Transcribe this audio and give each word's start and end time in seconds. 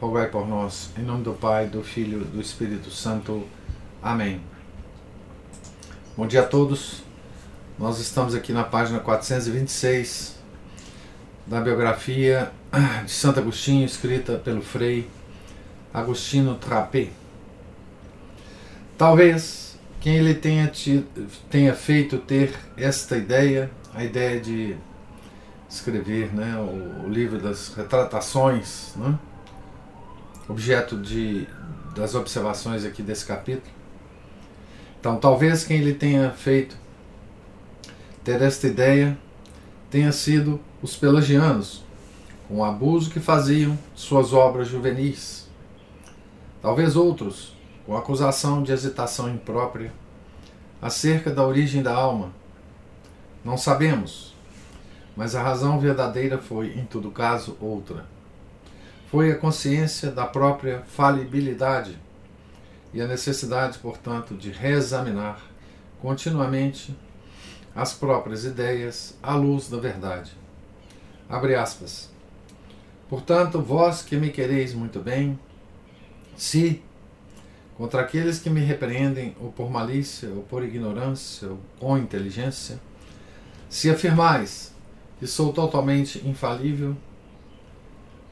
rogai 0.00 0.28
por 0.28 0.48
nós. 0.48 0.90
Em 0.96 1.02
nome 1.02 1.22
do 1.22 1.34
Pai, 1.34 1.66
do 1.66 1.82
Filho 1.82 2.24
do 2.24 2.40
Espírito 2.40 2.90
Santo. 2.90 3.46
Amém. 4.02 4.40
Bom 6.16 6.26
dia 6.26 6.40
a 6.40 6.46
todos. 6.46 7.02
Nós 7.78 8.00
estamos 8.00 8.34
aqui 8.34 8.50
na 8.50 8.64
página 8.64 8.98
426 8.98 10.36
da 11.46 11.60
biografia 11.60 12.50
de 13.04 13.10
Santo 13.10 13.40
Agostinho, 13.40 13.84
escrita 13.84 14.38
pelo 14.38 14.62
Frei 14.62 15.06
Agostinho 15.92 16.54
Trapé. 16.54 17.08
Talvez 18.96 19.78
quem 20.00 20.16
ele 20.16 20.32
tenha, 20.32 20.66
tido, 20.66 21.06
tenha 21.50 21.74
feito 21.74 22.16
ter 22.16 22.54
esta 22.74 23.18
ideia, 23.18 23.70
a 23.94 24.02
ideia 24.02 24.40
de 24.40 24.76
escrever 25.68 26.34
né, 26.34 26.56
o, 26.56 27.06
o 27.06 27.08
livro 27.08 27.38
das 27.38 27.74
retratações, 27.74 28.94
né, 28.96 29.18
objeto 30.50 30.96
de, 30.96 31.46
das 31.94 32.14
observações 32.14 32.84
aqui 32.84 33.02
desse 33.02 33.24
capítulo. 33.24 33.72
Então, 34.98 35.16
talvez 35.16 35.64
quem 35.64 35.78
ele 35.78 35.94
tenha 35.94 36.30
feito 36.30 36.76
ter 38.24 38.42
esta 38.42 38.66
ideia 38.66 39.16
tenha 39.90 40.12
sido 40.12 40.60
os 40.82 40.96
pelagianos, 40.96 41.84
com 42.48 42.58
o 42.58 42.64
abuso 42.64 43.10
que 43.10 43.20
faziam 43.20 43.78
suas 43.94 44.32
obras 44.32 44.68
juvenis. 44.68 45.48
Talvez 46.60 46.96
outros, 46.96 47.56
com 47.86 47.96
acusação 47.96 48.62
de 48.62 48.72
hesitação 48.72 49.30
imprópria 49.30 49.92
acerca 50.82 51.30
da 51.30 51.46
origem 51.46 51.82
da 51.82 51.94
alma. 51.94 52.32
Não 53.44 53.56
sabemos, 53.56 54.34
mas 55.16 55.34
a 55.34 55.42
razão 55.42 55.78
verdadeira 55.78 56.38
foi, 56.38 56.78
em 56.78 56.84
todo 56.84 57.10
caso, 57.10 57.56
outra. 57.60 58.04
Foi 59.10 59.32
a 59.32 59.36
consciência 59.36 60.12
da 60.12 60.24
própria 60.24 60.82
falibilidade 60.86 61.98
e 62.94 63.00
a 63.00 63.08
necessidade, 63.08 63.76
portanto, 63.78 64.34
de 64.36 64.52
reexaminar 64.52 65.40
continuamente 66.00 66.96
as 67.74 67.92
próprias 67.92 68.44
ideias 68.44 69.16
à 69.20 69.34
luz 69.34 69.68
da 69.68 69.78
verdade. 69.78 70.30
Abre 71.28 71.56
aspas. 71.56 72.08
Portanto, 73.08 73.60
vós 73.60 74.00
que 74.00 74.16
me 74.16 74.30
quereis 74.30 74.72
muito 74.72 75.00
bem, 75.00 75.36
se 76.36 76.80
contra 77.76 78.02
aqueles 78.02 78.38
que 78.38 78.48
me 78.48 78.60
repreendem 78.60 79.34
ou 79.40 79.50
por 79.50 79.68
malícia, 79.68 80.28
ou 80.28 80.44
por 80.44 80.62
ignorância, 80.62 81.48
ou 81.48 81.58
com 81.80 81.98
inteligência, 81.98 82.78
se 83.68 83.90
afirmais 83.90 84.72
que 85.18 85.26
sou 85.26 85.52
totalmente 85.52 86.24
infalível, 86.24 86.96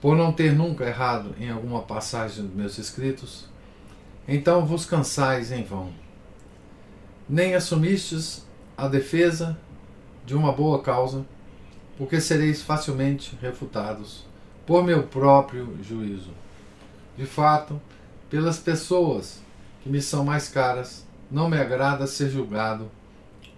por 0.01 0.17
não 0.17 0.33
ter 0.33 0.53
nunca 0.53 0.85
errado 0.85 1.35
em 1.39 1.51
alguma 1.51 1.83
passagem 1.83 2.45
dos 2.47 2.55
meus 2.55 2.79
escritos, 2.79 3.49
então 4.27 4.65
vos 4.65 4.85
cansais 4.85 5.51
em 5.51 5.65
vão. 5.65 5.93
Nem 7.29 7.55
assumistes 7.55 8.47
a 8.77 8.87
defesa 8.87 9.59
de 10.25 10.35
uma 10.35 10.53
boa 10.53 10.83
causa, 10.83 11.27
porque 11.97 12.21
sereis 12.21 12.63
facilmente 12.63 13.37
refutados 13.41 14.25
por 14.67 14.85
meu 14.85 15.03
próprio 15.05 15.77
juízo. 15.83 16.31
De 17.17 17.27
fato, 17.27 17.81
pelas 18.31 18.59
pessoas 18.59 19.43
que 19.83 19.89
me 19.89 20.01
são 20.01 20.25
mais 20.25 20.49
caras, 20.49 21.07
não 21.31 21.49
me 21.49 21.59
agrada 21.59 22.07
ser 22.07 22.31
julgado 22.31 22.91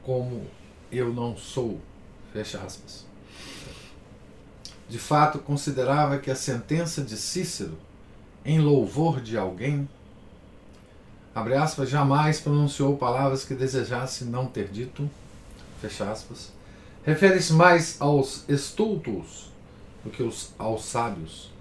como 0.03 0.47
eu 0.91 1.13
não 1.13 1.37
sou. 1.37 1.81
Fecha 2.33 2.59
aspas. 2.59 3.10
De 4.91 4.99
fato, 4.99 5.39
considerava 5.39 6.19
que 6.19 6.33
a 6.33 6.35
sentença 6.35 7.01
de 7.01 7.17
Cícero, 7.17 7.79
em 8.45 8.59
louvor 8.59 9.21
de 9.21 9.39
alguém, 9.39 9.89
abre 11.33 11.55
aspas, 11.55 11.89
jamais 11.89 12.41
pronunciou 12.41 12.97
palavras 12.97 13.45
que 13.45 13.55
desejasse 13.55 14.25
não 14.25 14.47
ter 14.47 14.67
dito, 14.67 15.09
fecha 15.81 16.11
aspas, 16.11 16.51
refere-se 17.05 17.53
mais 17.53 18.01
aos 18.01 18.45
estultos 18.49 19.53
do 20.03 20.11
que 20.11 20.29
aos 20.59 20.85
sábios. 20.85 21.53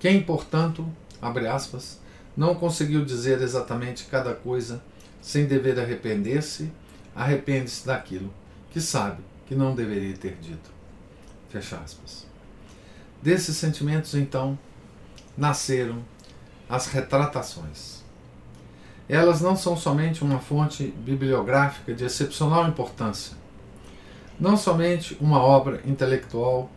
Quem, 0.00 0.20
portanto, 0.20 0.84
abre 1.22 1.46
aspas, 1.46 2.00
não 2.36 2.56
conseguiu 2.56 3.04
dizer 3.04 3.40
exatamente 3.42 4.06
cada 4.06 4.34
coisa 4.34 4.82
sem 5.22 5.46
dever 5.46 5.78
arrepender-se, 5.78 6.68
arrepende-se 7.14 7.86
daquilo 7.86 8.34
que 8.72 8.80
sabe 8.80 9.22
que 9.46 9.54
não 9.54 9.72
deveria 9.72 10.16
ter 10.16 10.34
dito. 10.42 10.73
Fecha 11.54 11.76
aspas. 11.76 12.26
Desses 13.22 13.56
sentimentos, 13.56 14.12
então, 14.16 14.58
nasceram 15.38 16.04
as 16.68 16.88
retratações. 16.88 18.02
Elas 19.08 19.40
não 19.40 19.54
são 19.54 19.76
somente 19.76 20.24
uma 20.24 20.40
fonte 20.40 20.88
bibliográfica 20.88 21.94
de 21.94 22.04
excepcional 22.04 22.66
importância, 22.66 23.36
não 24.40 24.56
somente 24.56 25.16
uma 25.20 25.38
obra 25.38 25.80
intelectual 25.86 26.68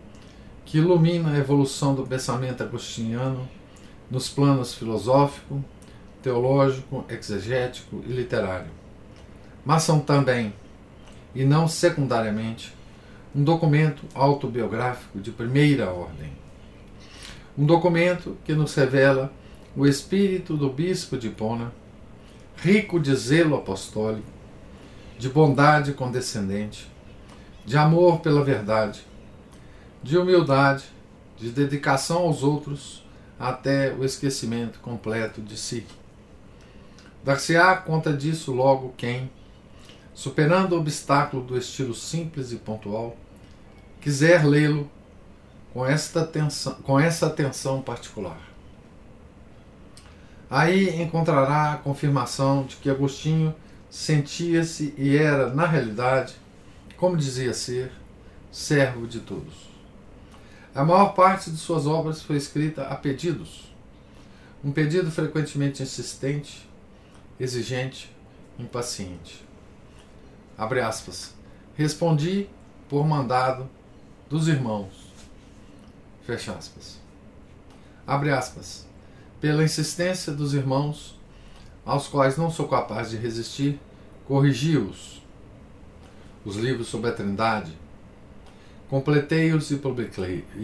que 0.64 0.78
ilumina 0.78 1.32
a 1.32 1.38
evolução 1.40 1.96
do 1.96 2.06
pensamento 2.06 2.62
agostiniano 2.62 3.50
nos 4.12 4.30
planos 4.30 4.76
filosófico, 4.76 5.66
teológico, 6.22 7.04
exegético 7.10 8.04
e 8.06 8.12
literário, 8.12 8.70
mas 9.66 9.82
são 9.82 10.00
também, 10.00 10.54
e 11.34 11.44
não 11.44 11.68
secundariamente, 11.68 12.77
um 13.36 13.44
documento 13.44 14.04
autobiográfico 14.14 15.20
de 15.20 15.32
primeira 15.32 15.92
ordem. 15.92 16.32
Um 17.58 17.66
documento 17.66 18.38
que 18.46 18.54
nos 18.54 18.74
revela 18.76 19.32
o 19.76 19.86
espírito 19.86 20.56
do 20.56 20.70
bispo 20.70 21.18
de 21.18 21.30
Pona, 21.30 21.72
rico 22.56 23.00
de 23.00 23.16
zelo 23.16 23.56
apostólico, 23.56 24.28
de 25.18 25.30
bondade 25.30 25.94
condescendente, 25.94 26.92
de 27.66 27.78
amor 27.78 28.20
pela 28.20 28.44
verdade, 28.44 29.02
de 30.02 30.18
humildade, 30.18 30.86
de 31.38 31.50
dedicação 31.50 32.20
aos 32.20 32.44
outros 32.44 33.06
até 33.40 33.94
o 33.94 34.04
esquecimento 34.04 34.80
completo 34.80 35.42
de 35.42 35.58
si. 35.58 35.86
Dar-se-á 37.24 37.76
conta 37.76 38.14
disso 38.14 38.54
logo 38.54 38.94
quem, 38.98 39.30
superando 40.18 40.72
o 40.72 40.80
obstáculo 40.80 41.44
do 41.44 41.56
estilo 41.56 41.94
simples 41.94 42.52
e 42.52 42.56
pontual, 42.56 43.16
quiser 44.02 44.44
lê-lo 44.44 44.90
com, 45.72 45.86
esta 45.86 46.22
atenção, 46.22 46.74
com 46.82 47.00
essa 47.00 47.28
atenção 47.28 47.84
particular. 47.84 48.42
Aí 50.50 51.00
encontrará 51.04 51.74
a 51.74 51.78
confirmação 51.78 52.64
de 52.64 52.78
que 52.78 52.90
Agostinho 52.90 53.54
sentia-se 53.92 54.96
e 54.98 55.16
era, 55.16 55.54
na 55.54 55.68
realidade, 55.68 56.34
como 56.98 57.16
dizia 57.16 57.54
ser, 57.54 57.92
servo 58.52 59.06
de 59.06 59.20
todos. 59.20 59.70
A 60.74 60.84
maior 60.84 61.14
parte 61.14 61.52
de 61.52 61.58
suas 61.58 61.86
obras 61.86 62.24
foi 62.24 62.38
escrita 62.38 62.88
a 62.88 62.96
pedidos. 62.96 63.72
Um 64.64 64.72
pedido 64.72 65.12
frequentemente 65.12 65.84
insistente, 65.84 66.68
exigente, 67.40 68.12
impaciente. 68.58 69.47
Abre 70.58 70.82
aspas. 70.82 71.36
Respondi 71.76 72.50
por 72.90 73.06
mandado 73.06 73.70
dos 74.30 74.48
irmãos. 74.48 74.92
Fecha 76.26 76.54
aspas. 76.54 77.00
Abre 78.06 78.32
aspas. 78.32 78.88
Pela 79.40 79.64
insistência 79.64 80.34
dos 80.34 80.54
irmãos, 80.54 81.18
aos 81.86 82.08
quais 82.08 82.38
não 82.38 82.50
sou 82.50 82.68
capaz 82.68 83.12
de 83.12 83.18
resistir, 83.18 83.80
corrigi-os. 84.26 85.22
Os 86.44 86.56
livros 86.56 86.88
sobre 86.88 87.10
a 87.10 87.14
Trindade, 87.14 87.78
completei-os 88.90 89.70
e 89.70 89.78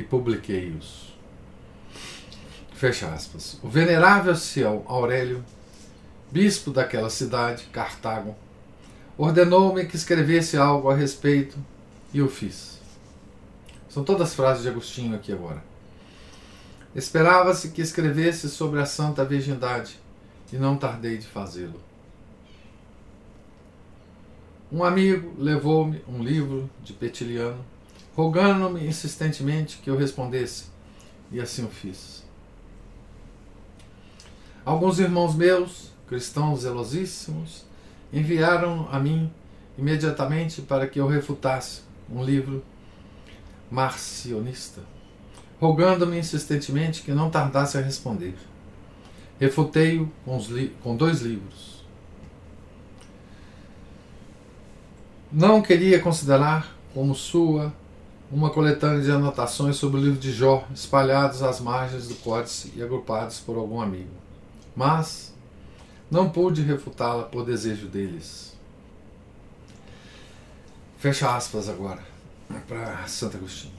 publiquei-os. 0.03 1.13
Fecha 2.73 3.07
aspas. 3.07 3.59
O 3.61 3.69
venerável 3.69 4.35
Ciel 4.35 4.83
Aurélio, 4.87 5.43
bispo 6.31 6.71
daquela 6.71 7.09
cidade, 7.09 7.65
Cartago, 7.65 8.35
ordenou-me 9.17 9.85
que 9.85 9.95
escrevesse 9.95 10.57
algo 10.57 10.89
a 10.89 10.95
respeito 10.95 11.57
e 12.13 12.21
o 12.21 12.29
fiz. 12.29 12.79
São 13.89 14.03
todas 14.03 14.33
frases 14.33 14.63
de 14.63 14.69
Agostinho 14.69 15.15
aqui 15.15 15.31
agora. 15.31 15.63
Esperava-se 16.95 17.69
que 17.69 17.81
escrevesse 17.81 18.49
sobre 18.49 18.79
a 18.79 18.85
Santa 18.85 19.25
Virgindade 19.25 19.99
e 20.51 20.57
não 20.57 20.77
tardei 20.77 21.17
de 21.17 21.27
fazê-lo. 21.27 21.79
Um 24.71 24.83
amigo 24.83 25.33
levou-me 25.37 26.03
um 26.07 26.23
livro 26.23 26.69
de 26.83 26.93
Petiliano, 26.93 27.63
rogando-me 28.15 28.87
insistentemente 28.87 29.77
que 29.77 29.89
eu 29.89 29.97
respondesse, 29.97 30.65
e 31.31 31.39
assim 31.39 31.63
o 31.63 31.69
fiz. 31.69 32.23
Alguns 34.65 34.97
irmãos 34.99 35.35
meus, 35.35 35.91
cristãos 36.07 36.61
zelosíssimos, 36.61 37.65
enviaram 38.13 38.87
a 38.91 38.99
mim 38.99 39.29
imediatamente 39.77 40.61
para 40.61 40.87
que 40.87 40.99
eu 40.99 41.07
refutasse 41.07 41.81
um 42.09 42.23
livro 42.23 42.63
marcionista, 43.71 44.81
rogando-me 45.59 46.19
insistentemente 46.19 47.01
que 47.01 47.11
não 47.11 47.31
tardasse 47.31 47.77
a 47.77 47.81
responder. 47.81 48.35
Refutei-o 49.39 50.11
com, 50.23 50.39
com 50.83 50.95
dois 50.95 51.21
livros. 51.21 51.83
Não 55.31 55.61
queria 55.63 55.99
considerar 55.99 56.77
como 56.93 57.15
sua 57.15 57.73
uma 58.31 58.49
coletânea 58.49 59.01
de 59.01 59.11
anotações 59.11 59.75
sobre 59.75 59.99
o 59.99 60.03
livro 60.03 60.19
de 60.19 60.31
Jó, 60.31 60.65
espalhados 60.73 61.43
às 61.43 61.59
margens 61.59 62.07
do 62.07 62.15
códice 62.15 62.71
e 62.75 62.81
agrupados 62.81 63.39
por 63.39 63.57
algum 63.57 63.81
amigo. 63.81 64.09
Mas 64.75 65.32
não 66.13 66.29
pude 66.29 66.61
refutá-la 66.61 67.23
por 67.23 67.43
desejo 67.43 67.87
deles. 67.87 68.55
Fecha 70.99 71.35
aspas 71.35 71.67
agora 71.67 72.03
para 72.67 73.07
Santo 73.07 73.37
Agostinho. 73.37 73.73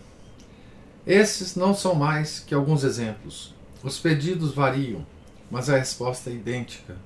Esses 1.06 1.54
não 1.54 1.72
são 1.72 1.94
mais 1.94 2.40
que 2.40 2.52
alguns 2.52 2.82
exemplos. 2.82 3.54
Os 3.84 4.00
pedidos 4.00 4.52
variam, 4.52 5.06
mas 5.48 5.70
a 5.70 5.78
resposta 5.78 6.28
é 6.28 6.32
idêntica. 6.32 6.96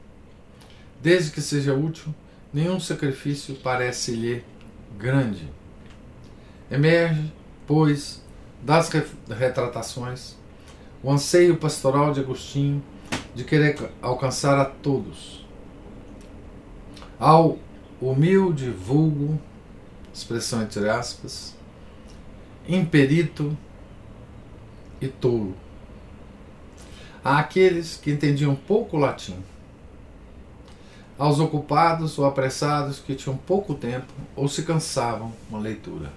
Desde 1.03 1.31
que 1.31 1.43
seja 1.43 1.75
útil, 1.75 2.15
nenhum 2.51 2.81
sacrifício 2.81 3.55
parece-lhe 3.57 4.43
grande. 4.99 5.47
Emerge, 6.71 7.31
pois, 7.67 8.23
das 8.63 8.89
retratações, 9.29 10.37
o 11.03 11.13
anseio 11.13 11.59
pastoral 11.59 12.13
de 12.15 12.21
Agostinho 12.21 12.83
de 13.39 13.45
querer 13.45 13.93
alcançar 14.03 14.59
a 14.59 14.65
todos. 14.65 15.47
Ao 17.21 17.57
humilde 18.01 18.69
vulgo, 18.69 19.41
expressão 20.13 20.61
entre 20.61 20.89
aspas, 20.89 21.55
imperito 22.69 23.57
e 25.01 25.07
tolo. 25.07 25.55
Há 27.23 27.39
aqueles 27.39 27.97
que 27.97 28.11
entendiam 28.11 28.57
pouco 28.57 28.97
latim, 28.97 29.37
aos 31.17 31.39
ocupados 31.39 32.19
ou 32.19 32.27
apressados 32.27 32.99
que 32.99 33.15
tinham 33.15 33.37
pouco 33.37 33.73
tempo 33.73 34.13
ou 34.35 34.49
se 34.49 34.65
cansavam 34.65 35.33
com 35.49 35.57
a 35.57 35.61
leitura. 35.61 36.13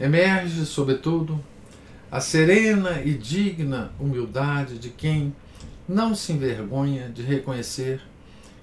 Emerge, 0.00 0.66
sobretudo, 0.66 1.38
a 2.10 2.20
serena 2.20 3.00
e 3.02 3.14
digna 3.14 3.92
humildade 4.00 4.76
de 4.76 4.88
quem 4.88 5.32
não 5.90 6.14
se 6.14 6.32
envergonha 6.32 7.08
de 7.08 7.20
reconhecer 7.20 8.00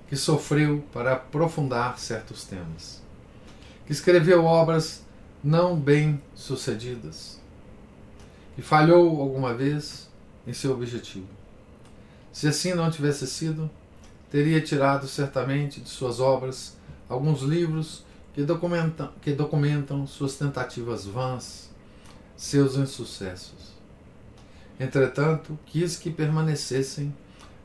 que 0.08 0.16
sofreu 0.16 0.82
para 0.94 1.12
aprofundar 1.12 2.00
certos 2.00 2.46
temas, 2.46 3.04
que 3.86 3.92
escreveu 3.92 4.46
obras 4.46 5.04
não 5.44 5.78
bem 5.78 6.22
sucedidas, 6.34 7.42
que 8.56 8.62
falhou 8.62 9.22
alguma 9.22 9.54
vez 9.54 10.10
em 10.48 10.54
seu 10.54 10.72
objetivo. 10.72 11.28
Se 12.32 12.48
assim 12.48 12.74
não 12.74 12.90
tivesse 12.90 13.28
sido, 13.28 13.70
teria 14.32 14.62
tirado 14.62 15.06
certamente 15.06 15.82
de 15.82 15.90
suas 15.90 16.22
obras 16.22 16.78
alguns 17.10 17.42
livros 17.42 18.06
que 18.34 18.42
documentam, 18.44 19.12
que 19.22 19.34
documentam 19.34 20.08
suas 20.08 20.36
tentativas 20.36 21.06
vãs, 21.06 21.70
seus 22.38 22.78
insucessos. 22.78 23.77
Entretanto, 24.80 25.58
quis 25.66 25.98
que 25.98 26.12
permanecessem, 26.12 27.14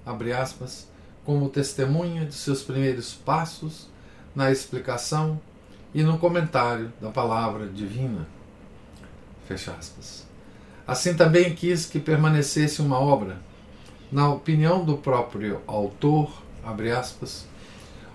abre 0.04 0.32
aspas, 0.32 0.88
como 1.24 1.50
testemunha 1.50 2.24
de 2.24 2.34
seus 2.34 2.62
primeiros 2.62 3.12
passos 3.12 3.88
na 4.34 4.50
explicação 4.50 5.38
e 5.94 6.02
no 6.02 6.18
comentário 6.18 6.90
da 7.00 7.10
palavra 7.10 7.66
divina. 7.66 8.26
Fecha 9.46 9.72
aspas. 9.72 10.26
Assim 10.86 11.14
também 11.14 11.54
quis 11.54 11.84
que 11.84 12.00
permanecesse 12.00 12.80
uma 12.80 12.98
obra, 12.98 13.36
na 14.10 14.30
opinião 14.30 14.84
do 14.84 14.96
próprio 14.96 15.60
autor, 15.66 16.42
abre 16.64 16.90
aspas, 16.90 17.46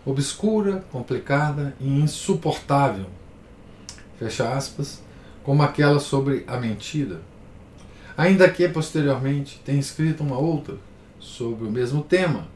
obscura, 0.05 0.83
complicada 0.91 1.75
e 1.79 1.87
insuportável, 1.87 3.05
fecha 4.17 4.51
aspas, 4.51 5.01
como 5.43 5.61
aquela 5.61 5.99
sobre 5.99 6.43
a 6.47 6.57
mentira 6.57 7.21
ainda 8.17 8.49
que 8.49 8.67
posteriormente 8.67 9.61
tenha 9.63 9.79
escrito 9.79 10.23
uma 10.23 10.39
outra 10.39 10.75
sobre 11.19 11.67
o 11.67 11.71
mesmo 11.71 12.03
tema, 12.03 12.47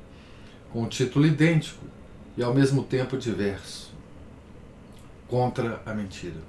com 0.73 0.81
um 0.81 0.87
título 0.87 1.27
idêntico 1.27 1.85
e 2.35 2.41
ao 2.41 2.53
mesmo 2.53 2.83
tempo 2.83 3.15
diverso 3.15 3.91
contra 5.27 5.81
a 5.85 5.93
mentira. 5.93 6.41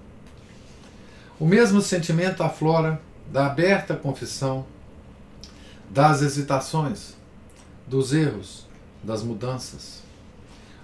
O 1.39 1.47
mesmo 1.47 1.83
sentimento 1.83 2.43
aflora 2.43 3.01
da 3.31 3.47
aberta 3.47 3.95
confissão, 3.95 4.65
das 5.91 6.23
hesitações, 6.23 7.15
dos 7.87 8.13
erros, 8.13 8.67
das 9.03 9.23
mudanças. 9.23 10.03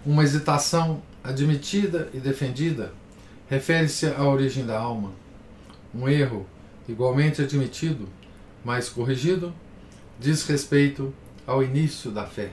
Uma 0.04 0.22
hesitação 0.22 1.02
admitida 1.24 2.10
e 2.12 2.18
defendida 2.18 2.92
refere-se 3.48 4.06
à 4.06 4.22
origem 4.24 4.66
da 4.66 4.78
alma. 4.78 5.12
Um 5.94 6.08
erro, 6.08 6.46
igualmente 6.88 7.42
admitido, 7.42 8.08
mas 8.68 8.90
corrigido, 8.90 9.54
diz 10.20 10.44
respeito 10.44 11.14
ao 11.46 11.62
início 11.62 12.10
da 12.10 12.26
fé. 12.26 12.50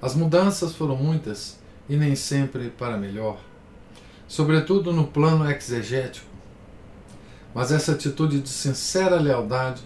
As 0.00 0.14
mudanças 0.14 0.76
foram 0.76 0.94
muitas 0.94 1.58
e 1.88 1.96
nem 1.96 2.14
sempre 2.14 2.70
para 2.70 2.96
melhor, 2.96 3.40
sobretudo 4.28 4.92
no 4.92 5.08
plano 5.08 5.50
exegético. 5.50 6.28
Mas 7.52 7.72
essa 7.72 7.94
atitude 7.94 8.40
de 8.40 8.48
sincera 8.48 9.16
lealdade 9.16 9.82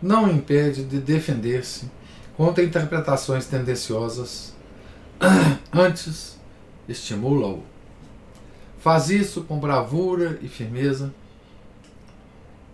não 0.00 0.30
impede 0.30 0.84
de 0.84 1.00
defender-se 1.00 1.90
contra 2.36 2.62
interpretações 2.62 3.46
tendenciosas, 3.46 4.54
antes 5.74 6.38
estimula-o. 6.88 7.64
Faz 8.78 9.10
isso 9.10 9.42
com 9.42 9.58
bravura 9.58 10.38
e 10.40 10.46
firmeza 10.46 11.12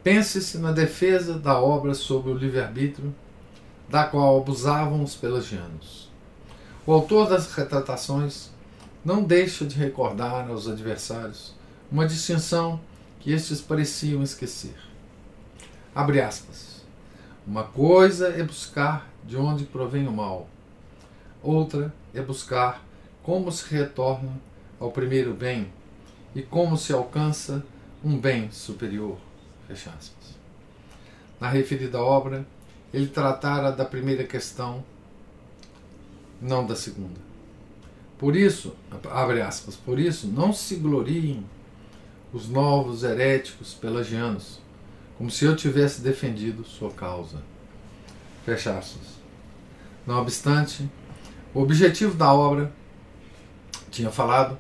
Pense-se 0.02 0.59
na 0.59 0.73
defesa 0.73 1.38
da 1.38 1.61
obra 1.61 1.94
sobre 1.94 2.32
o 2.32 2.37
livre-arbítrio, 2.37 3.14
da 3.88 4.04
qual 4.04 4.38
abusavam 4.38 5.02
os 5.02 5.14
pelagianos. 5.14 6.11
O 6.85 6.92
autor 6.92 7.28
das 7.28 7.52
retratações 7.52 8.50
não 9.04 9.23
deixa 9.23 9.64
de 9.64 9.76
recordar 9.76 10.49
aos 10.49 10.66
adversários 10.66 11.54
uma 11.90 12.06
distinção 12.06 12.80
que 13.21 13.30
estes 13.30 13.61
pareciam 13.61 14.23
esquecer. 14.23 14.75
Abre 15.94 16.21
aspas. 16.21 16.82
Uma 17.47 17.64
coisa 17.64 18.28
é 18.28 18.42
buscar 18.42 19.09
de 19.25 19.37
onde 19.37 19.64
provém 19.64 20.09
o 20.09 20.12
mal, 20.12 20.49
outra 21.42 21.94
é 22.12 22.21
buscar 22.21 22.82
como 23.23 23.52
se 23.52 23.73
retorna 23.73 24.32
ao 24.80 24.90
primeiro 24.90 25.32
bem 25.32 25.73
e 26.35 26.42
como 26.42 26.76
se 26.76 26.92
alcança 26.92 27.64
um 28.04 28.18
bem 28.18 28.50
superior. 28.50 29.18
Fecha 29.73 29.91
aspas. 29.99 30.37
Na 31.41 31.49
referida 31.49 31.99
obra, 31.99 32.47
ele 32.93 33.07
tratara 33.07 33.73
da 33.73 33.87
primeira 33.87 34.23
questão, 34.23 34.85
não 36.43 36.67
da 36.67 36.76
segunda. 36.76 37.19
Por 38.19 38.37
isso, 38.37 38.76
abre 39.11 39.41
aspas, 39.41 39.75
por 39.75 39.99
isso 39.99 40.26
não 40.26 40.52
se 40.52 40.76
gloriem 40.76 41.47
os 42.35 42.50
novos 42.50 43.02
heréticos 43.02 43.73
pelagianos, 43.73 44.61
como 45.17 45.31
se 45.31 45.47
eu 45.47 45.57
tivesse 45.57 46.02
defendido 46.02 46.64
sua 46.64 46.91
causa. 46.91 47.43
Fecha 48.45 48.76
aspas. 48.76 49.23
Não 50.07 50.21
obstante, 50.21 50.87
o 51.55 51.62
objetivo 51.62 52.14
da 52.14 52.31
obra, 52.33 52.71
tinha 53.91 54.11
falado, 54.11 54.59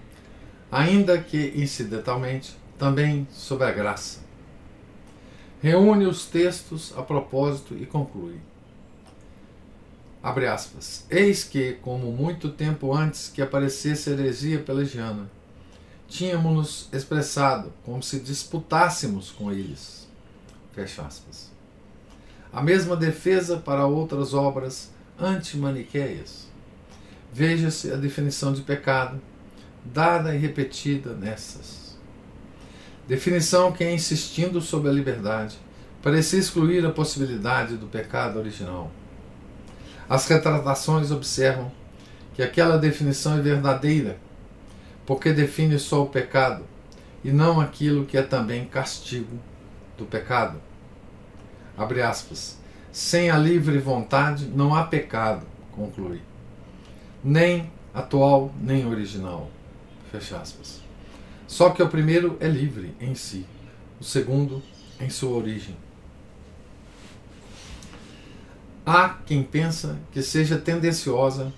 ainda 0.70 1.20
que 1.20 1.52
incidentalmente, 1.54 2.56
também 2.78 3.28
sobre 3.30 3.66
a 3.66 3.70
graça 3.70 4.31
reúne 5.62 6.06
os 6.06 6.26
textos 6.26 6.92
a 6.96 7.02
propósito 7.02 7.76
e 7.76 7.86
conclui. 7.86 8.38
Abre 10.20 10.46
aspas. 10.46 11.06
Eis 11.08 11.44
que, 11.44 11.74
como 11.74 12.10
muito 12.12 12.50
tempo 12.50 12.92
antes 12.92 13.28
que 13.28 13.40
aparecesse 13.40 14.10
a 14.10 14.12
heresia 14.12 14.58
pelagiana, 14.58 15.30
tínhamos-nos 16.08 16.88
expressado 16.92 17.72
como 17.84 18.02
se 18.02 18.20
disputássemos 18.20 19.30
com 19.30 19.52
eles. 19.52 20.08
Fecha 20.72 21.02
aspas. 21.02 21.50
a 22.52 22.60
mesma 22.60 22.94
defesa 22.96 23.56
para 23.56 23.86
outras 23.86 24.34
obras 24.34 24.90
antimaniqueias. 25.18 26.48
Veja-se 27.32 27.90
a 27.90 27.96
definição 27.96 28.52
de 28.52 28.60
pecado, 28.60 29.20
dada 29.84 30.34
e 30.34 30.38
repetida 30.38 31.14
nessas. 31.14 31.81
Definição 33.06 33.72
que, 33.72 33.88
insistindo 33.88 34.60
sobre 34.60 34.88
a 34.88 34.92
liberdade, 34.92 35.58
parecia 36.02 36.38
excluir 36.38 36.84
a 36.86 36.90
possibilidade 36.90 37.76
do 37.76 37.86
pecado 37.86 38.38
original. 38.38 38.90
As 40.08 40.26
retratações 40.26 41.10
observam 41.10 41.70
que 42.34 42.42
aquela 42.42 42.78
definição 42.78 43.38
é 43.38 43.40
verdadeira, 43.40 44.18
porque 45.04 45.32
define 45.32 45.78
só 45.78 46.02
o 46.02 46.08
pecado 46.08 46.64
e 47.24 47.30
não 47.30 47.60
aquilo 47.60 48.04
que 48.04 48.16
é 48.16 48.22
também 48.22 48.64
castigo 48.64 49.38
do 49.96 50.04
pecado. 50.04 50.60
Abre 51.76 52.02
aspas. 52.02 52.58
Sem 52.90 53.30
a 53.30 53.38
livre 53.38 53.78
vontade 53.78 54.46
não 54.46 54.74
há 54.74 54.84
pecado, 54.84 55.46
conclui. 55.72 56.20
Nem 57.24 57.70
atual, 57.94 58.52
nem 58.60 58.86
original. 58.86 59.50
Fecha 60.10 60.36
aspas. 60.36 60.81
Só 61.52 61.68
que 61.68 61.82
o 61.82 61.88
primeiro 61.88 62.38
é 62.40 62.48
livre 62.48 62.96
em 62.98 63.14
si, 63.14 63.44
o 64.00 64.04
segundo 64.04 64.62
em 64.98 65.10
sua 65.10 65.36
origem. 65.36 65.76
Há 68.86 69.10
quem 69.26 69.42
pensa 69.42 69.98
que 70.12 70.22
seja 70.22 70.56
tendenciosa 70.56 71.52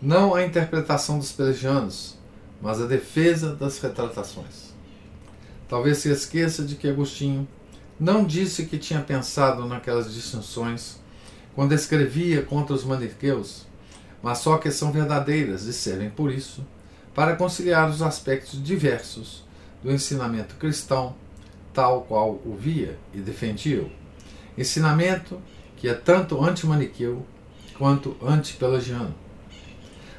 não 0.00 0.36
a 0.36 0.44
interpretação 0.44 1.18
dos 1.18 1.32
pelegianos, 1.32 2.16
mas 2.62 2.80
a 2.80 2.86
defesa 2.86 3.56
das 3.56 3.80
retratações. 3.80 4.72
Talvez 5.68 5.98
se 5.98 6.10
esqueça 6.10 6.62
de 6.62 6.76
que 6.76 6.86
Agostinho 6.86 7.48
não 7.98 8.24
disse 8.24 8.66
que 8.66 8.78
tinha 8.78 9.00
pensado 9.00 9.66
naquelas 9.66 10.14
distinções 10.14 11.00
quando 11.56 11.72
escrevia 11.72 12.42
contra 12.42 12.72
os 12.72 12.84
maniqueus, 12.84 13.66
mas 14.22 14.38
só 14.38 14.58
que 14.58 14.70
são 14.70 14.92
verdadeiras 14.92 15.64
e 15.64 15.72
servem 15.72 16.08
por 16.08 16.32
isso 16.32 16.64
para 17.18 17.34
conciliar 17.34 17.90
os 17.90 18.00
aspectos 18.00 18.62
diversos 18.62 19.42
do 19.82 19.90
ensinamento 19.90 20.54
cristão, 20.54 21.16
tal 21.74 22.02
qual 22.02 22.40
o 22.44 22.56
via 22.56 22.96
e 23.12 23.18
defendia. 23.18 23.90
Ensinamento 24.56 25.42
que 25.76 25.88
é 25.88 25.94
tanto 25.94 26.40
anti-maniqueu 26.40 27.26
quanto 27.76 28.16
anti-pelagiano. 28.22 29.12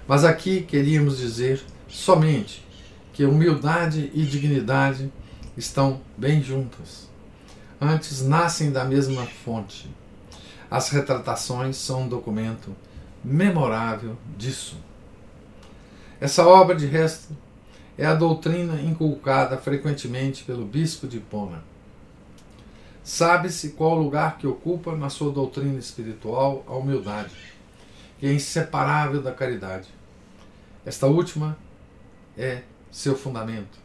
Mas 0.06 0.26
aqui 0.26 0.62
queríamos 0.64 1.20
dizer 1.20 1.64
somente 1.88 2.68
que 3.14 3.24
humildade 3.24 4.12
e 4.14 4.26
dignidade 4.26 5.10
estão 5.56 6.02
bem 6.18 6.44
juntas 6.44 7.08
antes 7.80 8.22
nascem 8.24 8.74
da 8.74 8.84
mesma 8.84 9.26
fonte. 9.26 9.90
As 10.70 10.90
retratações 10.90 11.78
são 11.78 12.02
um 12.02 12.10
documento 12.10 12.76
memorável 13.24 14.18
disso. 14.38 14.89
Essa 16.20 16.46
obra, 16.48 16.76
de 16.76 16.86
resto, 16.86 17.36
é 17.98 18.06
a 18.06 18.14
doutrina 18.14 18.82
inculcada 18.82 19.58
frequentemente 19.58 20.44
pelo 20.44 20.66
bispo 20.66 21.08
de 21.08 21.18
Hipona. 21.18 21.64
Sabe-se 23.04 23.72
qual 23.72 23.98
lugar 23.98 24.38
que 24.38 24.46
ocupa 24.46 24.96
na 24.96 25.10
sua 25.10 25.32
doutrina 25.32 25.80
espiritual 25.80 26.64
a 26.68 26.74
humildade, 26.74 27.36
que 28.20 28.28
é 28.28 28.34
inseparável 28.34 29.22
da 29.22 29.32
caridade. 29.32 29.88
Esta 30.86 31.08
última 31.08 31.58
é 32.38 32.62
seu 32.92 33.16
fundamento, 33.16 33.80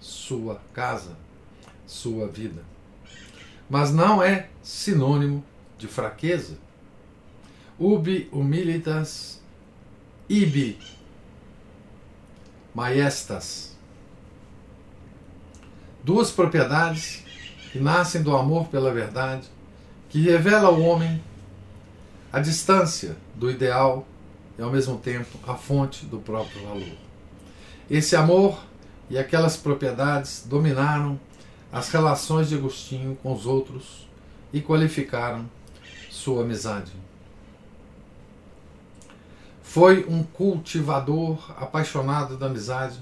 sua 0.00 0.60
casa, 0.72 1.16
sua 1.86 2.26
vida 2.26 2.62
mas 3.68 3.92
não 3.92 4.22
é 4.22 4.48
sinônimo 4.62 5.44
de 5.78 5.88
fraqueza. 5.88 6.56
Ubi 7.78 8.28
humilitas 8.30 9.40
ibi 10.28 10.78
maestas. 12.74 13.76
Duas 16.02 16.30
propriedades 16.30 17.22
que 17.72 17.78
nascem 17.78 18.22
do 18.22 18.36
amor 18.36 18.68
pela 18.68 18.92
verdade, 18.92 19.48
que 20.10 20.20
revela 20.20 20.68
ao 20.68 20.80
homem 20.80 21.22
a 22.32 22.40
distância 22.40 23.16
do 23.34 23.50
ideal 23.50 24.06
e 24.58 24.62
ao 24.62 24.70
mesmo 24.70 24.98
tempo 24.98 25.38
a 25.46 25.54
fonte 25.54 26.04
do 26.06 26.18
próprio 26.18 26.62
valor. 26.62 26.96
Esse 27.90 28.16
amor 28.16 28.58
e 29.08 29.18
aquelas 29.18 29.56
propriedades 29.56 30.44
dominaram 30.46 31.18
as 31.72 31.88
relações 31.90 32.48
de 32.48 32.54
Agostinho 32.54 33.16
com 33.22 33.32
os 33.32 33.46
outros 33.46 34.08
e 34.52 34.60
qualificaram 34.60 35.48
sua 36.10 36.42
amizade. 36.42 36.92
Foi 39.74 40.06
um 40.08 40.22
cultivador 40.22 41.52
apaixonado 41.60 42.36
da 42.36 42.46
amizade 42.46 43.00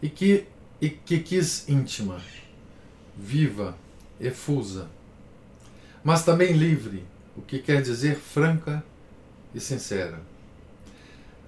e 0.00 0.08
que, 0.08 0.46
e 0.80 0.88
que 0.88 1.18
quis 1.18 1.68
íntima, 1.68 2.22
viva, 3.16 3.76
efusa, 4.20 4.88
mas 6.04 6.24
também 6.24 6.52
livre, 6.52 7.04
o 7.36 7.42
que 7.42 7.58
quer 7.58 7.82
dizer 7.82 8.14
franca 8.14 8.80
e 9.52 9.58
sincera. 9.58 10.20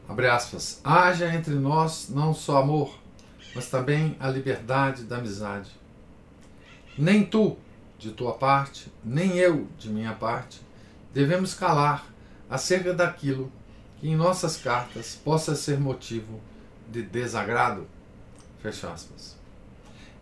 Abre 0.09 0.29
aspas. 0.29 0.81
Haja 0.83 1.33
entre 1.33 1.55
nós 1.55 2.09
não 2.09 2.35
só 2.35 2.57
amor, 2.57 2.99
mas 3.55 3.71
também 3.71 4.17
a 4.19 4.29
liberdade 4.29 5.05
da 5.05 5.19
amizade 5.19 5.71
nem 6.99 7.25
tu, 7.25 7.57
de 8.01 8.11
tua 8.11 8.33
parte, 8.33 8.93
nem 9.05 9.37
eu, 9.37 9.69
de 9.79 9.89
minha 9.89 10.13
parte, 10.13 10.61
devemos 11.15 11.55
calar 11.55 12.05
acerca 12.51 12.93
daquilo 12.93 13.62
em 14.03 14.17
nossas 14.17 14.57
cartas 14.57 15.19
possa 15.23 15.55
ser 15.55 15.79
motivo 15.79 16.41
de 16.91 17.03
desagrado. 17.03 17.87
Fecha 18.61 18.91
aspas. 18.91 19.37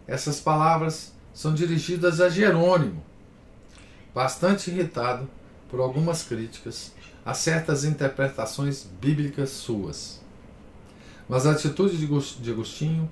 Essas 0.07 0.41
palavras 0.41 1.13
são 1.33 1.55
dirigidas 1.55 2.21
a 2.21 2.29
Jerônimo, 2.29 3.03
bastante 4.15 4.71
irritado 4.71 5.29
por 5.71 5.81
algumas 5.81 6.23
críticas 6.23 6.93
a 7.25 7.33
certas 7.33 7.85
interpretações 7.85 8.87
bíblicas 9.01 9.51
suas. 9.51 10.21
Mas 11.29 11.47
a 11.47 11.53
atitude 11.53 11.97
de 11.97 12.51
Agostinho 12.51 13.09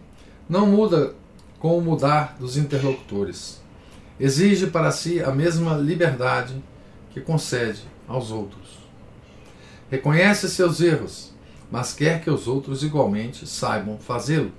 não 0.49 0.67
muda 0.67 1.15
com 1.59 1.79
o 1.79 1.81
mudar 1.81 2.37
dos 2.39 2.57
interlocutores. 2.57 3.61
Exige 4.19 4.67
para 4.67 4.91
si 4.91 5.23
a 5.23 5.31
mesma 5.31 5.77
liberdade 5.77 6.61
que 7.11 7.21
concede 7.21 7.83
aos 8.09 8.31
outros. 8.31 8.68
Reconhece 9.91 10.49
seus 10.49 10.81
erros, 10.81 11.33
mas 11.71 11.93
quer 11.93 12.23
que 12.23 12.31
os 12.31 12.47
outros 12.47 12.83
igualmente 12.83 13.47
saibam 13.47 13.99
fazê-lo. 13.99 14.53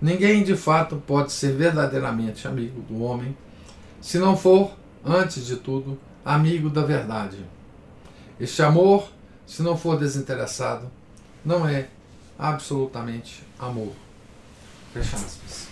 Ninguém 0.00 0.44
de 0.44 0.56
fato 0.56 1.02
pode 1.06 1.32
ser 1.32 1.56
verdadeiramente 1.56 2.46
amigo 2.46 2.80
do 2.82 3.02
homem 3.02 3.36
se 4.00 4.18
não 4.18 4.36
for, 4.36 4.72
antes 5.04 5.46
de 5.46 5.56
tudo, 5.56 5.98
amigo 6.24 6.70
da 6.70 6.82
verdade. 6.82 7.38
Este 8.38 8.62
amor, 8.62 9.10
se 9.46 9.62
não 9.62 9.76
for 9.76 9.98
desinteressado, 9.98 10.88
não 11.44 11.66
é 11.66 11.88
absolutamente 12.38 13.42
amor. 13.58 13.92
Fecha 14.92 15.16
aspas. 15.16 15.66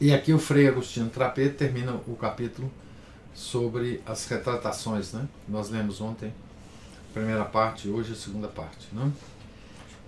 E 0.00 0.12
aqui 0.12 0.32
o 0.32 0.38
Frei 0.38 0.66
Agostinho 0.66 1.08
Trapet 1.08 1.54
termina 1.54 1.92
o 2.06 2.16
capítulo 2.16 2.70
sobre 3.36 4.02
as 4.06 4.26
retratações, 4.26 5.12
né? 5.12 5.28
Nós 5.46 5.68
lemos 5.68 6.00
ontem 6.00 6.32
a 7.10 7.12
primeira 7.12 7.44
parte, 7.44 7.86
hoje 7.88 8.14
a 8.14 8.16
segunda 8.16 8.48
parte, 8.48 8.88
né? 8.92 9.12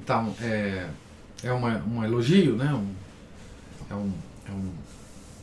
Então, 0.01 0.35
é, 0.41 0.89
é 1.45 1.53
uma, 1.53 1.77
um 1.85 2.03
elogio, 2.03 2.57
né? 2.57 2.73
Um, 2.73 2.95
é, 3.91 3.95
um, 3.95 4.13
é, 4.49 4.51
um, 4.51 4.73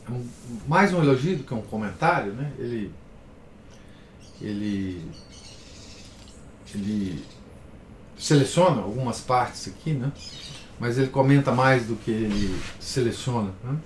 é 0.08 0.10
um, 0.10 0.28
mais 0.66 0.92
um 0.92 1.00
elogio 1.00 1.38
do 1.38 1.44
que 1.44 1.54
um 1.54 1.62
comentário, 1.62 2.32
né? 2.32 2.52
Ele, 2.58 2.92
ele, 4.40 5.08
ele 6.74 7.24
seleciona 8.18 8.82
algumas 8.82 9.20
partes 9.20 9.68
aqui, 9.68 9.92
né? 9.92 10.10
mas 10.78 10.98
ele 10.98 11.08
comenta 11.08 11.52
mais 11.52 11.86
do 11.86 11.96
que 11.96 12.10
ele 12.10 12.60
seleciona 12.78 13.50
né? 13.64 13.78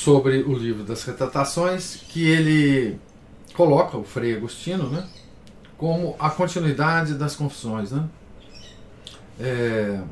Sobre 0.00 0.42
o 0.42 0.54
livro 0.54 0.82
das 0.82 1.04
retratações, 1.04 1.96
que 2.08 2.26
ele 2.26 2.98
coloca 3.52 3.98
o 3.98 4.02
Frei 4.02 4.34
Agostino 4.34 4.88
né, 4.88 5.06
como 5.76 6.16
a 6.18 6.30
continuidade 6.30 7.14
das 7.14 7.36
confissões, 7.36 7.92
né? 7.92 8.08
É, 9.38 10.02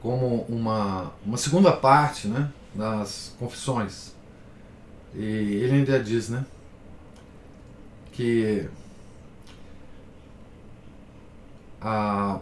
como 0.00 0.46
uma, 0.48 1.12
uma 1.24 1.36
segunda 1.36 1.70
parte 1.70 2.28
né, 2.28 2.50
das 2.74 3.34
confissões. 3.38 4.14
E 5.14 5.20
ele 5.20 5.74
ainda 5.74 6.02
diz 6.02 6.30
né, 6.30 6.46
que 8.12 8.66
a, 11.78 12.40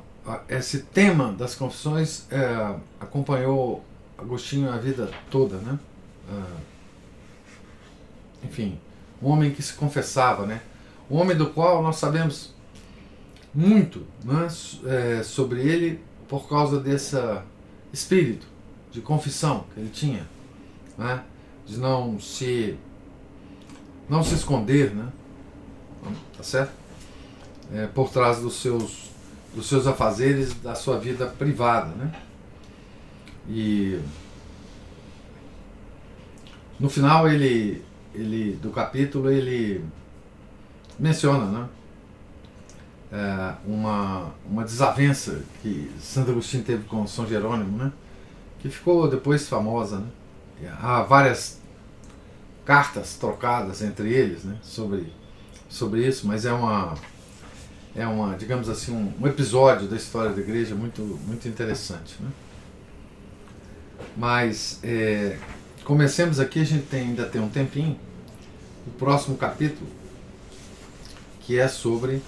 esse 0.49 0.83
tema 0.83 1.33
das 1.33 1.57
confissões 1.57 2.27
é, 2.31 2.77
acompanhou 3.01 3.85
Agostinho 4.19 4.71
a 4.73 4.79
vida 4.79 5.11
toda, 5.31 5.57
né? 5.59 5.79
Ah, 6.31 6.57
enfim, 8.45 8.79
um 9.23 9.29
homem 9.29 9.53
que 9.53 9.63
se 9.63 9.75
confessava, 9.75 10.47
né? 10.47 10.63
Um 11.11 11.17
homem 11.17 11.37
do 11.37 11.51
qual 11.51 11.83
nós 11.83 11.97
sabemos 11.97 12.55
muito 13.55 14.07
né, 14.25 14.49
é, 14.85 15.23
sobre 15.23 15.61
ele 15.61 16.01
por 16.29 16.49
causa 16.49 16.79
desse 16.81 17.17
espírito 17.93 18.47
de 18.91 19.01
confissão 19.01 19.65
que 19.73 19.81
ele 19.81 19.91
tinha, 19.91 20.27
né? 20.99 21.23
De 21.67 21.79
não 21.79 22.19
se 22.21 22.77
não 24.09 24.23
se 24.23 24.35
esconder, 24.35 24.95
né? 24.95 25.09
Tá 26.37 26.43
certo? 26.43 26.73
É, 27.73 27.87
por 27.87 28.11
trás 28.11 28.41
dos 28.41 28.61
seus 28.61 29.11
dos 29.55 29.69
seus 29.69 29.87
afazeres 29.87 30.55
da 30.55 30.75
sua 30.75 30.99
vida 30.99 31.27
privada, 31.27 31.89
né? 31.95 32.13
E 33.49 34.01
no 36.79 36.91
final 36.91 37.29
ele, 37.29 37.83
ele 38.15 38.53
do 38.57 38.71
capítulo 38.71 39.31
ele 39.31 39.85
menciona, 40.99 41.47
né? 41.47 41.69
É, 43.13 43.55
uma, 43.65 44.33
uma 44.51 44.65
desavença 44.65 45.43
que 45.63 45.91
Santo 46.01 46.33
Agostinho 46.33 46.65
teve 46.65 46.85
com 46.85 47.07
São 47.07 47.27
Jerônimo, 47.27 47.79
né? 47.79 47.93
Que 48.59 48.69
ficou 48.69 49.09
depois 49.09 49.49
famosa, 49.49 49.99
né? 49.99 50.09
Há 50.81 51.03
várias 51.03 51.61
cartas 52.65 53.17
trocadas 53.17 53.83
entre 53.83 54.13
eles, 54.13 54.45
né? 54.45 54.59
Sobre, 54.63 55.13
sobre 55.69 56.07
isso, 56.07 56.27
mas 56.27 56.45
é 56.45 56.53
uma 56.53 56.95
é 57.95 58.07
uma, 58.07 58.37
digamos 58.37 58.69
assim, 58.69 58.93
um, 58.93 59.13
um 59.19 59.27
episódio 59.27 59.89
da 59.89 59.97
história 59.97 60.31
da 60.31 60.41
igreja 60.41 60.75
muito, 60.75 61.01
muito 61.27 61.49
interessante. 61.49 62.17
Né? 62.21 62.29
Mas 64.17 64.81
é, 64.83 65.37
comecemos 65.85 66.41
aqui, 66.41 66.61
a 66.61 66.65
gente 66.65 66.87
tem, 66.87 67.09
ainda 67.09 67.27
tem 67.27 67.41
um 67.41 67.49
tempinho, 67.49 67.99
o 68.87 68.91
próximo 68.91 69.37
capítulo, 69.37 69.89
que 71.41 71.59
é 71.59 71.69
sobre, 71.69 72.23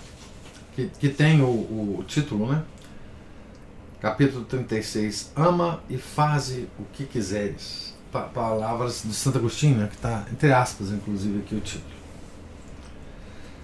que, 0.74 0.88
que 0.98 1.08
tem 1.08 1.40
o, 1.40 1.46
o 1.46 2.04
título, 2.06 2.52
né? 2.52 2.62
Capítulo 4.00 4.44
36, 4.44 5.32
Ama 5.34 5.82
e 5.90 5.98
faze 5.98 6.68
o 6.78 6.84
que 6.92 7.04
quiseres. 7.04 7.96
Pa 8.12 8.22
palavras 8.22 9.02
de 9.04 9.12
Santo 9.12 9.38
Agostinho, 9.38 9.78
né? 9.78 9.88
que 9.88 9.96
está 9.96 10.24
entre 10.32 10.52
aspas, 10.52 10.90
inclusive, 10.90 11.40
aqui 11.40 11.54
o 11.56 11.60
título. 11.60 11.92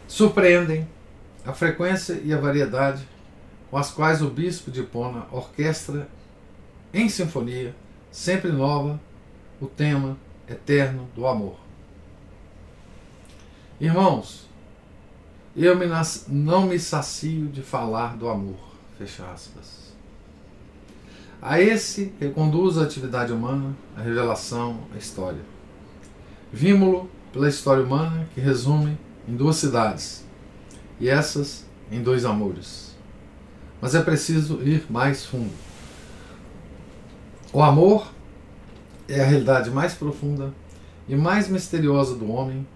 Surpreendem 0.09 0.87
a 1.47 1.53
frequência 1.53 2.21
e 2.25 2.35
a 2.35 2.37
variedade 2.37 3.07
com 3.71 3.79
as 3.79 3.91
quais 3.91 4.23
o 4.23 4.29
bispo 4.29 4.71
de 4.71 4.81
Hipona 4.81 5.27
orquestra 5.31 6.09
em 6.93 7.09
sinfonia, 7.09 7.75
sempre 8.15 8.53
nova, 8.53 9.01
o 9.61 9.67
tema 9.67 10.17
eterno 10.49 11.09
do 11.17 11.27
amor. 11.27 11.57
Irmãos, 13.81 14.49
eu 15.57 15.77
me 15.77 15.85
nas, 15.85 16.27
não 16.29 16.69
me 16.69 16.79
sacio 16.79 17.49
de 17.49 17.61
falar 17.61 18.17
do 18.17 18.29
amor. 18.29 18.57
Fecha 18.97 19.29
aspas. 19.33 19.93
A 21.43 21.61
esse 21.61 22.15
reconduz 22.21 22.79
a 22.79 22.85
atividade 22.85 23.33
humana, 23.33 23.75
a 23.97 24.01
revelação, 24.01 24.79
a 24.95 24.97
história. 24.97 25.43
Vimos-lo 26.53 27.11
pela 27.33 27.49
história 27.49 27.83
humana 27.83 28.29
que 28.33 28.41
resume 28.41 28.97
em 29.27 29.35
duas 29.35 29.57
cidades, 29.57 30.25
e 31.01 31.09
essas 31.09 31.67
em 31.91 32.01
dois 32.01 32.25
amores. 32.25 32.95
Mas 33.81 33.97
é 33.97 34.03
preciso 34.03 34.63
ir 34.63 34.87
mais 34.89 35.27
fundo. 35.27 35.74
O 37.55 37.63
amor 37.63 38.13
é 39.09 39.21
a 39.21 39.25
realidade 39.25 39.71
mais 39.71 39.95
profunda 39.95 40.53
e 41.09 41.15
mais 41.15 41.49
misteriosa 41.49 42.17
do 42.17 42.29
homem, 42.29 42.67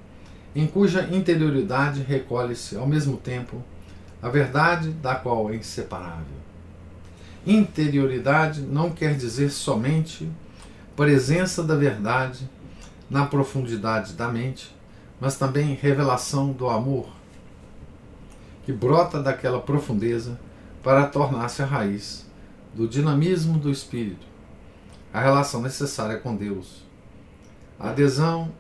em 0.55 0.69
cuja 0.69 1.09
interioridade 1.11 2.01
recolhe-se 2.03 2.77
ao 2.77 2.87
mesmo 2.87 3.17
tempo 3.17 3.61
a 4.23 4.29
verdade 4.29 4.91
da 4.91 5.17
qual 5.17 5.51
é 5.51 5.57
inseparável. 5.57 6.39
Interioridade 7.45 8.61
não 8.61 8.91
quer 8.91 9.17
dizer 9.17 9.51
somente 9.51 10.31
presença 10.95 11.65
da 11.65 11.75
verdade 11.75 12.49
na 13.11 13.27
profundidade 13.27 14.13
da 14.13 14.29
mente, 14.29 14.73
mas 15.21 15.37
também 15.37 15.75
revelação 15.75 16.53
do 16.53 16.69
amor 16.69 17.09
que 18.65 18.73
brota 18.73 19.21
daquela 19.21 19.59
profundeza 19.59 20.39
para 20.85 21.05
tornar-se 21.05 21.63
a 21.63 21.67
raiz 21.67 22.25
do 22.73 22.87
dinamismo 22.87 23.59
do 23.59 23.73
espírito, 23.73 24.28
a 25.19 25.21
relação 25.21 25.61
necessária 25.61 26.17
com 26.17 26.37
Deus, 26.37 26.85
a 27.77 27.91
adesão 27.91 28.55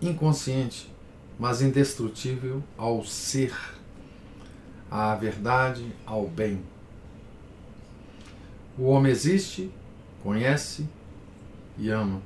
inconsciente, 0.00 0.90
mas 1.38 1.60
indestrutível 1.60 2.64
ao 2.78 3.04
ser, 3.04 3.54
à 4.90 5.14
verdade, 5.14 5.94
ao 6.06 6.26
bem. 6.26 6.62
O 8.78 8.84
homem 8.84 9.12
existe, 9.12 9.70
conhece 10.22 10.88
e 11.76 11.90
ama. 11.90 12.22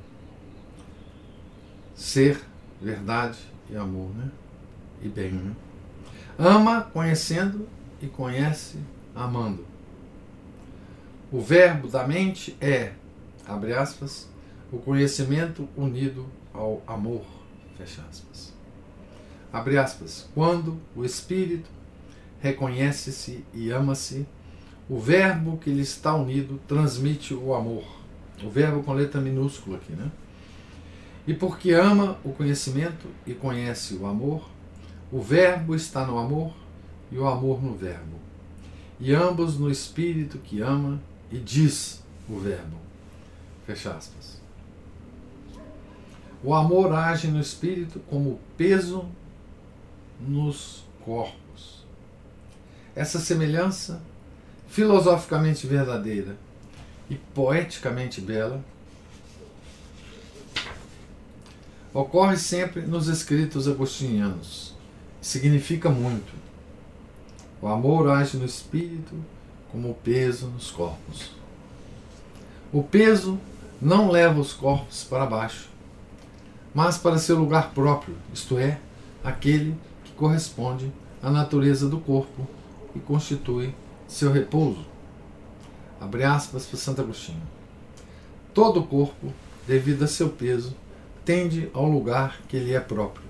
Ser, 1.97 2.40
verdade 2.81 3.40
e 3.68 3.77
amor, 3.77 4.14
né? 4.14 4.31
E 5.03 5.09
bem, 5.09 5.33
né? 5.33 5.57
Ama 6.38 6.83
conhecendo 6.83 7.68
e 8.01 8.07
conhece 8.07 8.79
amando. 9.12 9.66
O 11.33 11.40
verbo 11.40 11.88
da 11.88 12.07
mente 12.07 12.57
é, 12.61 12.92
abre 13.46 13.74
aspas, 13.74 14.28
o 14.72 14.78
conhecimento 14.78 15.68
unido 15.76 16.26
ao 16.52 16.83
amor, 16.87 17.24
fecha 17.76 18.02
aspas. 18.11 18.52
Abre 19.52 19.76
aspas. 19.76 20.28
Quando 20.35 20.81
o 20.96 21.05
espírito 21.05 21.68
reconhece-se 22.40 23.44
e 23.52 23.70
ama-se, 23.70 24.26
o 24.88 24.98
verbo 24.98 25.59
que 25.59 25.70
lhe 25.70 25.83
está 25.83 26.14
unido 26.14 26.61
transmite 26.66 27.35
o 27.35 27.55
amor. 27.55 27.85
O 28.42 28.48
verbo 28.48 28.83
com 28.83 28.92
letra 28.92 29.20
minúscula 29.20 29.76
aqui, 29.76 29.92
né? 29.92 30.11
E 31.26 31.33
porque 31.33 31.72
ama 31.72 32.18
o 32.24 32.33
conhecimento 32.33 33.07
e 33.26 33.33
conhece 33.33 33.94
o 33.94 34.07
amor, 34.07 34.48
o 35.12 35.20
Verbo 35.20 35.74
está 35.74 36.07
no 36.07 36.18
amor 36.18 36.55
e 37.11 37.18
o 37.18 37.28
amor 37.28 37.62
no 37.62 37.74
Verbo. 37.74 38.16
E 38.98 39.14
ambos 39.14 39.59
no 39.59 39.70
Espírito 39.70 40.38
que 40.38 40.61
ama 40.61 41.00
e 41.31 41.38
diz 41.38 42.02
o 42.28 42.38
Verbo. 42.38 42.76
Fecha 43.72 43.94
aspas. 43.94 44.38
O 46.44 46.54
amor 46.54 46.92
age 46.92 47.28
no 47.28 47.40
Espírito 47.40 48.00
como 48.00 48.38
peso 48.54 49.08
nos 50.20 50.85
corpos. 51.02 51.87
Essa 52.94 53.18
semelhança, 53.18 54.02
filosoficamente 54.68 55.66
verdadeira 55.66 56.37
e 57.08 57.14
poeticamente 57.14 58.20
bela, 58.20 58.62
ocorre 61.94 62.37
sempre 62.37 62.82
nos 62.82 63.08
escritos 63.08 63.66
agostinianos 63.66 64.74
significa 65.18 65.88
muito. 65.88 66.35
O 67.62 67.68
amor 67.68 68.11
age 68.11 68.37
no 68.37 68.44
espírito 68.44 69.14
como 69.70 69.92
o 69.92 69.94
peso 69.94 70.48
nos 70.48 70.70
corpos. 70.70 71.30
O 72.70 72.82
peso 72.82 73.38
não 73.83 74.12
leva 74.12 74.40
os 74.40 74.53
corpos 74.53 75.03
para 75.03 75.27
baixo, 75.27 75.68
mas 76.73 76.97
para 76.97 77.18
seu 77.18 77.37
lugar 77.37 77.73
próprio, 77.73 78.14
isto 78.33 78.57
é, 78.57 78.79
aquele 79.25 79.77
que 80.05 80.12
corresponde 80.12 80.92
à 81.21 81.29
natureza 81.29 81.88
do 81.88 81.99
corpo 81.99 82.47
e 82.95 83.01
constitui 83.01 83.75
seu 84.07 84.31
repouso. 84.31 84.87
Abre 86.01 86.23
aspas 86.23 86.64
para 86.64 86.79
Santo 86.79 87.01
Agostinho. 87.01 87.42
Todo 88.55 88.79
o 88.79 88.87
corpo, 88.87 89.33
devido 89.66 90.05
a 90.05 90.07
seu 90.07 90.29
peso, 90.29 90.77
tende 91.25 91.68
ao 91.75 91.88
lugar 91.88 92.40
que 92.49 92.61
lhe 92.61 92.75
é 92.75 92.81
próprio. 92.81 93.27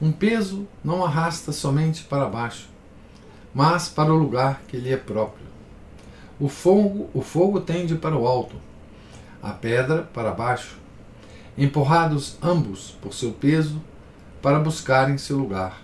Um 0.00 0.10
peso 0.10 0.66
não 0.82 1.04
arrasta 1.04 1.52
somente 1.52 2.04
para 2.04 2.30
baixo, 2.30 2.66
mas 3.52 3.90
para 3.90 4.10
o 4.10 4.16
lugar 4.16 4.62
que 4.68 4.78
lhe 4.78 4.90
é 4.90 4.96
próprio. 4.96 5.44
O 6.40 6.48
fogo, 6.48 7.10
o 7.12 7.20
fogo 7.20 7.60
tende 7.60 7.94
para 7.96 8.16
o 8.16 8.26
alto, 8.26 8.56
a 9.42 9.50
pedra 9.50 10.02
para 10.14 10.32
baixo, 10.32 10.76
empurrados 11.56 12.36
ambos 12.42 12.96
por 13.00 13.14
seu 13.14 13.32
peso 13.32 13.80
para 14.42 14.58
buscarem 14.58 15.18
seu 15.18 15.36
lugar. 15.36 15.80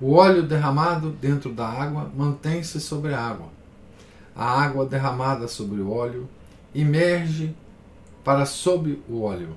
O 0.00 0.14
óleo 0.14 0.42
derramado 0.42 1.10
dentro 1.10 1.52
da 1.52 1.68
água 1.68 2.10
mantém-se 2.14 2.80
sobre 2.80 3.14
a 3.14 3.20
água. 3.20 3.48
A 4.34 4.62
água 4.62 4.86
derramada 4.86 5.48
sobre 5.48 5.80
o 5.80 5.92
óleo 5.92 6.28
emerge 6.72 7.54
para 8.22 8.46
sob 8.46 9.02
o 9.08 9.22
óleo. 9.22 9.56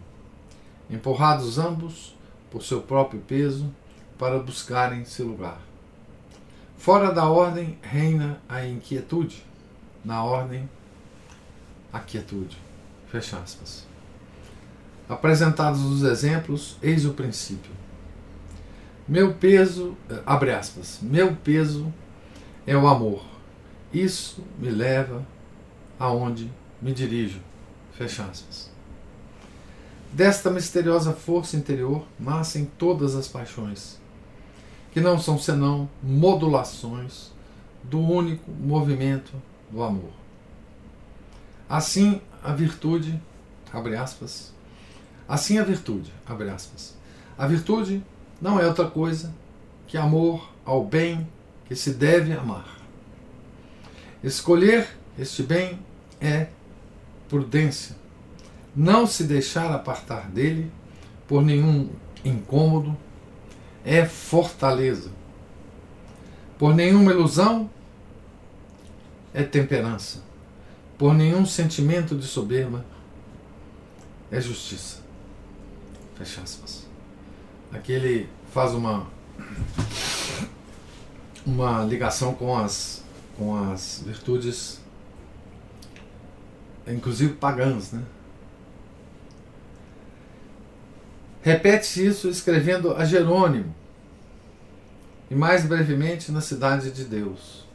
Empurrados 0.89 1.59
ambos, 1.59 2.15
por 2.51 2.61
seu 2.61 2.81
próprio 2.81 3.21
peso 3.21 3.73
para 4.19 4.37
buscarem 4.37 5.05
seu 5.05 5.25
lugar. 5.25 5.59
Fora 6.77 7.11
da 7.11 7.29
ordem 7.29 7.77
reina 7.81 8.41
a 8.49 8.65
inquietude, 8.65 9.43
na 10.03 10.23
ordem 10.23 10.69
a 11.93 11.99
quietude. 11.99 12.57
Fecha 13.11 13.37
aspas. 13.37 13.85
Apresentados 15.09 15.81
os 15.81 16.03
exemplos, 16.03 16.77
eis 16.81 17.05
o 17.05 17.13
princípio. 17.13 17.71
Meu 19.05 19.33
peso, 19.33 19.97
eh, 20.09 20.21
abre 20.25 20.53
aspas, 20.53 20.99
meu 21.01 21.35
peso 21.35 21.93
é 22.65 22.77
o 22.77 22.87
amor. 22.87 23.21
Isso 23.93 24.41
me 24.57 24.69
leva 24.69 25.25
aonde 25.99 26.49
me 26.81 26.93
dirijo. 26.93 27.41
Fecha 27.91 28.23
aspas. 28.23 28.71
Desta 30.13 30.49
misteriosa 30.49 31.11
força 31.11 31.57
interior 31.57 32.05
nascem 32.17 32.63
todas 32.77 33.13
as 33.15 33.27
paixões, 33.27 33.99
que 34.93 35.01
não 35.01 35.19
são 35.19 35.37
senão 35.37 35.89
modulações 36.01 37.31
do 37.83 37.99
único 37.99 38.49
movimento 38.51 39.33
do 39.69 39.83
amor. 39.83 40.11
Assim, 41.69 42.21
a 42.43 42.53
virtude, 42.53 43.21
abre 43.71 43.95
aspas, 43.95 44.53
assim 45.27 45.57
a 45.57 45.63
virtude, 45.63 46.11
abre 46.25 46.49
aspas. 46.49 46.95
A 47.37 47.47
virtude 47.47 48.03
não 48.41 48.59
é 48.59 48.67
outra 48.67 48.89
coisa 48.89 49.33
que 49.87 49.97
amor 49.97 50.51
ao 50.65 50.85
bem 50.85 51.27
que 51.65 51.75
se 51.75 51.93
deve 51.93 52.33
amar. 52.33 52.77
Escolher 54.23 54.87
este 55.17 55.43
bem 55.43 55.79
é 56.19 56.47
prudência. 57.27 57.95
Não 58.75 59.05
se 59.05 59.23
deixar 59.23 59.71
apartar 59.71 60.29
dele 60.29 60.71
por 61.27 61.41
nenhum 61.43 61.89
incômodo 62.23 62.95
é 63.83 64.05
fortaleza. 64.05 65.09
Por 66.57 66.75
nenhuma 66.75 67.11
ilusão 67.11 67.69
é 69.33 69.43
temperança. 69.43 70.23
Por 71.01 71.15
nenhum 71.15 71.47
sentimento 71.47 72.15
de 72.15 72.27
soberba 72.27 72.85
é 74.29 74.39
justiça. 74.39 74.99
Fecha 76.13 76.41
aspas. 76.41 76.85
Aqui 77.73 77.91
ele 77.91 78.29
faz 78.53 78.75
uma 78.75 79.07
uma 81.43 81.83
ligação 81.85 82.35
com 82.35 82.55
as 82.55 83.03
com 83.35 83.55
as 83.55 84.03
virtudes 84.05 84.79
inclusive 86.87 87.33
pagãs, 87.33 87.93
né? 87.93 88.03
Repete-se 91.41 92.05
isso 92.05 92.29
escrevendo 92.29 92.93
a 92.93 93.05
Jerônimo 93.05 93.73
e 95.31 95.33
mais 95.33 95.65
brevemente 95.65 96.31
na 96.31 96.41
cidade 96.41 96.91
de 96.91 97.05
Deus. 97.05 97.65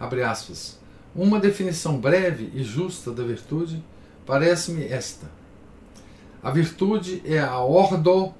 Abre 0.00 0.24
aspas. 0.24 0.77
Uma 1.18 1.40
definição 1.40 1.98
breve 1.98 2.48
e 2.54 2.62
justa 2.62 3.10
da 3.10 3.24
virtude 3.24 3.82
parece-me 4.24 4.84
esta: 4.84 5.28
a 6.40 6.48
virtude 6.48 7.20
é 7.24 7.40
a 7.40 7.58
ordo 7.58 8.32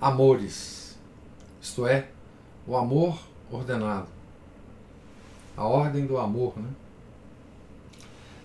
amores, 0.00 0.96
isto 1.60 1.84
é, 1.84 2.06
o 2.64 2.76
amor 2.76 3.18
ordenado. 3.50 4.06
A 5.56 5.64
ordem 5.64 6.06
do 6.06 6.16
amor, 6.16 6.56
né? 6.56 6.68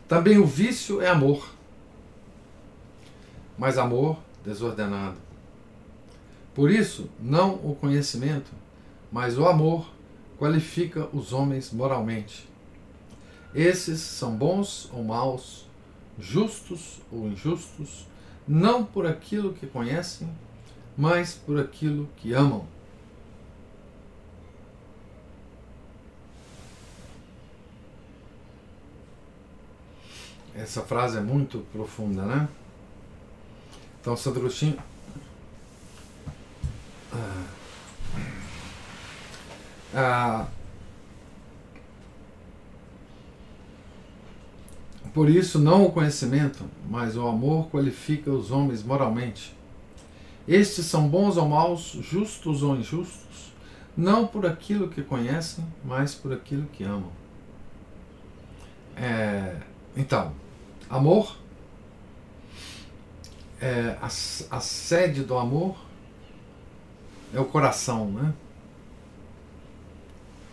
Também 0.07 0.39
o 0.39 0.47
vício 0.47 0.99
é 0.99 1.07
amor, 1.07 1.47
mas 3.60 3.77
amor 3.77 4.17
desordenado. 4.43 5.17
Por 6.55 6.71
isso, 6.71 7.07
não 7.19 7.53
o 7.63 7.77
conhecimento, 7.79 8.49
mas 9.12 9.38
o 9.38 9.45
amor 9.45 9.88
qualifica 10.39 11.07
os 11.13 11.31
homens 11.31 11.71
moralmente. 11.71 12.46
Esses 13.53 14.01
são 14.01 14.36
bons 14.36 14.89
ou 14.93 15.03
maus, 15.03 15.65
justos 16.19 16.99
ou 17.12 17.27
injustos, 17.27 18.05
não 18.47 18.83
por 18.83 19.05
aquilo 19.05 19.53
que 19.53 19.67
conhecem, 19.67 20.29
mas 20.97 21.33
por 21.33 21.60
aquilo 21.60 22.07
que 22.17 22.33
amam. 22.33 22.65
Essa 30.55 30.81
frase 30.81 31.17
é 31.17 31.21
muito 31.21 31.60
profunda, 31.71 32.23
né? 32.23 32.49
Então, 34.01 34.17
Santo 34.17 34.39
Agostinho. 34.39 34.77
Ah, 37.13 37.45
ah, 39.93 40.47
por 45.13 45.29
isso, 45.29 45.59
não 45.59 45.85
o 45.85 45.91
conhecimento, 45.91 46.65
mas 46.89 47.15
o 47.15 47.27
amor 47.27 47.69
qualifica 47.69 48.31
os 48.31 48.51
homens 48.51 48.83
moralmente. 48.83 49.55
Estes 50.47 50.85
são 50.85 51.07
bons 51.07 51.37
ou 51.37 51.47
maus, 51.47 51.97
justos 52.01 52.63
ou 52.63 52.75
injustos, 52.75 53.53
não 53.95 54.25
por 54.25 54.45
aquilo 54.45 54.87
que 54.87 55.01
conhecem, 55.01 55.65
mas 55.83 56.15
por 56.15 56.31
aquilo 56.31 56.65
que 56.73 56.83
amam. 56.83 57.11
É, 58.95 59.57
então, 59.95 60.33
Amor, 60.89 61.35
é, 63.59 63.97
a, 64.01 64.05
a 64.05 64.59
sede 64.61 65.21
do 65.23 65.37
amor 65.37 65.77
é 67.33 67.39
o 67.41 67.45
coração, 67.45 68.09
né? 68.09 68.33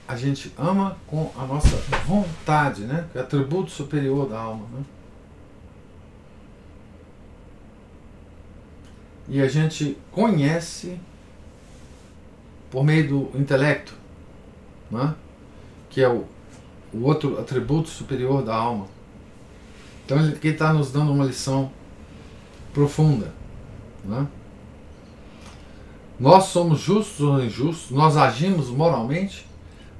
A 0.06 0.16
gente 0.16 0.52
ama 0.58 0.98
com 1.06 1.32
a 1.36 1.46
nossa 1.46 1.76
vontade, 2.06 2.82
né? 2.82 3.08
Que 3.12 3.18
é 3.18 3.20
atributo 3.22 3.70
superior 3.70 4.28
da 4.28 4.38
alma, 4.38 4.66
né? 4.72 4.84
E 9.28 9.40
a 9.40 9.48
gente 9.48 9.96
conhece 10.12 10.98
por 12.70 12.84
meio 12.84 13.08
do 13.08 13.38
intelecto, 13.38 13.94
né? 14.90 15.14
que 15.88 16.02
é 16.02 16.08
o, 16.08 16.24
o 16.92 17.04
outro 17.04 17.40
atributo 17.40 17.88
superior 17.88 18.42
da 18.42 18.54
alma. 18.54 18.86
Então 20.04 20.18
ele 20.18 20.36
está 20.48 20.72
nos 20.72 20.90
dando 20.90 21.12
uma 21.12 21.24
lição 21.24 21.70
profunda. 22.72 23.32
Né? 24.04 24.26
Nós 26.18 26.44
somos 26.46 26.80
justos 26.80 27.20
ou 27.20 27.42
injustos, 27.42 27.90
nós 27.90 28.16
agimos 28.16 28.68
moralmente, 28.68 29.46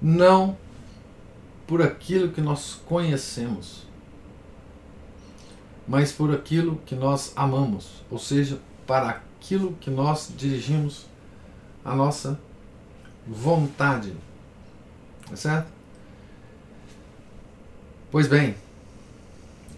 não 0.01 0.57
por 1.67 1.81
aquilo 1.83 2.31
que 2.31 2.41
nós 2.41 2.81
conhecemos, 2.87 3.87
mas 5.87 6.13
por 6.13 6.33
aquilo 6.33 6.77
que 6.87 6.95
nós 6.95 7.33
amamos, 7.37 8.03
ou 8.11 8.19
seja, 8.19 8.59
para 8.87 9.09
aquilo 9.09 9.73
que 9.81 9.91
nós 9.91 10.33
dirigimos 10.37 11.07
a 11.85 11.95
nossa 11.95 12.39
vontade. 13.27 14.15
Tá 15.29 15.37
certo? 15.37 15.69
Pois 18.11 18.29
bem, 18.29 18.55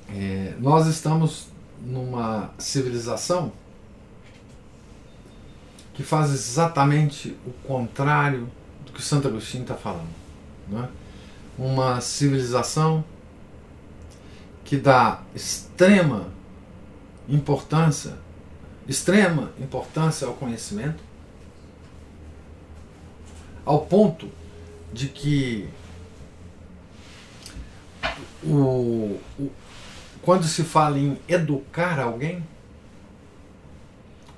é, 0.09 0.55
nós 0.59 0.87
estamos 0.87 1.48
numa 1.81 2.50
civilização 2.59 3.52
que 5.94 6.02
faz 6.02 6.31
exatamente 6.31 7.37
o 7.46 7.52
contrário 7.66 8.48
que 8.96 9.02
Santo 9.02 9.28
Agostinho 9.28 9.62
está 9.62 9.74
falando. 9.74 10.09
Né? 10.68 10.88
Uma 11.59 12.00
civilização 12.00 13.04
que 14.64 14.76
dá 14.76 15.22
extrema 15.35 16.28
importância, 17.28 18.14
extrema 18.88 19.52
importância 19.61 20.26
ao 20.26 20.32
conhecimento, 20.35 21.02
ao 23.64 23.85
ponto 23.85 24.30
de 24.92 25.09
que 25.09 25.68
o, 28.42 29.20
o 29.38 29.50
quando 30.22 30.44
se 30.44 30.64
fala 30.64 30.98
em 30.98 31.18
educar 31.28 32.00
alguém, 32.00 32.42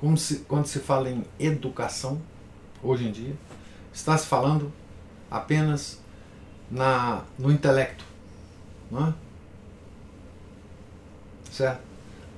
como 0.00 0.18
se, 0.18 0.40
quando 0.40 0.66
se 0.66 0.80
fala 0.80 1.08
em 1.08 1.24
educação, 1.38 2.20
hoje 2.82 3.08
em 3.08 3.12
dia, 3.12 3.34
está 3.98 4.16
se 4.16 4.26
falando 4.26 4.72
apenas 5.30 5.98
na, 6.70 7.22
no 7.38 7.50
intelecto. 7.50 8.04
Não 8.90 9.08
é? 9.08 9.14
Certo? 11.50 11.80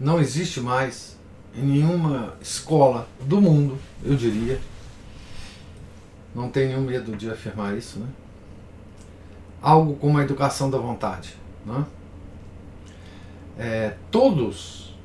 Não 0.01 0.19
existe 0.19 0.61
mais 0.61 1.19
em 1.55 1.63
nenhuma 1.63 2.35
escola 2.41 3.07
do 3.21 3.41
mundo, 3.41 3.79
eu 4.03 4.17
diria, 4.17 4.61
não 6.35 6.49
tenho 6.49 6.69
nenhum 6.69 6.83
medo 6.83 7.17
de 7.17 7.29
afirmar 7.29 7.77
isso, 7.77 7.99
né? 7.99 8.09
algo 9.61 9.97
como 9.97 10.17
a 10.17 10.23
educação 10.23 10.71
da 10.71 10.79
vontade. 10.79 11.35
Não 11.67 11.81
é? 11.81 11.85
é, 13.59 13.97
todos, 14.11 14.97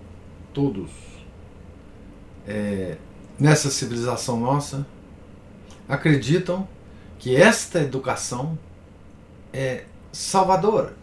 todos, 0.54 0.90
é, 2.48 2.96
nessa 3.38 3.70
civilização 3.70 4.40
nossa, 4.40 4.88
acreditam 5.88 6.68
que 7.20 7.36
esta 7.36 7.80
educação 7.80 8.58
é 9.54 9.86
salvadora. 10.12 10.94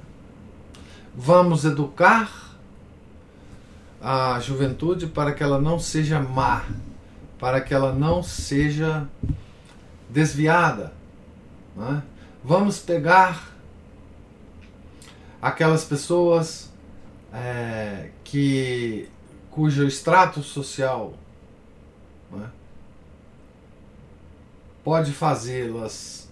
Vamos 1.14 1.64
educar 1.64 2.57
a 4.01 4.40
juventude 4.40 5.07
para 5.07 5.33
que 5.33 5.42
ela 5.42 5.61
não 5.61 5.79
seja 5.79 6.21
má, 6.21 6.64
para 7.38 7.61
que 7.61 7.73
ela 7.73 7.92
não 7.92 8.23
seja 8.23 9.07
desviada. 10.09 10.92
Né? 11.77 12.03
Vamos 12.45 12.79
pegar 12.79 13.53
aquelas 15.40 15.85
pessoas 15.85 16.73
é, 17.33 18.11
que 18.25 19.09
cujo 19.51 19.87
extrato 19.87 20.42
social 20.42 21.14
né, 22.31 22.51
pode 24.85 25.12
fazê-las 25.12 26.29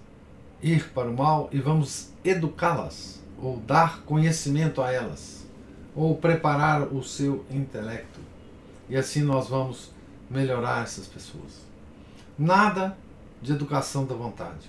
ir 0.63 0.91
para 0.91 1.09
o 1.09 1.17
mal 1.17 1.49
e 1.53 1.59
vamos 1.59 2.11
educá-las 2.25 3.21
ou 3.39 3.57
dar 3.59 4.03
conhecimento 4.03 4.83
a 4.83 4.93
elas 4.93 5.47
ou 5.95 6.17
preparar 6.17 6.93
o 6.93 7.03
seu 7.03 7.45
intelecto 7.51 8.21
e 8.89 8.97
assim 8.97 9.23
nós 9.23 9.49
vamos 9.49 9.93
melhorar 10.29 10.83
essas 10.83 11.07
pessoas. 11.07 11.65
Nada 12.39 12.97
de 13.41 13.53
educação 13.53 14.05
da 14.05 14.15
vontade, 14.15 14.69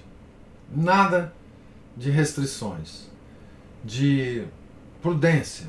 nada 0.70 1.34
de 1.98 2.10
restrições, 2.10 3.08
de 3.84 4.46
prudência, 5.02 5.68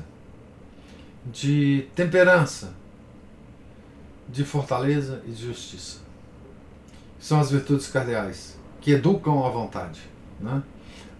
de 1.25 1.87
temperança, 1.95 2.73
de 4.29 4.43
fortaleza 4.45 5.21
e 5.25 5.31
de 5.31 5.45
justiça. 5.47 6.02
São 7.23 7.39
as 7.39 7.49
virtudes 7.49 7.87
cardeais 7.87 8.57
que 8.81 8.91
educam 8.91 9.45
a 9.45 9.49
vontade, 9.49 10.01
né? 10.41 10.61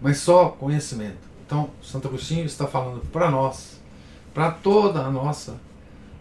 mas 0.02 0.18
só 0.18 0.50
conhecimento. 0.50 1.16
Então, 1.46 1.70
Santo 1.82 2.08
Agostinho 2.08 2.44
está 2.44 2.66
falando 2.66 3.00
para 3.10 3.30
nós, 3.30 3.80
para 4.34 4.50
toda 4.50 5.00
a 5.00 5.10
nossa 5.10 5.58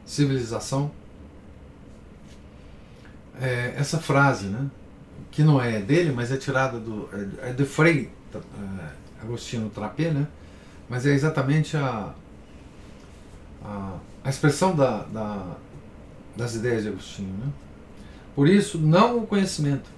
civilização, 0.05 0.89
é, 3.41 3.73
essa 3.75 3.99
frase, 3.99 4.45
né? 4.45 4.71
que 5.29 5.43
não 5.43 5.61
é 5.61 5.81
dele, 5.81 6.13
mas 6.13 6.31
é 6.31 6.37
tirada 6.37 6.79
do. 6.79 7.09
é, 7.41 7.49
é 7.49 7.51
de 7.51 7.65
Frei 7.65 8.09
é, 8.33 8.39
Agostinho 9.21 9.69
Trapé, 9.69 10.11
né? 10.11 10.25
mas 10.87 11.05
é 11.05 11.09
exatamente 11.09 11.75
a, 11.75 12.13
a, 13.61 13.97
a 14.23 14.29
expressão 14.29 14.73
da, 14.73 14.99
da, 15.03 15.57
das 16.37 16.55
ideias 16.55 16.83
de 16.83 16.87
Agostinho. 16.87 17.33
Né? 17.33 17.51
Por 18.35 18.47
isso, 18.47 18.77
não 18.77 19.19
o 19.19 19.27
conhecimento, 19.27 19.89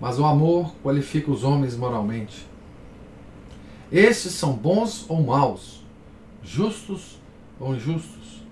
mas 0.00 0.18
o 0.18 0.24
amor 0.24 0.74
qualifica 0.82 1.30
os 1.30 1.44
homens 1.44 1.76
moralmente. 1.76 2.46
Estes 3.90 4.32
são 4.32 4.52
bons 4.52 5.04
ou 5.08 5.22
maus, 5.22 5.82
justos 6.42 7.18
ou 7.60 7.74
injustos, 7.74 8.42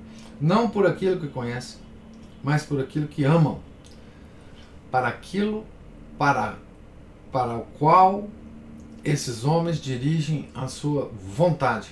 não 0.40 0.68
por 0.68 0.86
aquilo 0.86 1.20
que 1.20 1.28
conhecem, 1.28 1.78
mas 2.42 2.64
por 2.64 2.80
aquilo 2.80 3.08
que 3.08 3.24
amam, 3.24 3.58
para 4.90 5.08
aquilo 5.08 5.64
para, 6.20 6.58
para 7.32 7.56
o 7.56 7.62
qual 7.78 8.28
esses 9.02 9.44
homens 9.44 9.80
dirigem 9.80 10.50
a 10.54 10.68
sua 10.68 11.10
vontade 11.34 11.88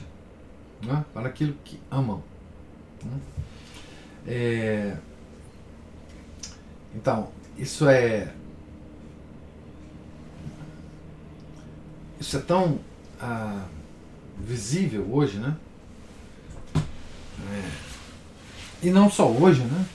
né? 0.85 1.05
para 1.15 1.29
aquilo 1.29 1.55
que 1.65 1.81
amam. 1.91 2.23
Né? 3.03 3.19
É, 4.27 4.97
então, 6.95 7.31
isso 7.57 7.89
é. 7.89 8.33
Isso 12.21 12.37
é 12.37 12.41
tão 12.41 12.81
ah, 13.21 13.65
visível 14.39 15.07
hoje, 15.11 15.39
né? 15.39 15.57
É, 17.51 17.71
e 18.83 18.91
não 18.91 19.09
só 19.09 19.31
hoje, 19.31 19.63
né? 19.63 19.87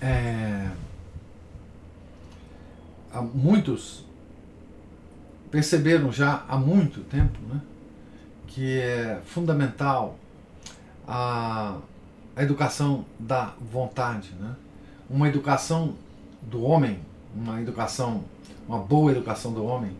É, 0.00 0.70
há 3.12 3.22
muitos 3.22 4.04
perceberam 5.50 6.12
já 6.12 6.44
há 6.48 6.56
muito 6.56 7.00
tempo, 7.04 7.38
né? 7.48 7.60
que 8.58 8.80
é 8.80 9.20
fundamental 9.24 10.18
a, 11.06 11.78
a 12.38 12.42
educação 12.44 13.04
da 13.18 13.52
vontade, 13.60 14.30
né? 14.38 14.54
uma 15.10 15.26
educação 15.26 15.96
do 16.40 16.62
homem, 16.62 17.00
uma 17.34 17.60
educação, 17.60 18.22
uma 18.68 18.78
boa 18.78 19.10
educação 19.10 19.52
do 19.52 19.64
homem, 19.64 19.90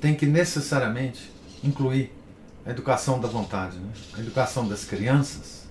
tem 0.00 0.12
que 0.16 0.26
necessariamente 0.26 1.30
incluir 1.62 2.12
a 2.66 2.70
educação 2.70 3.20
da 3.20 3.28
vontade, 3.28 3.76
né? 3.78 3.92
a 4.14 4.18
educação 4.18 4.66
das 4.66 4.84
crianças 4.84 5.68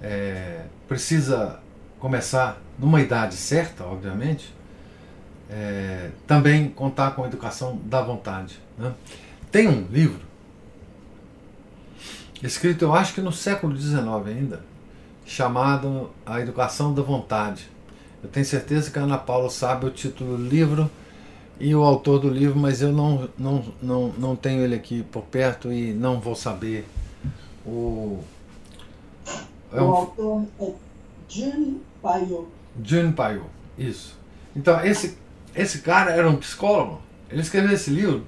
é, 0.00 0.66
precisa 0.86 1.58
começar 1.98 2.60
numa 2.78 3.00
idade 3.00 3.34
certa, 3.34 3.84
obviamente, 3.84 4.54
é, 5.50 6.10
também 6.28 6.68
contar 6.68 7.10
com 7.16 7.24
a 7.24 7.26
educação 7.26 7.76
da 7.86 8.00
vontade. 8.00 8.56
Né? 8.78 8.94
Tem 9.50 9.66
um 9.66 9.84
livro 9.88 10.20
escrito 12.40 12.84
eu 12.84 12.94
acho 12.94 13.14
que 13.14 13.20
no 13.20 13.32
século 13.32 13.76
XIX 13.76 13.98
ainda, 14.26 14.71
chamado 15.24 16.10
A 16.24 16.40
Educação 16.40 16.92
da 16.92 17.02
Vontade. 17.02 17.68
Eu 18.22 18.28
tenho 18.28 18.46
certeza 18.46 18.90
que 18.90 18.98
a 18.98 19.02
Ana 19.02 19.18
Paula 19.18 19.50
sabe 19.50 19.86
o 19.86 19.90
título 19.90 20.36
do 20.36 20.44
livro 20.44 20.90
e 21.58 21.74
o 21.74 21.82
autor 21.82 22.20
do 22.20 22.28
livro, 22.28 22.58
mas 22.58 22.82
eu 22.82 22.92
não, 22.92 23.28
não, 23.38 23.64
não, 23.80 24.08
não 24.18 24.36
tenho 24.36 24.62
ele 24.62 24.74
aqui 24.74 25.02
por 25.02 25.22
perto 25.22 25.72
e 25.72 25.92
não 25.92 26.20
vou 26.20 26.34
saber 26.34 26.86
o. 27.66 28.20
É 29.72 29.80
um... 29.80 29.88
O 29.88 29.94
autor 29.94 30.44
é 30.60 30.72
Jun 31.28 31.78
Payo. 32.02 32.48
Jun 32.82 33.12
Payo, 33.12 33.46
isso. 33.78 34.16
Então, 34.54 34.84
esse, 34.84 35.16
esse 35.54 35.78
cara 35.78 36.10
era 36.12 36.28
um 36.28 36.36
psicólogo. 36.36 37.00
Ele 37.30 37.40
escreveu 37.40 37.72
esse 37.72 37.90
livro. 37.90 38.24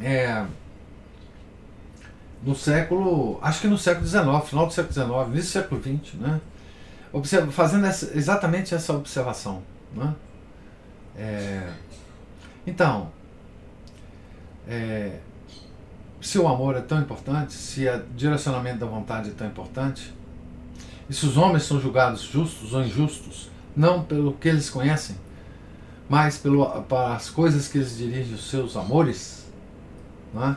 É, 0.00 0.44
no 2.44 2.54
século, 2.54 3.38
acho 3.40 3.60
que 3.60 3.68
no 3.68 3.78
século 3.78 4.06
XIX, 4.06 4.24
final 4.44 4.66
do 4.66 4.72
século 4.72 4.92
XIX, 4.92 5.08
início 5.28 5.32
do 5.32 5.44
século 5.44 5.82
XX, 5.82 6.14
né? 6.14 6.40
Observa, 7.12 7.52
fazendo 7.52 7.86
essa, 7.86 8.16
exatamente 8.16 8.74
essa 8.74 8.92
observação. 8.94 9.62
Né? 9.94 10.14
É, 11.16 11.72
então, 12.66 13.10
é, 14.66 15.18
se 16.20 16.38
o 16.38 16.48
amor 16.48 16.76
é 16.76 16.80
tão 16.80 17.00
importante, 17.00 17.52
se 17.52 17.86
o 17.86 18.02
direcionamento 18.16 18.78
da 18.78 18.86
vontade 18.86 19.30
é 19.30 19.32
tão 19.32 19.46
importante, 19.46 20.12
e 21.08 21.14
se 21.14 21.26
os 21.26 21.36
homens 21.36 21.64
são 21.64 21.80
julgados 21.80 22.22
justos 22.22 22.72
ou 22.72 22.82
injustos, 22.82 23.50
não 23.76 24.02
pelo 24.02 24.32
que 24.32 24.48
eles 24.48 24.70
conhecem, 24.70 25.16
mas 26.08 26.38
pelo, 26.38 26.66
para 26.82 27.14
as 27.14 27.28
coisas 27.28 27.68
que 27.68 27.78
eles 27.78 27.96
dirigem 27.96 28.34
os 28.34 28.48
seus 28.48 28.76
amores, 28.76 29.46
né? 30.32 30.56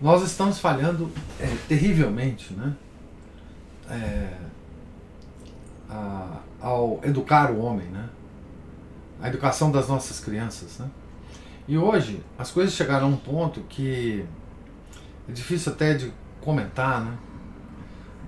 Nós 0.00 0.22
estamos 0.22 0.58
falhando 0.58 1.10
é, 1.38 1.46
terrivelmente 1.68 2.54
né? 2.54 2.74
É, 3.90 4.32
a, 5.90 6.38
ao 6.60 7.00
educar 7.02 7.50
o 7.50 7.60
homem, 7.60 7.86
né? 7.88 8.08
a 9.20 9.28
educação 9.28 9.70
das 9.70 9.88
nossas 9.88 10.20
crianças. 10.20 10.78
Né? 10.78 10.88
E 11.68 11.76
hoje 11.76 12.22
as 12.38 12.50
coisas 12.50 12.74
chegaram 12.74 13.06
a 13.06 13.10
um 13.10 13.16
ponto 13.16 13.60
que 13.62 14.24
é 15.28 15.32
difícil 15.32 15.72
até 15.72 15.94
de 15.94 16.12
comentar, 16.40 17.04
né? 17.04 17.18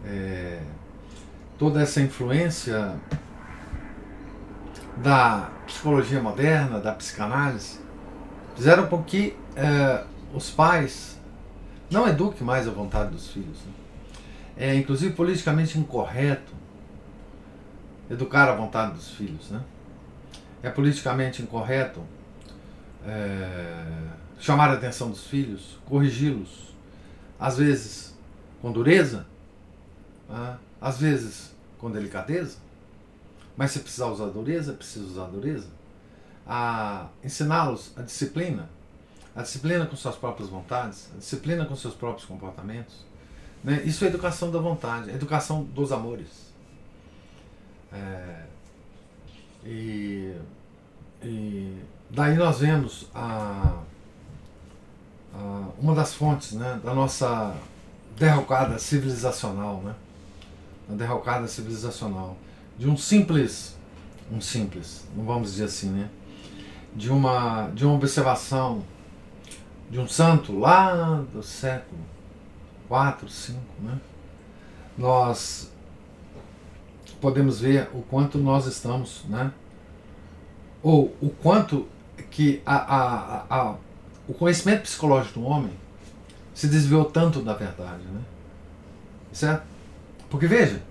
É, 0.04 0.61
toda 1.58 1.80
essa 1.80 2.00
influência 2.00 2.94
da 4.96 5.48
psicologia 5.64 6.20
moderna, 6.20 6.80
da 6.80 6.92
psicanálise, 6.92 7.78
fizeram 8.56 8.87
com 8.88 9.02
que 9.02 9.37
é, 9.56 10.04
os 10.35 10.50
pais 10.50 11.18
não 11.92 12.09
eduque 12.09 12.42
mais 12.42 12.66
a 12.66 12.70
vontade 12.70 13.11
dos 13.11 13.28
filhos. 13.28 13.59
Né? 13.59 13.72
É 14.57 14.74
inclusive 14.74 15.14
politicamente 15.14 15.78
incorreto 15.78 16.52
educar 18.11 18.48
a 18.48 18.55
vontade 18.55 18.94
dos 18.94 19.11
filhos. 19.11 19.50
Né? 19.50 19.62
É 20.62 20.70
politicamente 20.70 21.42
incorreto 21.42 22.02
é, 23.07 23.85
chamar 24.38 24.70
a 24.70 24.74
atenção 24.74 25.11
dos 25.11 25.26
filhos, 25.26 25.78
corrigi-los, 25.87 26.74
às 27.38 27.57
vezes 27.57 28.16
com 28.61 28.70
dureza, 28.70 29.26
né? 30.28 30.57
às 30.81 30.98
vezes 30.98 31.52
com 31.78 31.90
delicadeza, 31.90 32.59
mas 33.57 33.72
se 33.72 33.81
precisar 33.81 34.07
usar 34.07 34.26
dureza, 34.26 34.72
precisa 34.72 35.05
usar 35.05 35.26
dureza. 35.26 35.68
A 36.46 37.09
ensiná-los 37.22 37.92
a 37.96 38.02
disciplina, 38.02 38.68
a 39.35 39.42
disciplina 39.42 39.87
com 39.87 39.97
suas 39.97 40.16
próprias 40.16 40.49
vontades, 40.49 41.09
a 41.14 41.18
disciplina 41.18 41.64
com 41.64 41.75
seus 41.75 41.95
próprios 41.95 42.27
comportamentos. 42.27 43.05
Né? 43.64 43.83
Isso 43.85 44.05
é 44.05 44.09
educação 44.09 44.51
da 44.51 44.59
vontade, 44.59 45.11
é 45.11 45.14
educação 45.14 45.62
dos 45.64 45.92
amores. 45.92 46.53
É, 47.92 48.45
e, 49.64 50.35
e, 51.23 51.77
daí 52.11 52.37
nós 52.37 52.59
vemos 52.59 53.07
a, 53.14 53.79
a, 55.35 55.68
uma 55.79 55.95
das 55.95 56.14
fontes 56.14 56.53
né, 56.53 56.81
da 56.83 56.95
nossa 56.95 57.55
derrocada 58.16 58.79
civilizacional, 58.79 59.83
né? 59.83 59.95
Uma 60.88 60.97
derrocada 60.97 61.47
civilizacional 61.47 62.37
de 62.79 62.88
um 62.88 62.97
simples, 62.97 63.77
um 64.31 64.40
simples, 64.40 65.05
não 65.16 65.25
vamos 65.25 65.53
dizer 65.53 65.64
assim, 65.64 65.90
né? 65.90 66.11
De 66.95 67.11
uma 67.11 67.68
de 67.68 67.85
uma 67.85 67.95
observação 67.95 68.83
de 69.92 70.00
um 70.00 70.09
santo 70.09 70.59
lá 70.59 71.22
do 71.35 71.42
século 71.42 72.00
4, 72.88 73.28
5, 73.28 73.61
né? 73.81 74.00
Nós 74.96 75.70
podemos 77.20 77.61
ver 77.61 77.90
o 77.92 78.00
quanto 78.00 78.38
nós 78.38 78.66
estamos, 78.66 79.22
né? 79.28 79.52
Ou 80.83 81.14
o 81.20 81.28
quanto 81.28 81.87
que 82.31 82.62
a, 82.64 82.74
a, 82.74 83.44
a, 83.50 83.74
o 84.26 84.33
conhecimento 84.33 84.85
psicológico 84.85 85.40
do 85.40 85.44
homem 85.44 85.74
se 86.55 86.68
desviou 86.68 87.05
tanto 87.05 87.42
da 87.42 87.52
verdade, 87.52 88.02
né? 88.05 88.22
Certo? 89.31 89.64
Porque 90.31 90.46
veja, 90.46 90.83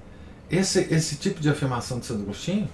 esse, 0.48 0.80
esse 0.94 1.16
tipo 1.16 1.42
de 1.42 1.50
afirmação 1.50 2.00
de 2.00 2.06
Santo 2.06 2.22
Agostinho, 2.22 2.70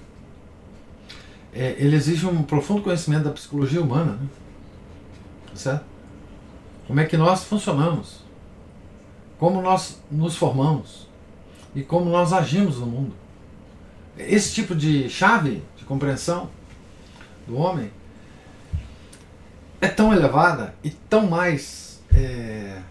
é, 1.54 1.78
ele 1.80 1.96
exige 1.96 2.26
um 2.26 2.44
profundo 2.44 2.82
conhecimento 2.82 3.24
da 3.24 3.32
psicologia 3.32 3.82
humana, 3.82 4.18
né? 4.22 4.28
certo? 5.56 5.97
Como 6.88 7.00
é 7.02 7.06
que 7.06 7.18
nós 7.18 7.44
funcionamos, 7.44 8.22
como 9.38 9.62
nós 9.62 10.02
nos 10.10 10.36
formamos 10.36 11.08
e 11.76 11.84
como 11.84 12.10
nós 12.10 12.34
agimos 12.34 12.80
no 12.80 12.86
mundo. 12.86 13.14
Esse 14.18 14.54
tipo 14.54 14.74
de 14.74 15.10
chave 15.10 15.62
de 15.76 15.84
compreensão 15.84 16.50
do 17.46 17.58
homem 17.58 17.92
é 19.80 19.88
tão 19.88 20.12
elevada 20.12 20.74
e 20.84 20.90
tão 20.90 21.28
mais 21.28 22.02
é, 22.16 22.82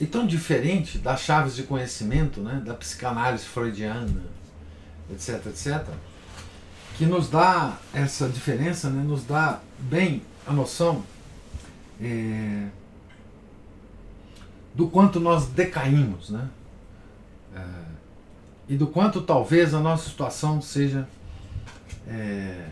e 0.00 0.06
tão 0.06 0.26
diferente 0.26 0.98
das 0.98 1.22
chaves 1.22 1.56
de 1.56 1.64
conhecimento, 1.64 2.40
né, 2.40 2.62
da 2.64 2.74
psicanálise 2.74 3.44
freudiana, 3.44 4.22
etc, 5.12 5.46
etc, 5.46 5.84
que 6.96 7.04
nos 7.04 7.28
dá 7.28 7.78
essa 7.92 8.28
diferença, 8.28 8.90
né, 8.90 9.02
nos 9.02 9.24
dá 9.24 9.60
bem 9.78 10.22
a 10.46 10.52
noção 10.52 11.02
é, 12.00 12.66
do 14.74 14.88
quanto 14.88 15.20
nós 15.20 15.46
decaímos, 15.46 16.30
né? 16.30 16.48
É, 17.54 17.62
e 18.68 18.76
do 18.76 18.86
quanto 18.86 19.20
talvez 19.20 19.74
a 19.74 19.80
nossa 19.80 20.08
situação 20.08 20.60
seja 20.62 21.06
é, 22.06 22.68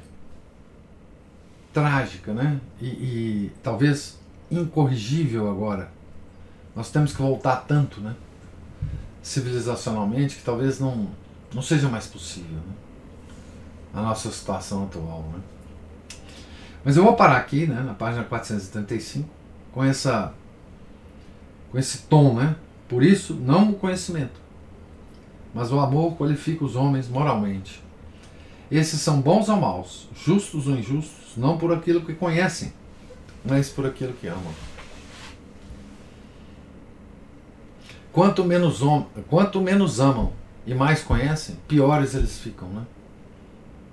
trágica, 1.73 2.33
né? 2.33 2.61
E, 2.81 2.87
e, 2.87 3.53
talvez 3.63 4.19
incorrigível 4.51 5.51
agora. 5.51 5.91
Nós 6.75 6.91
temos 6.91 7.13
que 7.13 7.21
voltar 7.21 7.57
tanto, 7.57 8.01
né? 8.01 8.15
Civilizacionalmente, 9.23 10.37
que 10.37 10.43
talvez 10.43 10.81
não, 10.81 11.09
não 11.53 11.61
seja 11.61 11.89
mais 11.89 12.07
possível, 12.07 12.57
né? 12.57 12.75
A 13.93 14.03
nossa 14.03 14.31
situação 14.31 14.85
atual, 14.85 15.23
né? 15.35 15.41
Mas 16.83 16.97
eu 16.97 17.05
vou 17.05 17.15
parar 17.15 17.37
aqui, 17.37 17.67
né? 17.67 17.83
Na 17.83 17.93
página 17.93 18.25
435, 18.25 19.29
com 19.73 19.85
essa 19.85 20.33
com 21.71 21.79
esse 21.79 22.03
tom, 22.03 22.35
né? 22.35 22.57
Por 22.89 23.03
isso, 23.03 23.35
não 23.35 23.71
o 23.71 23.75
conhecimento, 23.75 24.41
mas 25.55 25.71
o 25.71 25.79
amor 25.79 26.17
qualifica 26.17 26.65
os 26.65 26.75
homens 26.75 27.09
moralmente. 27.09 27.83
Esses 28.71 29.01
são 29.01 29.21
bons 29.21 29.49
ou 29.49 29.57
maus, 29.57 30.09
justos 30.15 30.67
ou 30.67 30.77
injustos, 30.77 31.37
não 31.37 31.59
por 31.59 31.73
aquilo 31.73 32.03
que 32.03 32.15
conhecem, 32.15 32.73
mas 33.45 33.69
por 33.69 33.87
aquilo 33.87 34.13
que 34.13 34.27
amam. 34.27 34.53
Quanto 38.13 38.45
menos, 38.45 38.81
quanto 39.29 39.61
menos 39.61 40.01
amam 40.01 40.33
e 40.67 40.75
mais 40.75 41.03
conhecem, 41.03 41.57
piores 41.69 42.15
eles 42.15 42.39
ficam, 42.39 42.69
né? 42.69 42.83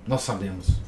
Nós 0.06 0.22
sabemos. 0.22 0.80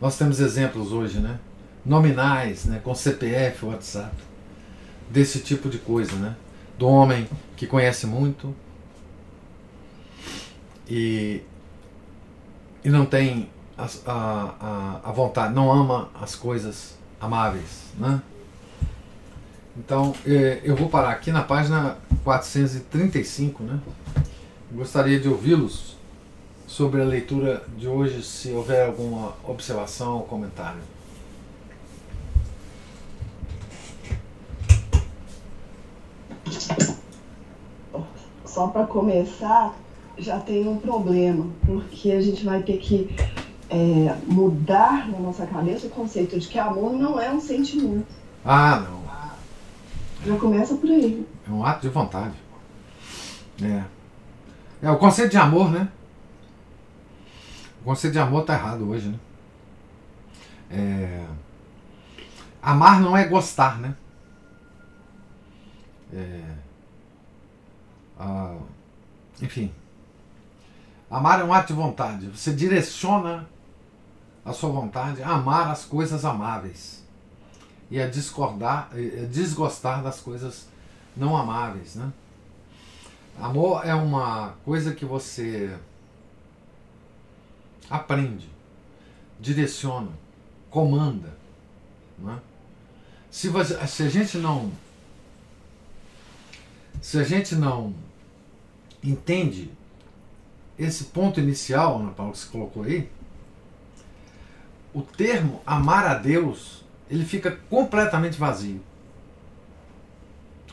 Nós 0.00 0.16
temos 0.16 0.40
exemplos 0.40 0.92
hoje, 0.92 1.18
né? 1.18 1.38
Nominais, 1.84 2.64
né? 2.64 2.80
Com 2.82 2.94
CPF, 2.94 3.66
WhatsApp, 3.66 4.14
desse 5.10 5.40
tipo 5.40 5.68
de 5.68 5.78
coisa, 5.78 6.14
né? 6.16 6.36
Do 6.78 6.86
homem 6.86 7.28
que 7.56 7.66
conhece 7.66 8.06
muito, 8.06 8.54
e, 10.88 11.42
e 12.82 12.88
não 12.88 13.04
tem 13.04 13.50
a, 13.76 13.86
a, 14.06 15.00
a 15.04 15.12
vontade, 15.12 15.52
não 15.54 15.70
ama 15.70 16.08
as 16.20 16.34
coisas 16.34 16.96
amáveis. 17.20 17.88
Né? 17.98 18.22
Então 19.76 20.14
é, 20.26 20.60
eu 20.64 20.74
vou 20.74 20.88
parar 20.88 21.10
aqui 21.10 21.30
na 21.30 21.42
página 21.42 21.98
435. 22.24 23.62
Né? 23.62 23.78
Gostaria 24.72 25.20
de 25.20 25.28
ouvi-los 25.28 25.96
sobre 26.66 27.00
a 27.00 27.04
leitura 27.04 27.64
de 27.76 27.86
hoje, 27.86 28.22
se 28.22 28.50
houver 28.50 28.86
alguma 28.86 29.34
observação 29.44 30.16
ou 30.16 30.22
comentário. 30.22 30.80
Só 38.58 38.66
para 38.66 38.84
começar, 38.86 39.72
já 40.18 40.40
tem 40.40 40.66
um 40.66 40.78
problema, 40.78 41.46
porque 41.64 42.10
a 42.10 42.20
gente 42.20 42.44
vai 42.44 42.60
ter 42.60 42.78
que 42.78 43.08
é, 43.70 44.16
mudar 44.26 45.08
na 45.08 45.20
nossa 45.20 45.46
cabeça 45.46 45.86
o 45.86 45.90
conceito 45.90 46.36
de 46.36 46.48
que 46.48 46.58
amor 46.58 46.92
não 46.94 47.20
é 47.20 47.30
um 47.30 47.40
sentimento. 47.40 48.08
Ah, 48.44 48.80
não. 48.80 49.00
Já 50.26 50.36
começa 50.40 50.74
por 50.74 50.90
aí. 50.90 51.24
É 51.48 51.52
um 51.52 51.64
ato 51.64 51.82
de 51.82 51.88
vontade. 51.88 52.34
É. 53.62 53.84
É 54.82 54.90
o 54.90 54.98
conceito 54.98 55.30
de 55.30 55.36
amor, 55.36 55.70
né? 55.70 55.88
O 57.80 57.84
conceito 57.84 58.14
de 58.14 58.18
amor 58.18 58.44
tá 58.44 58.54
errado 58.54 58.90
hoje, 58.90 59.08
né? 59.08 59.18
É... 60.68 61.24
Amar 62.60 63.00
não 63.00 63.16
é 63.16 63.24
gostar, 63.24 63.78
né? 63.78 63.94
É... 66.12 66.67
Ah, 68.18 68.56
enfim. 69.40 69.72
Amar 71.10 71.40
é 71.40 71.44
um 71.44 71.52
ato 71.52 71.68
de 71.68 71.72
vontade. 71.72 72.26
Você 72.28 72.52
direciona 72.52 73.48
a 74.44 74.52
sua 74.52 74.70
vontade 74.70 75.22
a 75.22 75.30
amar 75.30 75.70
as 75.70 75.84
coisas 75.84 76.24
amáveis 76.24 77.04
e 77.90 78.00
a 78.00 78.08
discordar, 78.08 78.90
a 78.92 79.26
desgostar 79.26 80.02
das 80.02 80.20
coisas 80.20 80.66
não 81.16 81.36
amáveis, 81.36 81.94
né? 81.94 82.12
Amor 83.40 83.86
é 83.86 83.94
uma 83.94 84.54
coisa 84.64 84.94
que 84.94 85.04
você 85.04 85.76
aprende, 87.88 88.50
direciona, 89.38 90.10
comanda, 90.68 91.36
né? 92.18 92.40
Se, 93.30 93.48
você, 93.48 93.86
se 93.86 94.02
a 94.02 94.08
gente 94.08 94.38
não 94.38 94.72
se 97.00 97.18
a 97.18 97.22
gente 97.22 97.54
não 97.54 97.94
entende 99.10 99.70
esse 100.78 101.04
ponto 101.04 101.40
inicial, 101.40 101.98
Ana 101.98 102.12
Paula, 102.12 102.32
que 102.32 102.38
você 102.38 102.48
colocou 102.48 102.84
aí, 102.84 103.10
o 104.94 105.02
termo 105.02 105.60
amar 105.66 106.06
a 106.06 106.14
Deus, 106.14 106.84
ele 107.10 107.24
fica 107.24 107.58
completamente 107.68 108.38
vazio. 108.38 108.80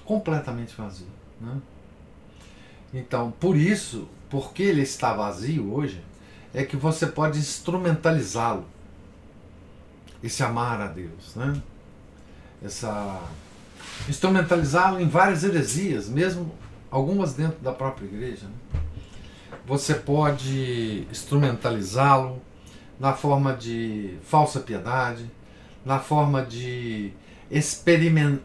Completamente 0.04 0.76
vazio. 0.76 1.08
Né? 1.42 1.58
Então, 2.94 3.32
por 3.32 3.58
isso, 3.58 4.08
porque 4.30 4.64
ele 4.64 4.82
está 4.82 5.14
vazio 5.14 5.74
hoje, 5.74 6.04
é 6.54 6.64
que 6.64 6.78
você 6.78 7.08
pode 7.08 7.40
instrumentalizá-lo. 7.40 8.66
Esse 10.24 10.44
amar 10.44 10.80
a 10.82 10.88
Deus. 10.88 11.36
Né? 11.36 11.62
Essa 12.64 13.22
instrumentalizá-lo 14.08 15.00
em 15.00 15.08
várias 15.08 15.44
heresias, 15.44 16.08
mesmo 16.08 16.54
algumas 16.96 17.34
dentro 17.34 17.60
da 17.62 17.74
própria 17.74 18.06
igreja. 18.06 18.48
Né? 18.48 18.82
você 19.66 19.96
pode 19.96 21.08
instrumentalizá-lo 21.10 22.42
na 23.00 23.14
forma 23.14 23.54
de 23.54 24.18
falsa 24.24 24.60
piedade, 24.60 25.30
na 25.84 26.00
forma 26.00 26.44
de 26.46 27.12
experimentar, 27.50 28.44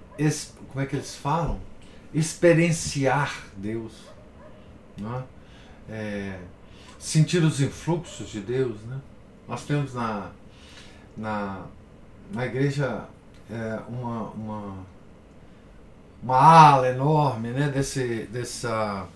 como 0.69 0.81
é 0.81 0.87
que 0.87 0.97
eles 0.97 1.15
falam? 1.15 1.61
Experienciar 2.13 3.45
Deus, 3.57 3.93
né? 4.97 5.23
é, 5.89 6.39
sentir 6.99 7.43
os 7.45 7.61
influxos 7.61 8.31
de 8.31 8.41
Deus. 8.41 8.81
Né? 8.83 8.99
Nós 9.47 9.65
temos 9.65 9.95
na, 9.95 10.31
na, 11.17 11.67
na 12.33 12.47
igreja 12.47 13.05
é, 13.51 13.79
uma, 13.89 14.31
uma, 14.31 14.77
uma 16.23 16.37
ala 16.37 16.89
enorme 16.89 17.51
né? 17.51 17.69
Desse, 17.69 18.27
dessa 18.27 19.09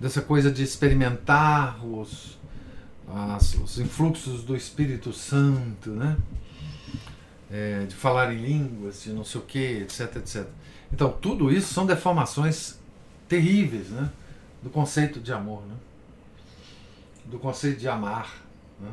dessa 0.00 0.22
coisa 0.22 0.50
de 0.50 0.62
experimentar 0.62 1.84
os, 1.84 2.38
as, 3.06 3.54
os 3.54 3.78
influxos 3.78 4.42
do 4.42 4.56
Espírito 4.56 5.12
Santo, 5.12 5.90
né? 5.90 6.16
É, 7.52 7.84
de 7.84 7.94
falar 7.94 8.32
em 8.32 8.40
línguas, 8.40 9.02
de 9.02 9.12
não 9.12 9.24
sei 9.24 9.40
o 9.40 9.44
que, 9.44 9.58
etc, 9.58 10.16
etc. 10.16 10.46
Então, 10.92 11.10
tudo 11.10 11.52
isso 11.52 11.74
são 11.74 11.84
deformações 11.84 12.78
terríveis 13.28 13.88
né? 13.88 14.08
do 14.62 14.70
conceito 14.70 15.20
de 15.20 15.32
amor, 15.32 15.62
né? 15.66 15.74
do 17.24 17.40
conceito 17.40 17.80
de 17.80 17.88
amar. 17.88 18.32
Né? 18.80 18.90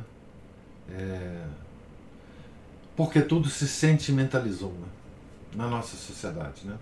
É, 0.89 1.45
porque 2.95 3.21
tudo 3.21 3.47
se 3.47 3.67
sentimentalizou 3.67 4.71
né? 4.71 4.87
na 5.55 5.67
nossa 5.67 5.95
sociedade. 5.95 6.65
Né? 6.65 6.75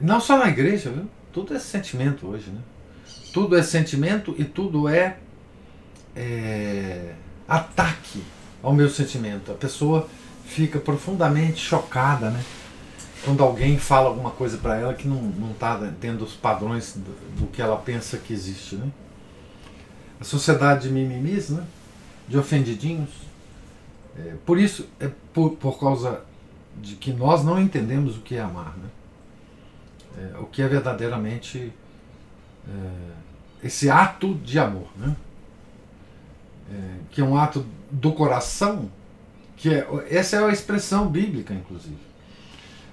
Não 0.00 0.20
só 0.20 0.38
na 0.38 0.48
igreja, 0.48 0.90
viu? 0.90 1.08
tudo 1.34 1.52
é 1.52 1.58
sentimento 1.58 2.28
hoje. 2.28 2.48
Né? 2.50 2.60
Tudo 3.32 3.56
é 3.56 3.62
sentimento 3.62 4.34
e 4.38 4.44
tudo 4.44 4.88
é, 4.88 5.18
é 6.14 7.14
ataque 7.48 8.22
ao 8.62 8.72
meu 8.72 8.88
sentimento. 8.88 9.50
A 9.50 9.54
pessoa 9.54 10.08
fica 10.46 10.78
profundamente 10.78 11.60
chocada, 11.60 12.30
né? 12.30 12.42
Quando 13.24 13.42
alguém 13.42 13.78
fala 13.78 14.08
alguma 14.08 14.30
coisa 14.30 14.58
para 14.58 14.76
ela 14.76 14.94
que 14.94 15.08
não 15.08 15.50
está 15.50 15.92
tendo 16.00 16.22
os 16.22 16.34
padrões 16.34 16.94
do, 16.94 17.40
do, 17.40 17.46
que 17.46 17.60
ela 17.60 17.76
pensa 17.76 18.18
que 18.18 18.32
existe, 18.32 18.76
né? 18.76 18.88
A 20.20 20.24
sociedade 20.24 20.88
de 20.88 20.94
mimimis, 20.94 21.48
né? 21.48 21.64
De 22.28 22.38
ofendidinhos. 22.38 23.10
É, 24.16 24.34
por 24.46 24.58
isso, 24.58 24.86
é 25.00 25.10
por, 25.32 25.52
por 25.52 25.80
causa 25.80 26.20
de 26.80 26.94
que 26.96 27.12
nós 27.12 27.42
não 27.42 27.60
entendemos 27.60 28.16
o 28.18 28.20
que 28.20 28.36
é 28.36 28.40
amar, 28.40 28.76
né? 28.76 28.88
É, 30.16 30.38
o 30.38 30.46
que 30.46 30.62
é 30.62 30.68
verdadeiramente 30.68 31.72
é, 32.68 33.66
esse 33.66 33.90
ato 33.90 34.34
de 34.34 34.58
amor, 34.58 34.88
né? 34.96 35.16
É, 36.70 36.96
que 37.10 37.20
é 37.20 37.24
um 37.24 37.36
ato 37.36 37.66
do 37.90 38.12
coração, 38.12 38.90
que 39.56 39.72
é, 39.72 39.86
essa 40.10 40.36
é 40.36 40.44
a 40.44 40.52
expressão 40.52 41.08
bíblica, 41.08 41.52
inclusive. 41.52 41.98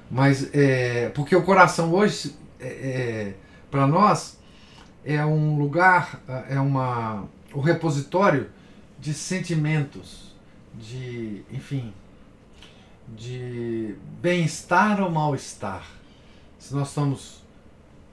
Mas 0.09 0.53
é, 0.53 1.09
porque 1.09 1.35
o 1.35 1.43
coração 1.43 1.93
hoje, 1.93 2.35
é, 2.59 2.67
é 2.67 3.33
para 3.69 3.87
nós, 3.87 4.39
é 5.05 5.25
um 5.25 5.57
lugar, 5.57 6.21
é 6.49 6.59
uma, 6.59 7.25
o 7.53 7.61
repositório 7.61 8.49
de 8.99 9.13
sentimentos, 9.13 10.35
de, 10.75 11.43
enfim, 11.51 11.93
de 13.07 13.95
bem-estar 14.21 15.01
ou 15.01 15.09
mal-estar. 15.09 16.00
Se 16.61 16.75
nós 16.75 16.89
estamos 16.89 17.41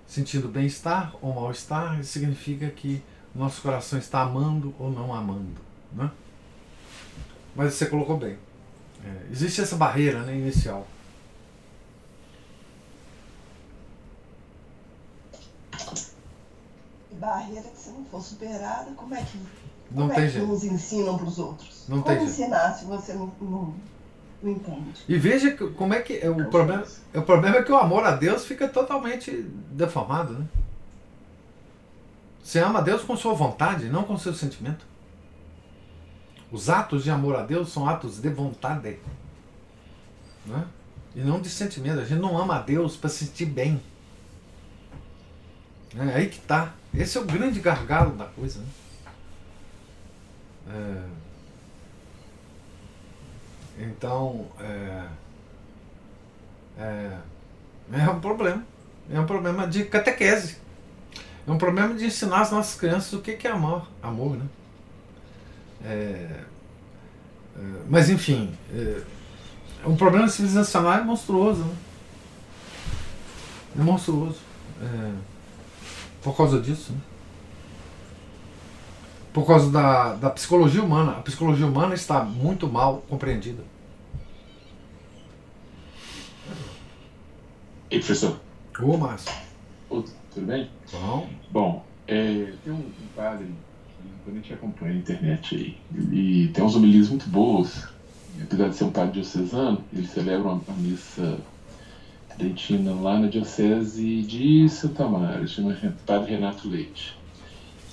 sentindo 0.06 0.48
bem-estar 0.48 1.14
ou 1.20 1.34
mal-estar, 1.34 2.02
significa 2.02 2.70
que 2.70 3.02
nosso 3.34 3.60
coração 3.60 3.98
está 3.98 4.22
amando 4.22 4.74
ou 4.78 4.90
não 4.90 5.14
amando. 5.14 5.60
Né? 5.92 6.10
Mas 7.54 7.74
você 7.74 7.86
colocou 7.86 8.16
bem. 8.16 8.38
É, 9.04 9.26
existe 9.30 9.60
essa 9.60 9.76
barreira 9.76 10.22
né, 10.22 10.34
inicial. 10.34 10.86
Barreira 17.12 17.68
que 17.68 17.78
se 17.78 17.90
não 17.90 18.04
for 18.06 18.22
superada, 18.22 18.92
como 18.92 19.14
é 19.14 19.22
que, 19.22 19.38
não 19.90 20.08
como 20.08 20.12
é 20.12 20.26
jeito. 20.26 20.46
que 20.46 20.50
nos 20.50 20.64
ensinam 20.64 21.18
para 21.18 21.26
os 21.26 21.38
outros? 21.38 21.84
Não 21.86 22.00
como 22.00 22.16
tem 22.16 22.24
ensinar 22.26 22.68
jeito. 22.68 22.78
se 22.78 22.84
você 22.86 23.12
não, 23.12 23.30
não, 23.42 23.74
E 25.08 25.18
veja 25.18 25.56
como 25.56 25.94
é 25.94 26.00
que 26.00 26.18
é 26.18 26.30
o 26.30 26.48
problema. 26.48 26.84
O 27.14 27.22
problema 27.22 27.56
é 27.56 27.62
que 27.62 27.72
o 27.72 27.76
amor 27.76 28.04
a 28.04 28.12
Deus 28.12 28.44
fica 28.44 28.68
totalmente 28.68 29.30
deformado, 29.70 30.34
né? 30.34 30.46
Você 32.42 32.60
ama 32.60 32.78
a 32.78 32.82
Deus 32.82 33.02
com 33.02 33.16
sua 33.16 33.34
vontade, 33.34 33.90
não 33.90 34.04
com 34.04 34.16
seu 34.16 34.32
sentimento. 34.32 34.86
Os 36.50 36.70
atos 36.70 37.04
de 37.04 37.10
amor 37.10 37.36
a 37.36 37.42
Deus 37.42 37.70
são 37.70 37.86
atos 37.86 38.20
de 38.20 38.30
vontade. 38.30 38.98
Né? 40.46 40.66
E 41.14 41.20
não 41.20 41.40
de 41.40 41.50
sentimento. 41.50 42.00
A 42.00 42.04
gente 42.04 42.20
não 42.20 42.38
ama 42.38 42.56
a 42.56 42.62
Deus 42.62 42.96
para 42.96 43.10
se 43.10 43.26
sentir 43.26 43.46
bem. 43.46 43.82
É 45.94 46.14
aí 46.14 46.28
que 46.28 46.38
tá. 46.40 46.74
Esse 46.94 47.18
é 47.18 47.20
o 47.20 47.24
grande 47.24 47.60
gargalo 47.60 48.16
da 48.16 48.24
coisa. 48.24 48.60
Né? 48.60 48.66
É... 50.70 51.27
Então, 53.78 54.46
é... 54.60 55.06
é... 56.78 57.18
é 57.92 58.10
um 58.10 58.20
problema. 58.20 58.64
É 59.10 59.18
um 59.18 59.26
problema 59.26 59.66
de 59.66 59.84
catequese. 59.84 60.56
É 61.46 61.50
um 61.50 61.56
problema 61.56 61.94
de 61.94 62.04
ensinar 62.04 62.42
as 62.42 62.50
nossas 62.50 62.78
crianças 62.78 63.12
o 63.14 63.20
que 63.20 63.46
é 63.46 63.50
amor, 63.50 63.88
amor, 64.02 64.36
né? 64.36 64.44
É, 65.82 66.44
é, 67.56 67.60
mas 67.88 68.10
enfim, 68.10 68.52
é, 68.70 69.00
um 69.86 69.96
problema 69.96 70.28
civilizacional 70.28 70.92
é 70.92 71.02
monstruoso, 71.02 71.64
né? 71.64 71.76
É 73.78 73.82
monstruoso. 73.82 74.40
É, 74.82 75.12
por 76.20 76.36
causa 76.36 76.60
disso, 76.60 76.92
né? 76.92 76.98
Por 79.38 79.46
causa 79.46 79.70
da, 79.70 80.14
da 80.14 80.30
psicologia 80.30 80.82
humana. 80.82 81.12
A 81.12 81.22
psicologia 81.22 81.64
humana 81.64 81.94
está 81.94 82.24
muito 82.24 82.66
mal 82.66 83.04
compreendida. 83.08 83.62
E 87.88 87.98
professor? 88.00 88.40
Ô, 88.80 88.96
Márcio. 88.96 89.32
Tudo 89.88 90.44
bem? 90.44 90.68
Bom. 90.90 91.28
Bom, 91.52 91.84
é, 92.08 92.52
tem 92.64 92.72
um, 92.72 92.90
padre 93.14 93.46
que 94.24 94.30
a 94.32 94.34
gente 94.34 94.54
acompanha 94.54 94.94
na 94.94 94.98
internet 94.98 95.54
aí. 95.54 95.78
Ele 95.94 96.48
tem 96.48 96.64
uns 96.64 96.74
homilis 96.74 97.08
muito 97.08 97.28
boas. 97.28 97.86
Apesar 98.42 98.70
de 98.70 98.74
ser 98.74 98.84
um 98.84 98.90
padre 98.90 99.12
diocesano, 99.12 99.84
ele 99.92 100.08
celebra 100.08 100.48
uma, 100.48 100.62
uma 100.66 100.76
missa 100.78 101.38
tridentina 102.36 102.92
lá 102.92 103.20
na 103.20 103.28
diocese 103.28 104.20
de 104.22 104.68
Santa 104.68 105.04
Amaro, 105.04 105.46
chama 105.46 105.76
Padre 106.04 106.32
Renato 106.32 106.68
Leite. 106.68 107.17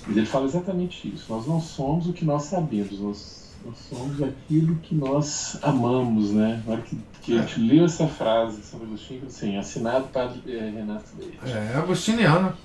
Mas 0.06 0.16
ele 0.16 0.26
fala 0.26 0.46
exatamente 0.46 1.12
isso. 1.12 1.32
Nós 1.32 1.46
não 1.46 1.60
somos 1.60 2.06
o 2.06 2.12
que 2.12 2.24
nós 2.24 2.44
sabemos, 2.44 3.00
nós, 3.00 3.54
nós 3.64 3.76
somos 3.90 4.22
aquilo 4.22 4.76
que 4.76 4.94
nós 4.94 5.58
amamos, 5.62 6.30
né? 6.30 6.62
Na 6.64 6.74
hora 6.74 6.82
que, 6.82 6.96
que 7.22 7.36
a 7.36 7.42
gente 7.42 7.60
leu 7.60 7.84
essa 7.84 8.06
frase 8.06 8.60
de 8.60 8.66
São 8.66 8.80
Agostinho, 8.80 9.26
assim, 9.26 9.56
assinado 9.56 10.08
Padre 10.08 10.40
é, 10.46 10.70
Renato 10.70 11.10
Leite. 11.18 11.38
É, 11.44 11.76
agostiniano. 11.76 12.56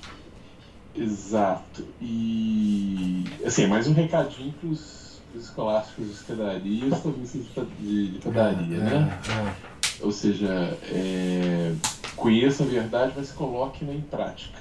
Exato. 0.96 1.88
E, 2.00 3.24
assim, 3.46 3.66
mais 3.66 3.88
um 3.88 3.94
recadinho 3.94 4.54
para 4.54 4.70
os 4.70 5.02
escolásticos 5.34 6.06
de 6.06 6.12
hospedaria 6.12 6.86
e 6.86 6.90
os 6.90 7.00
tomistas 7.00 7.42
de, 7.80 8.08
de 8.10 8.20
padaria, 8.20 8.78
é, 8.78 8.80
né? 8.80 9.20
É, 9.28 9.32
é. 9.32 9.72
Ou 10.02 10.12
seja, 10.12 10.78
é, 10.92 11.74
conheça 12.16 12.64
a 12.64 12.68
verdade, 12.68 13.14
mas 13.16 13.32
coloque 13.32 13.86
em 13.86 14.02
prática. 14.02 14.60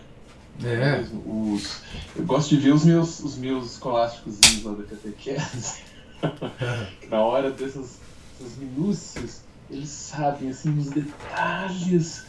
É. 0.64 1.04
Os, 1.26 1.82
eu 2.16 2.24
gosto 2.24 2.50
de 2.50 2.56
ver 2.56 2.72
os 2.72 2.84
meus, 2.84 3.20
os 3.20 3.36
meus 3.36 3.72
escolásticos 3.72 4.38
lá 4.62 4.72
da 4.72 4.84
catequese. 4.84 5.82
Na 7.08 7.22
hora 7.22 7.50
dessas, 7.50 7.98
dessas 8.38 8.56
minúcias, 8.58 9.42
eles 9.70 9.88
sabem 9.88 10.50
assim, 10.50 10.76
os 10.78 10.90
detalhes, 10.90 12.24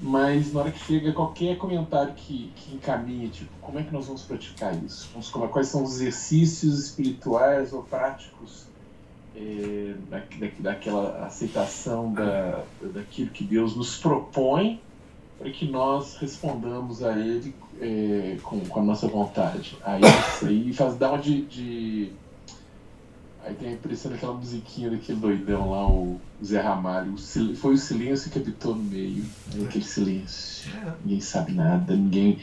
mas 0.00 0.52
na 0.52 0.60
hora 0.60 0.70
que 0.70 0.78
chega 0.78 1.12
qualquer 1.12 1.58
comentário 1.58 2.14
que, 2.14 2.52
que 2.56 2.74
encaminhe, 2.74 3.28
tipo, 3.28 3.50
como 3.60 3.78
é 3.78 3.82
que 3.82 3.92
nós 3.92 4.06
vamos 4.06 4.22
praticar 4.22 4.74
isso? 4.82 5.08
Vamos, 5.12 5.30
quais 5.50 5.68
são 5.68 5.82
os 5.82 5.94
exercícios 5.94 6.78
espirituais 6.84 7.72
ou 7.72 7.82
práticos 7.82 8.66
é, 9.36 9.94
da, 10.08 10.18
da, 10.18 10.50
daquela 10.60 11.26
aceitação 11.26 12.12
da, 12.12 12.64
daquilo 12.80 13.30
que 13.30 13.44
Deus 13.44 13.76
nos 13.76 13.96
propõe 13.96 14.80
para 15.38 15.50
que 15.50 15.66
nós 15.66 16.16
respondamos 16.16 17.02
a 17.02 17.18
Ele 17.18 17.54
é, 17.80 18.36
com, 18.42 18.60
com, 18.60 18.80
a 18.80 18.82
nossa 18.82 19.06
vontade. 19.06 19.76
Aí, 19.84 20.02
aí 20.42 20.72
faz 20.72 20.96
dar 20.96 21.10
uma 21.10 21.18
de, 21.18 21.42
de, 21.42 22.12
Aí 23.44 23.54
tem 23.54 23.68
a 23.68 23.72
impressão 23.72 24.10
daquela 24.10 24.32
musiquinha 24.32 24.90
daquele 24.90 25.20
doidão 25.20 25.70
lá, 25.70 25.86
o 25.86 26.18
Zé 26.42 26.60
Ramalho. 26.60 27.12
O 27.12 27.56
foi 27.56 27.74
o 27.74 27.78
silêncio 27.78 28.30
que 28.30 28.38
habitou 28.38 28.74
no 28.74 28.82
meio. 28.82 29.22
Aí 29.52 29.64
aquele 29.64 29.84
silêncio. 29.84 30.72
Ninguém 31.04 31.20
sabe 31.20 31.52
nada, 31.52 31.94
ninguém. 31.94 32.38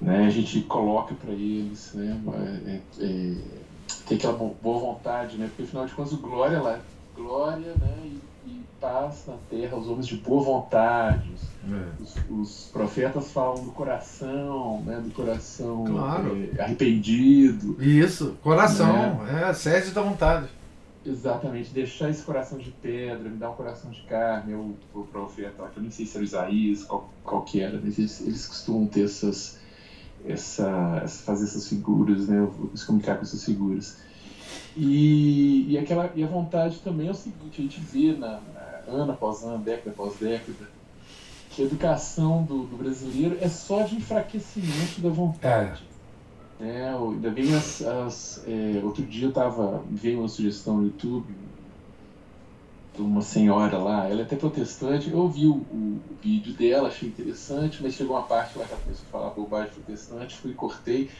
Né, 0.00 0.26
a 0.26 0.30
gente 0.30 0.60
coloca 0.62 1.14
para 1.14 1.32
eles, 1.32 1.92
né? 1.94 2.20
É, 2.66 2.80
é, 3.00 3.34
tem 4.06 4.18
aquela 4.18 4.34
boa 4.34 4.78
vontade, 4.78 5.36
né? 5.36 5.46
Porque 5.48 5.62
afinal 5.62 5.86
de 5.86 5.94
contas 5.94 6.12
o 6.12 6.18
glória 6.18 6.60
lá, 6.60 6.78
glória, 7.16 7.74
né? 7.80 7.96
E, 8.04 8.50
e 8.50 8.64
paz 8.80 9.24
na 9.26 9.36
terra, 9.50 9.76
os 9.76 9.88
homens 9.88 10.06
de 10.06 10.16
boa 10.16 10.42
vontade. 10.42 11.30
É. 11.70 12.02
Os, 12.02 12.16
os, 12.30 12.70
profetas 12.72 13.30
falam 13.30 13.64
do 13.64 13.70
coração, 13.72 14.82
né? 14.82 15.00
Do 15.00 15.10
coração 15.10 15.84
claro. 15.84 16.48
é, 16.56 16.62
arrependido. 16.62 17.82
Isso, 17.82 18.36
coração, 18.42 19.22
né? 19.24 19.48
é 19.48 19.54
sede 19.54 19.90
da 19.90 20.02
vontade. 20.02 20.48
Exatamente, 21.06 21.70
deixar 21.70 22.08
esse 22.08 22.22
coração 22.22 22.56
de 22.56 22.70
pedra, 22.70 23.28
me 23.28 23.36
dar 23.36 23.50
um 23.50 23.54
coração 23.54 23.90
de 23.90 24.00
carne, 24.02 24.54
o, 24.54 24.74
o 24.94 25.04
profeta, 25.04 25.68
que 25.72 25.76
eu 25.78 25.82
nem 25.82 25.90
sei 25.90 26.06
se 26.06 26.16
era 26.16 26.24
Isaías, 26.24 26.82
qual, 26.82 27.10
qual 27.22 27.42
que 27.42 27.60
era, 27.60 27.78
mas 27.82 27.98
eles, 27.98 28.20
eles 28.22 28.46
costumam 28.46 28.86
ter 28.86 29.04
essas 29.04 29.58
essa, 30.26 31.04
fazer 31.06 31.44
essas 31.44 31.68
figuras, 31.68 32.28
né? 32.28 32.48
Se 32.74 32.86
comunicar 32.86 33.16
com 33.16 33.22
essas 33.22 33.44
figuras. 33.44 33.98
E, 34.76 35.72
e, 35.72 35.78
aquela, 35.78 36.10
e 36.14 36.24
a 36.24 36.26
vontade 36.26 36.78
também 36.80 37.08
é 37.08 37.10
o 37.10 37.14
seguinte, 37.14 37.60
a 37.60 37.62
gente 37.62 37.80
vê 37.80 38.12
na, 38.12 38.40
na 38.40 38.92
ano 38.92 39.12
após 39.12 39.42
ano, 39.42 39.62
década 39.62 39.90
após 39.90 40.16
década, 40.16 40.68
educação 41.62 42.42
do, 42.42 42.64
do 42.64 42.76
brasileiro 42.76 43.38
é 43.40 43.48
só 43.48 43.82
de 43.82 43.96
enfraquecimento 43.96 45.00
da 45.00 45.08
vontade. 45.08 45.82
É. 45.90 45.94
É, 46.60 46.88
ainda 46.88 47.30
bem 47.30 47.54
as, 47.54 47.82
as 47.82 48.44
é, 48.46 48.80
outro 48.82 49.04
dia 49.04 49.26
eu 49.26 49.32
tava 49.32 49.82
veio 49.90 50.20
uma 50.20 50.28
sugestão 50.28 50.76
no 50.76 50.84
YouTube 50.84 51.26
de 52.94 53.02
uma 53.02 53.22
senhora 53.22 53.76
lá, 53.76 54.08
ela 54.08 54.20
é 54.20 54.22
até 54.22 54.36
protestante, 54.36 55.10
eu 55.10 55.18
ouvi 55.18 55.46
o, 55.46 55.54
o, 55.54 56.00
o 56.10 56.16
vídeo 56.22 56.54
dela, 56.54 56.88
achei 56.88 57.08
interessante, 57.08 57.82
mas 57.82 57.94
chegou 57.94 58.16
uma 58.16 58.22
parte 58.22 58.56
lá 58.56 58.64
que 58.64 58.72
ela 58.72 58.80
começou 58.82 59.04
a 59.08 59.10
falar 59.10 59.30
bobagem 59.30 59.72
protestante, 59.72 60.36
fui 60.36 60.52
e 60.52 60.54
cortei, 60.54 61.10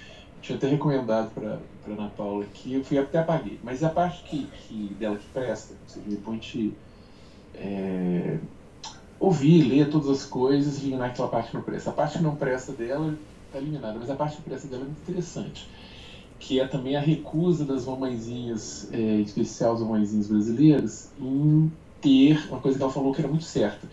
tinha 0.41 0.57
até 0.57 0.69
recomendado 0.69 1.33
para 1.35 1.59
Ana 1.89 2.13
Paula 2.17 2.45
aqui, 2.45 2.75
eu 2.75 2.85
fui 2.85 2.97
até 2.97 3.19
apaguei, 3.19 3.59
mas 3.65 3.83
a 3.83 3.89
parte 3.89 4.23
que, 4.23 4.47
que 4.47 4.95
dela 5.01 5.17
que 5.17 5.27
presta, 5.33 5.75
ou 5.75 5.89
seja, 5.89 6.07
depois 6.09 6.39
a 6.39 6.41
gente 6.41 6.75
é, 7.57 8.39
ouvir, 9.19 9.63
ler 9.63 9.91
todas 9.91 10.09
as 10.09 10.25
coisas 10.25 10.79
e 10.79 10.83
eliminar 10.83 11.11
aquela 11.11 11.29
parte 11.29 11.51
que 11.51 11.57
não 11.57 11.63
presta. 11.63 11.91
A 11.91 11.93
parte 11.93 12.19
que 12.19 12.25
não 12.25 12.37
presta 12.37 12.73
dela 12.73 13.17
está 13.47 13.59
eliminada, 13.59 13.99
mas 13.99 14.11
a 14.11 14.15
parte 14.15 14.37
que 14.37 14.43
presta 14.43 14.69
dela 14.69 14.83
é 14.83 14.87
muito 14.87 15.03
interessante, 15.03 15.69
que 16.39 16.61
é 16.61 16.67
também 16.67 16.97
a 16.97 17.01
recusa 17.01 17.65
das 17.65 17.85
mamãezinhas, 17.85 18.89
é, 18.93 18.97
em 18.97 19.23
especial 19.23 19.75
as 19.75 19.81
mamãezinhas 19.81 20.27
brasileiras, 20.27 21.11
em 21.19 21.73
ter 22.01 22.47
uma 22.49 22.61
coisa 22.61 22.77
que 22.77 22.83
ela 22.83 22.93
falou 22.93 23.15
que 23.15 23.21
era 23.21 23.29
muito 23.29 23.45
certa, 23.45 23.89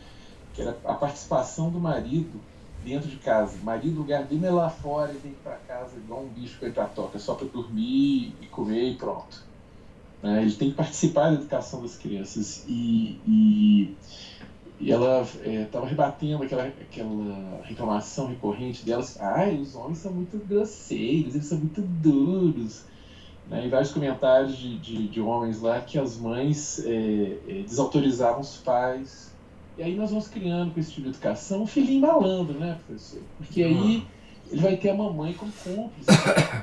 que 0.53 0.61
era 0.61 0.78
a 0.84 0.93
participação 0.93 1.69
do 1.69 1.80
marido 1.80 2.41
dentro 2.84 3.07
de 3.07 3.17
casa. 3.17 3.57
Marido, 3.63 3.99
lugar 3.99 4.24
dele 4.24 4.45
é 4.45 4.51
lá 4.51 4.69
fora, 4.69 5.11
ele 5.11 5.19
que 5.19 5.28
ir 5.28 5.38
para 5.43 5.55
casa 5.55 5.95
igual 5.97 6.24
um 6.24 6.28
bicho 6.28 6.57
para 6.59 6.67
ir 6.67 6.74
para 6.74 6.86
toca, 6.86 7.19
só 7.19 7.36
para 7.36 7.47
dormir 7.47 8.34
e 8.41 8.47
comer 8.47 8.91
e 8.91 8.95
pronto. 8.95 9.43
Né? 10.22 10.41
Ele 10.41 10.53
tem 10.53 10.69
que 10.72 10.76
participar 10.76 11.30
da 11.30 11.36
educação 11.36 11.82
das 11.82 11.95
crianças. 11.95 12.63
E, 12.67 13.19
e, 13.28 13.95
e 14.82 14.92
ela 14.92 15.22
estava 15.22 15.86
é, 15.86 15.90
rebatendo 15.90 16.44
aquela, 16.44 16.64
aquela 16.64 17.62
reclamação 17.64 18.28
recorrente 18.28 18.84
delas: 18.84 19.16
ah, 19.22 19.48
os 19.48 19.76
homens 19.76 20.00
são 20.00 20.12
muito 20.12 20.38
grosseiros, 20.40 21.36
eles 21.36 21.46
são 21.46 21.60
muito 21.60 21.82
duros. 21.82 22.84
Né? 23.48 23.68
E 23.68 23.70
vários 23.70 23.92
comentários 23.92 24.58
de, 24.58 24.80
de, 24.80 25.08
de 25.08 25.22
homens 25.22 25.62
lá 25.62 25.80
que 25.82 26.00
as 26.00 26.18
mães 26.18 26.84
é, 26.84 27.38
é, 27.48 27.62
desautorizavam 27.62 28.42
os 28.42 28.58
pais. 28.58 29.32
E 29.78 29.84
aí 29.84 29.96
nós 29.96 30.10
vamos 30.10 30.28
criando 30.28 30.74
com 30.74 30.80
esse 30.80 30.90
tipo 30.90 31.04
de 31.04 31.10
educação 31.10 31.62
um 31.62 31.68
filhinho 31.68 32.02
malandro, 32.02 32.60
né, 32.60 32.80
professor? 32.88 33.22
Porque 33.38 33.64
aí 33.64 34.04
ele 34.52 34.62
vai 34.62 34.76
ter 34.78 34.90
a 34.90 34.96
mamãe 34.96 35.34
como 35.34 35.52
cúmplice. 35.52 36.10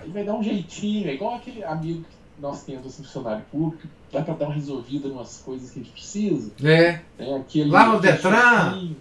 Ele 0.03 0.13
vai 0.13 0.25
dar 0.25 0.35
um 0.35 0.43
jeitinho, 0.43 1.09
é 1.09 1.15
igual 1.15 1.37
aquele 1.37 1.63
amigo 1.63 2.03
que 2.03 2.18
nós 2.41 2.65
temos 2.65 2.87
assim, 2.87 3.03
funcionário 3.03 3.45
público, 3.51 3.89
dá 4.13 4.23
para 4.23 4.35
dar 4.35 4.47
uma 4.47 4.55
resolvida 4.55 5.09
em 5.09 5.11
umas 5.11 5.43
coisas 5.43 5.71
que 5.71 5.81
a 5.81 5.83
gente 5.83 5.93
precisa. 5.93 6.53
É. 6.63 7.01
é 7.19 7.37
aquele, 7.37 7.71
lá 7.71 7.93
no 7.93 8.01
Detran. 8.01 8.95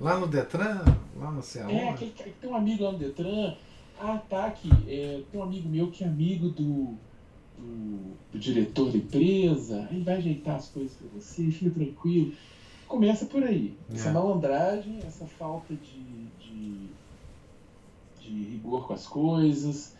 Lá 0.00 0.18
no 0.18 0.26
Detran, 0.26 0.84
lá 1.16 1.30
no 1.30 1.42
Ceará. 1.42 1.72
É, 1.72 1.88
aquele, 1.90 2.12
tem 2.40 2.50
um 2.50 2.56
amigo 2.56 2.84
lá 2.84 2.92
no 2.92 2.98
Detran. 2.98 3.54
Ah, 4.00 4.20
tá, 4.28 4.46
aqui. 4.46 4.70
É, 4.88 5.22
tem 5.30 5.40
um 5.40 5.44
amigo 5.44 5.68
meu 5.68 5.90
que 5.90 6.02
é 6.02 6.06
amigo 6.06 6.48
do, 6.48 6.94
do, 7.56 8.16
do 8.32 8.38
diretor 8.38 8.90
da 8.90 8.98
empresa. 8.98 9.88
Ele 9.90 10.02
vai 10.02 10.16
ajeitar 10.16 10.56
as 10.56 10.68
coisas 10.68 10.96
para 10.96 11.08
você, 11.14 11.50
fica 11.50 11.70
tranquilo. 11.70 12.32
Começa 12.88 13.26
por 13.26 13.42
aí. 13.42 13.76
Essa 13.92 14.10
é. 14.10 14.12
malandragem, 14.12 14.98
essa 15.06 15.26
falta 15.26 15.74
de, 15.74 16.26
de, 16.40 16.88
de 18.20 18.50
rigor 18.50 18.86
com 18.86 18.94
as 18.94 19.06
coisas, 19.06 19.94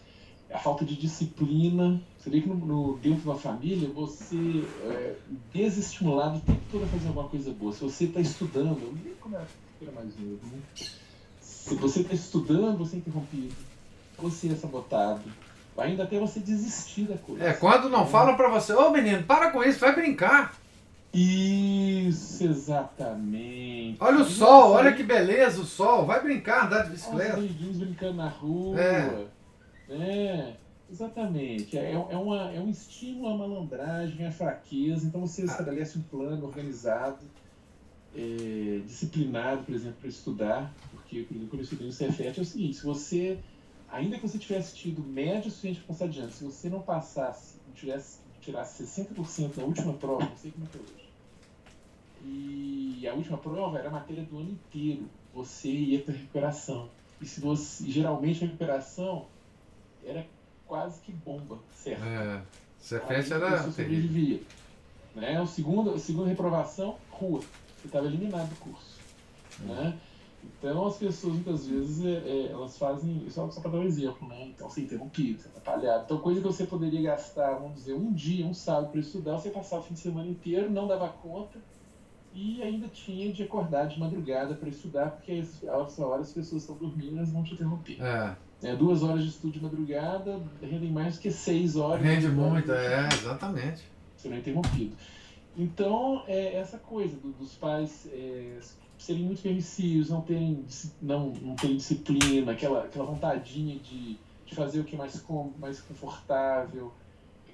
a 0.52 0.58
falta 0.58 0.84
de 0.84 0.96
disciplina 0.96 2.00
você 2.24 2.30
vê 2.30 2.40
que 2.40 2.48
no, 2.48 2.54
no, 2.54 2.96
dentro 2.96 3.20
de 3.20 3.28
uma 3.28 3.38
família 3.38 3.86
você 3.94 4.64
é 4.88 5.14
desestimulado 5.52 6.38
o 6.38 6.40
tempo 6.40 6.60
todo 6.72 6.84
a 6.84 6.86
fazer 6.86 7.08
alguma 7.08 7.28
coisa 7.28 7.50
boa. 7.52 7.70
Se 7.70 7.84
você 7.84 8.04
está 8.04 8.18
estudando, 8.18 8.80
eu 8.80 8.94
nem 9.04 9.12
como 9.20 9.36
era, 9.36 9.46
era 9.82 9.92
mais 9.92 10.08
novo, 10.18 10.40
né? 10.46 10.86
Se 11.38 11.74
você 11.74 12.00
está 12.00 12.14
estudando, 12.14 12.78
você 12.78 12.96
é 12.96 12.98
interrompido. 13.00 13.54
Você 14.16 14.48
é 14.48 14.54
sabotado. 14.54 15.20
Ainda 15.76 16.04
até 16.04 16.18
você 16.18 16.40
desistir 16.40 17.02
da 17.02 17.18
coisa. 17.18 17.44
É, 17.44 17.52
quando 17.52 17.90
não 17.90 18.04
é. 18.04 18.06
falam 18.06 18.36
para 18.36 18.48
você, 18.48 18.72
ô 18.72 18.86
oh, 18.86 18.90
menino, 18.90 19.22
para 19.24 19.50
com 19.50 19.62
isso, 19.62 19.80
vai 19.80 19.94
brincar. 19.94 20.58
Isso, 21.12 22.42
exatamente. 22.42 23.98
Olha 24.00 24.22
o 24.22 24.24
sol, 24.24 24.72
olha 24.72 24.94
que 24.94 25.02
beleza 25.02 25.60
o 25.60 25.64
sol. 25.66 26.06
Vai 26.06 26.22
brincar, 26.22 26.64
andar 26.64 26.84
de 26.84 26.90
bicicleta. 26.92 27.32
Os 27.32 27.44
amiguinhos 27.44 27.76
brincando 27.76 28.14
na 28.14 28.28
rua. 28.28 28.80
É. 28.80 29.26
é. 29.90 30.63
Exatamente. 30.94 31.76
É, 31.76 31.90
é, 31.90 32.16
uma, 32.16 32.52
é 32.52 32.60
um 32.60 32.70
estímulo 32.70 33.28
à 33.28 33.36
malandragem, 33.36 34.24
à 34.24 34.30
fraqueza. 34.30 35.04
Então 35.04 35.20
você 35.20 35.44
estabelece 35.44 35.98
um 35.98 36.02
plano 36.02 36.46
organizado, 36.46 37.18
é, 38.14 38.80
disciplinado, 38.86 39.64
por 39.64 39.74
exemplo, 39.74 39.96
para 39.98 40.08
estudar. 40.08 40.72
Porque, 40.92 41.22
por 41.22 41.34
exemplo, 41.34 41.48
quando 41.48 41.60
eu 41.60 41.64
estudei 41.64 41.86
no 41.88 41.92
Cefet, 41.92 42.38
é 42.38 42.42
o 42.42 42.44
seguinte: 42.44 42.76
se 42.76 42.84
você, 42.84 43.40
ainda 43.90 44.16
que 44.16 44.22
você 44.22 44.38
tivesse 44.38 44.76
tido 44.76 45.02
média 45.02 45.50
suficiente 45.50 45.80
para 45.80 45.88
passar 45.88 46.04
adiante, 46.04 46.34
se 46.34 46.44
você 46.44 46.68
não 46.68 46.80
passasse, 46.80 47.56
não 47.66 47.74
tivesse, 47.74 48.20
tirasse 48.40 48.84
60% 48.84 49.56
na 49.56 49.64
última 49.64 49.94
prova, 49.94 50.26
não 50.26 50.36
sei 50.36 50.52
como 50.52 50.64
é 50.64 50.68
que 50.68 50.78
é 50.78 50.80
hoje. 50.80 51.04
E 52.24 53.08
a 53.08 53.14
última 53.14 53.36
prova 53.36 53.80
era 53.80 53.88
a 53.88 53.92
matéria 53.92 54.22
do 54.22 54.38
ano 54.38 54.50
inteiro. 54.52 55.10
Você 55.34 55.68
ia 55.70 56.00
para 56.00 56.14
recuperação. 56.14 56.88
E 57.20 57.26
se 57.26 57.40
você, 57.40 57.90
geralmente 57.90 58.44
a 58.44 58.46
recuperação 58.46 59.26
era 60.04 60.24
quase 60.66 61.00
que 61.00 61.12
bomba, 61.12 61.58
certo? 61.72 62.04
É, 62.04 62.42
Cefet 62.78 63.32
era 63.32 63.62
sobrevivia. 63.62 64.40
Né? 65.14 65.40
O 65.40 65.46
segundo, 65.46 65.94
a 65.94 65.98
segunda 65.98 66.28
reprovação, 66.28 66.96
rua. 67.10 67.40
Você 67.40 67.86
estava 67.86 68.06
eliminado 68.06 68.48
do 68.48 68.56
curso. 68.56 68.98
Hum. 69.62 69.66
Né? 69.66 69.98
Então 70.58 70.86
as 70.86 70.96
pessoas 70.96 71.34
muitas 71.34 71.66
vezes 71.66 72.04
é, 72.04 72.28
é, 72.28 72.52
elas 72.52 72.76
fazem, 72.76 73.28
só, 73.30 73.50
só 73.50 73.60
para 73.60 73.70
dar 73.70 73.78
um 73.78 73.84
exemplo, 73.84 74.28
né? 74.28 74.48
Então 74.48 74.68
você 74.68 74.80
é 74.80 74.84
interrompido, 74.84 75.40
você 75.40 75.48
é 75.48 75.50
atrapalhado. 75.50 76.04
Então 76.04 76.18
coisa 76.18 76.40
que 76.40 76.46
você 76.46 76.66
poderia 76.66 77.02
gastar, 77.02 77.54
vamos 77.54 77.76
dizer, 77.76 77.94
um 77.94 78.12
dia, 78.12 78.46
um 78.46 78.54
sábado 78.54 78.90
para 78.90 79.00
estudar, 79.00 79.38
você 79.38 79.50
passava 79.50 79.82
o 79.82 79.84
fim 79.84 79.94
de 79.94 80.00
semana 80.00 80.28
inteiro, 80.28 80.70
não 80.70 80.86
dava 80.86 81.08
conta 81.08 81.58
e 82.34 82.62
ainda 82.62 82.88
tinha 82.88 83.32
de 83.32 83.44
acordar 83.44 83.86
de 83.86 83.98
madrugada 83.98 84.54
para 84.54 84.68
estudar, 84.68 85.12
porque 85.12 85.32
essa 85.32 86.06
hora 86.06 86.20
as 86.20 86.32
pessoas 86.32 86.62
estão 86.62 86.76
dormindo, 86.76 87.16
elas 87.16 87.30
vão 87.30 87.44
te 87.44 87.54
interromper. 87.54 88.02
É. 88.02 88.36
É, 88.64 88.74
duas 88.74 89.02
horas 89.02 89.22
de 89.22 89.28
estudo 89.28 89.52
de 89.52 89.62
madrugada 89.62 90.40
rendem 90.62 90.90
mais 90.90 91.16
do 91.16 91.20
que 91.20 91.30
seis 91.30 91.76
horas. 91.76 92.02
Rende 92.02 92.28
muito, 92.28 92.72
é, 92.72 93.08
exatamente. 93.12 93.82
Serão 94.16 94.38
interrompido. 94.38 94.96
Então, 95.54 96.24
é 96.26 96.56
essa 96.56 96.78
coisa 96.78 97.14
do, 97.18 97.30
dos 97.32 97.52
pais 97.54 98.08
é, 98.10 98.58
serem 98.96 99.22
muito 99.22 99.42
permissivos, 99.42 100.08
não 100.08 100.22
terem, 100.22 100.64
não, 101.02 101.28
não 101.42 101.54
terem 101.54 101.76
disciplina, 101.76 102.52
aquela, 102.52 102.84
aquela 102.84 103.04
vontadinha 103.04 103.78
de, 103.78 104.16
de 104.46 104.54
fazer 104.54 104.80
o 104.80 104.84
que 104.84 104.94
é 104.94 104.98
mais, 104.98 105.20
com, 105.20 105.52
mais 105.60 105.82
confortável, 105.82 106.90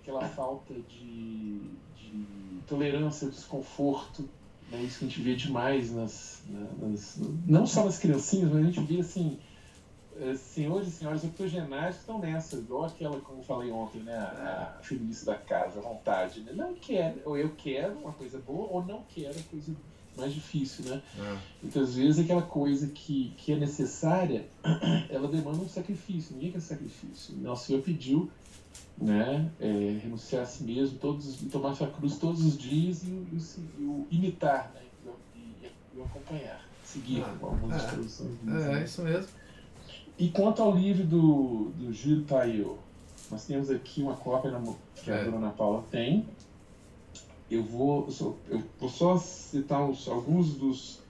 aquela 0.00 0.20
falta 0.28 0.74
de, 0.88 1.58
de 1.96 2.24
tolerância 2.68 3.26
ao 3.26 3.32
desconforto. 3.32 4.28
Né? 4.70 4.80
Isso 4.82 5.00
que 5.00 5.06
a 5.06 5.08
gente 5.08 5.20
vê 5.20 5.34
demais 5.34 5.92
nas, 5.92 6.44
nas, 6.80 7.18
não 7.44 7.66
só 7.66 7.84
nas 7.84 7.98
criancinhas, 7.98 8.52
mas 8.52 8.62
a 8.62 8.66
gente 8.70 8.80
vê 8.80 9.00
assim 9.00 9.36
é, 9.36 9.49
senhores 10.36 10.88
e 10.88 10.90
senhoras 10.90 11.24
octogenários 11.24 11.96
estão 11.96 12.18
nessa, 12.18 12.56
igual 12.56 12.84
aquela, 12.84 13.20
como 13.20 13.40
eu 13.40 13.44
falei 13.44 13.70
ontem, 13.70 14.02
né, 14.02 14.16
a, 14.16 14.76
a 14.78 14.82
feminista 14.82 15.26
da 15.26 15.38
casa, 15.38 15.78
a 15.78 15.82
vontade. 15.82 16.40
Né? 16.40 16.52
Não 16.52 16.74
quero, 16.74 17.20
ou 17.24 17.36
eu 17.36 17.50
quero 17.56 17.98
uma 17.98 18.12
coisa 18.12 18.38
boa, 18.38 18.68
ou 18.70 18.84
não 18.84 19.04
quero 19.08 19.38
a 19.38 19.42
coisa 19.50 19.74
mais 20.16 20.34
difícil, 20.34 20.84
né? 20.84 21.02
É. 21.18 21.38
Muitas 21.62 21.94
vezes 21.94 22.24
aquela 22.24 22.42
coisa 22.42 22.88
que, 22.88 23.32
que 23.36 23.52
é 23.52 23.56
necessária, 23.56 24.46
ela 25.08 25.28
demanda 25.28 25.58
um 25.58 25.68
sacrifício, 25.68 26.34
ninguém 26.34 26.52
quer 26.52 26.60
sacrifício. 26.60 27.36
Nosso 27.36 27.66
Senhor 27.66 27.82
pediu 27.82 28.30
né, 29.00 29.50
é, 29.58 29.98
renunciar 30.02 30.42
a 30.42 30.46
si 30.46 30.62
mesmo, 30.62 30.98
todos, 30.98 31.36
tomar 31.50 31.74
sua 31.74 31.88
cruz 31.88 32.18
todos 32.18 32.44
os 32.44 32.58
dias 32.58 33.02
e, 33.02 33.06
e, 33.06 33.38
e 33.78 33.84
o 33.84 34.06
imitar, 34.10 34.70
né, 34.74 34.82
e, 35.34 35.66
e, 35.66 35.98
o 35.98 36.04
acompanhar, 36.04 36.62
seguir 36.84 37.22
ah, 37.22 37.34
algumas 37.40 37.82
é, 37.82 37.86
instruções. 37.86 38.38
É, 38.46 38.50
né? 38.50 38.84
isso 38.84 39.02
mesmo. 39.02 39.28
E 40.20 40.28
quanto 40.28 40.62
ao 40.62 40.76
livro 40.76 41.02
do, 41.02 41.70
do 41.78 41.94
Gil 41.94 42.26
Tayo, 42.26 42.78
nós 43.30 43.46
temos 43.46 43.70
aqui 43.70 44.02
uma 44.02 44.14
cópia 44.14 44.52
que 44.94 45.10
a 45.10 45.16
é. 45.16 45.24
dona 45.24 45.48
Paula 45.48 45.82
tem. 45.90 46.28
Eu 47.50 47.64
vou, 47.64 48.06
eu 48.50 48.62
vou 48.78 48.90
só 48.90 49.16
citar 49.16 49.82
os, 49.88 50.06
alguns 50.06 50.56
dos, 50.56 51.00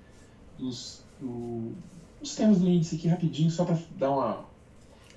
dos, 0.56 1.02
do, 1.20 1.72
dos 2.20 2.36
temas 2.36 2.60
do 2.60 2.68
índice 2.68 2.94
aqui 2.94 3.08
rapidinho, 3.08 3.50
só 3.50 3.64
para 3.64 3.76
dar 3.98 4.12
uma. 4.12 4.44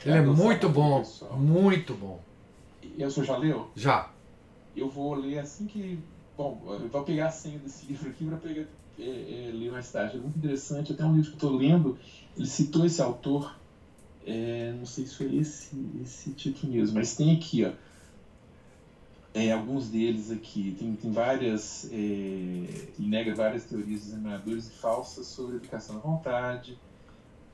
Ele 0.03 0.17
é 0.17 0.21
muito 0.21 0.67
bom, 0.69 1.03
muito 1.37 1.93
bom. 1.93 2.19
E 2.97 3.05
o 3.05 3.11
senhor 3.11 3.27
já 3.27 3.37
leu? 3.37 3.69
Já. 3.75 4.11
Eu 4.75 4.89
vou 4.89 5.13
ler 5.13 5.37
assim 5.37 5.67
que. 5.67 5.99
Bom, 6.35 6.59
eu 6.65 6.89
vou 6.89 7.03
pegar 7.03 7.27
a 7.27 7.31
senha 7.31 7.59
desse 7.59 7.85
livro 7.93 8.09
aqui 8.09 8.25
para 8.25 8.37
pegar, 8.37 8.65
é, 8.97 9.03
é, 9.03 9.51
ler 9.53 9.71
mais 9.71 9.91
tarde. 9.91 10.17
É 10.17 10.19
muito 10.19 10.39
interessante. 10.39 10.93
Até 10.93 11.05
um 11.05 11.15
livro 11.15 11.29
que 11.29 11.37
estou 11.37 11.55
lendo, 11.55 11.95
ele 12.35 12.47
citou 12.47 12.87
esse 12.87 12.99
autor 12.99 13.61
é, 14.25 14.73
não 14.77 14.85
sei 14.85 15.05
se 15.05 15.15
foi 15.15 15.35
esse, 15.35 15.75
esse 16.01 16.31
título 16.31 16.73
mesmo, 16.73 16.95
mas 16.95 17.15
tem 17.15 17.35
aqui, 17.35 17.65
ó. 17.65 17.71
é, 19.33 19.51
alguns 19.51 19.89
deles 19.89 20.31
aqui, 20.31 20.75
tem, 20.77 20.95
tem 20.95 21.11
várias, 21.11 21.89
é, 21.91 22.87
nega 22.99 23.33
várias 23.35 23.65
teorias 23.65 24.07
examinadores 24.07 24.67
e 24.67 24.71
falsas 24.71 25.27
sobre 25.27 25.57
educação 25.57 25.95
da 25.95 26.01
vontade, 26.01 26.77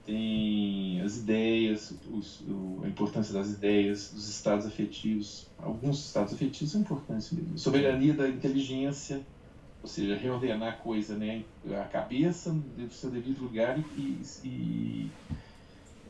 tem 0.06 1.02
as 1.02 1.18
ideias, 1.18 1.94
os, 2.12 2.42
o, 2.42 2.82
a 2.84 2.88
importância 2.88 3.34
das 3.34 3.50
ideias, 3.52 4.12
dos 4.12 4.28
estados 4.28 4.66
afetivos, 4.66 5.48
alguns 5.58 6.06
estados 6.06 6.34
afetivos 6.34 6.72
são 6.72 6.82
importantes 6.82 7.32
mesmo, 7.32 7.58
soberania 7.58 8.14
da 8.14 8.28
inteligência, 8.28 9.22
ou 9.82 9.88
seja, 9.88 10.16
reordenar 10.16 10.70
a 10.74 10.78
coisa, 10.78 11.16
né, 11.16 11.44
a 11.80 11.86
cabeça 11.86 12.52
no 12.52 12.92
seu 12.92 13.10
devido 13.10 13.42
lugar 13.42 13.80
e, 13.98 14.22
e, 14.44 15.12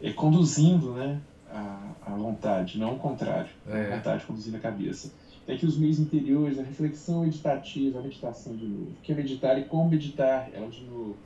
e 0.02 0.14
conduzindo 0.14 0.94
né, 0.94 1.20
a, 1.52 1.92
a 2.06 2.16
vontade, 2.16 2.78
não 2.78 2.96
o 2.96 3.00
contrário, 3.00 3.50
é. 3.68 3.92
a 3.92 3.96
vontade 3.98 4.26
conduzindo 4.26 4.58
a 4.58 4.60
cabeça 4.60 5.12
é 5.50 5.58
que 5.58 5.66
os 5.66 5.78
meios 5.78 6.00
interiores, 6.00 6.60
a 6.60 6.64
reflexão 6.64 7.22
meditativa, 7.22 8.00
a 8.00 8.04
meditação 8.04 8.56
de 8.56 8.66
novo. 8.66 8.92
O 8.92 9.02
que 9.02 9.12
é 9.12 9.16
meditar 9.16 9.58
e 9.58 9.64
como 9.64 9.90
meditar? 9.90 10.48
Ela 10.54 10.68
de 10.68 10.84
novo. 10.84 11.18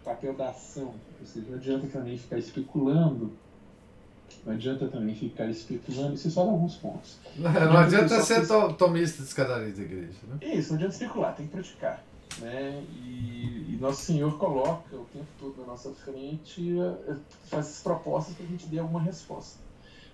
O 0.00 0.04
papel 0.04 0.34
da 0.34 0.50
ação. 0.50 0.94
Ou 1.20 1.26
seja, 1.26 1.46
não 1.48 1.56
adianta 1.56 1.86
também 1.86 2.18
ficar 2.18 2.38
especulando. 2.38 3.32
Não 4.44 4.54
adianta 4.54 4.88
também 4.88 5.14
ficar 5.14 5.46
especulando, 5.46 6.14
isso 6.14 6.26
é 6.26 6.30
só 6.32 6.44
dá 6.44 6.50
alguns 6.50 6.74
pontos. 6.76 7.18
Não, 7.36 7.52
não 7.52 7.76
adianta 7.76 8.20
ser 8.22 8.46
to, 8.48 8.72
tomista 8.72 9.22
de 9.22 9.28
escadaria 9.28 9.72
da 9.72 9.82
igreja. 9.82 10.18
Né? 10.26 10.38
É 10.40 10.54
isso, 10.56 10.70
não 10.70 10.76
adianta 10.76 10.94
especular, 10.94 11.36
tem 11.36 11.46
que 11.46 11.52
praticar. 11.52 12.02
Né? 12.40 12.82
E, 13.04 13.61
Nosso 13.82 14.02
Senhor 14.02 14.38
coloca 14.38 14.94
o 14.94 15.04
tempo 15.12 15.26
todo 15.40 15.60
na 15.62 15.66
nossa 15.66 15.90
frente, 15.90 16.78
eh, 16.78 17.16
faz 17.46 17.66
as 17.66 17.80
propostas 17.82 18.32
para 18.36 18.46
a 18.46 18.48
gente 18.48 18.66
dê 18.66 18.78
alguma 18.78 19.02
resposta. 19.02 19.58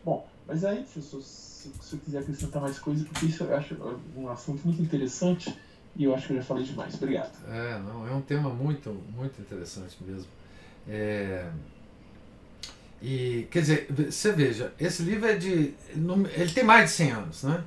Bom, 0.03 0.27
mas 0.47 0.65
aí, 0.65 0.85
professor, 0.85 1.21
se, 1.21 1.71
eu 1.93 1.99
quiser 1.99 2.21
acrescentar 2.21 2.63
mais 2.63 2.79
coisas, 2.79 3.07
porque 3.07 3.27
isso 3.27 3.45
eu 3.45 3.55
acho 3.55 3.77
um 4.17 4.27
assunto 4.31 4.65
muito 4.65 4.81
interessante 4.81 5.55
e 5.95 6.05
eu 6.05 6.15
acho 6.15 6.29
que 6.29 6.33
eu 6.33 6.39
já 6.39 6.45
falei 6.45 6.65
demais. 6.65 6.95
Obrigado. 6.95 7.31
É, 7.47 7.79
não, 7.81 8.09
é 8.09 8.13
um 8.13 8.23
tema 8.23 8.49
muito, 8.49 8.91
muito 9.15 9.39
interessante 9.39 9.99
mesmo. 10.03 10.31
É... 10.89 11.51
E, 13.03 13.47
quer 13.51 13.61
dizer, 13.61 13.87
você 13.91 14.33
veja, 14.33 14.73
esse 14.81 15.03
livro 15.03 15.29
é 15.29 15.37
de. 15.37 15.75
Ele 16.35 16.53
tem 16.55 16.65
mais 16.65 16.91
de 16.91 16.97
100 16.97 17.11
anos, 17.11 17.43
né? 17.43 17.63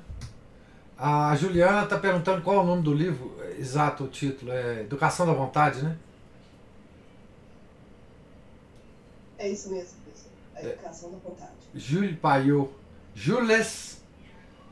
A 0.98 1.36
Juliana 1.36 1.84
está 1.84 1.96
perguntando 1.96 2.42
qual 2.42 2.56
é 2.56 2.60
o 2.60 2.66
nome 2.66 2.82
do 2.82 2.92
livro, 2.92 3.36
exato 3.58 4.04
o 4.04 4.08
título, 4.08 4.52
é 4.52 4.80
Educação 4.80 5.26
da 5.26 5.32
Vontade, 5.32 5.82
né? 5.82 5.96
É 9.38 9.48
isso 9.48 9.70
mesmo, 9.70 9.98
professor. 10.04 10.30
A 10.54 10.60
é. 10.60 10.72
Educação 10.72 11.08
é. 11.08 11.12
da 11.12 11.18
Vontade. 11.18 11.52
Jules 11.74 12.18
Payot. 12.18 12.70
Jules 13.14 14.02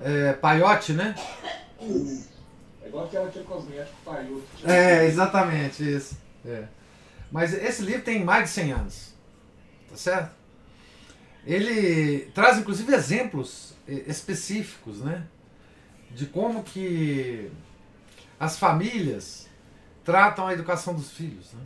é, 0.00 0.32
Paiote, 0.34 0.92
né? 0.92 1.14
É 2.82 2.88
igual 2.88 3.04
aquela 3.04 3.30
tia 3.30 3.42
cosmético 3.42 3.96
Paiute. 4.04 4.46
É, 4.64 5.04
exatamente, 5.06 5.82
isso. 5.82 6.16
É. 6.44 6.64
Mas 7.30 7.52
esse 7.52 7.82
livro 7.82 8.02
tem 8.02 8.24
mais 8.24 8.44
de 8.44 8.50
100 8.50 8.72
anos. 8.72 9.14
Tá 9.88 9.96
certo? 9.96 10.34
Ele 11.44 12.30
traz 12.34 12.58
inclusive 12.58 12.94
exemplos 12.94 13.74
específicos, 13.88 15.00
né? 15.00 15.26
De 16.10 16.26
como 16.26 16.62
que 16.62 17.50
as 18.40 18.58
famílias 18.58 19.46
tratam 20.02 20.46
a 20.46 20.54
educação 20.54 20.94
dos 20.94 21.12
filhos, 21.12 21.52
né? 21.52 21.60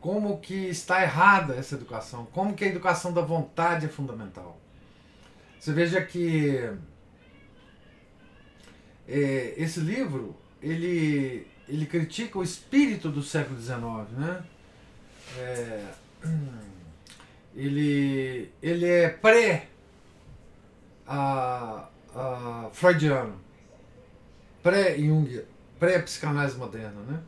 Como 0.00 0.38
que 0.38 0.54
está 0.54 1.02
errada 1.02 1.54
essa 1.54 1.74
educação, 1.74 2.26
como 2.32 2.54
que 2.54 2.64
a 2.64 2.68
educação 2.68 3.12
da 3.12 3.20
vontade 3.20 3.84
é 3.84 3.88
fundamental. 3.88 4.58
Você 5.60 5.72
veja 5.72 6.02
que 6.02 6.70
é, 9.06 9.54
esse 9.56 9.80
livro 9.80 10.34
ele, 10.62 11.46
ele 11.68 11.86
critica 11.86 12.38
o 12.38 12.42
espírito 12.42 13.10
do 13.10 13.22
século 13.22 13.60
XIX, 13.60 13.78
né? 14.16 14.44
É, 15.38 15.84
ele, 17.54 18.50
ele 18.62 18.86
é 18.86 19.10
pré 19.10 19.68
a, 21.06 21.88
a 22.14 22.70
freudiano, 22.72 23.43
pré-Jung, 24.64 25.42
pré-psicanálise 25.78 26.56
moderna, 26.56 27.00
né? 27.06 27.20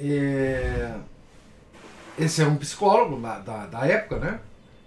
É, 0.00 0.94
esse 2.18 2.42
é 2.42 2.46
um 2.46 2.56
psicólogo 2.56 3.20
da, 3.20 3.66
da, 3.66 3.86
época, 3.86 4.18
né? 4.18 4.40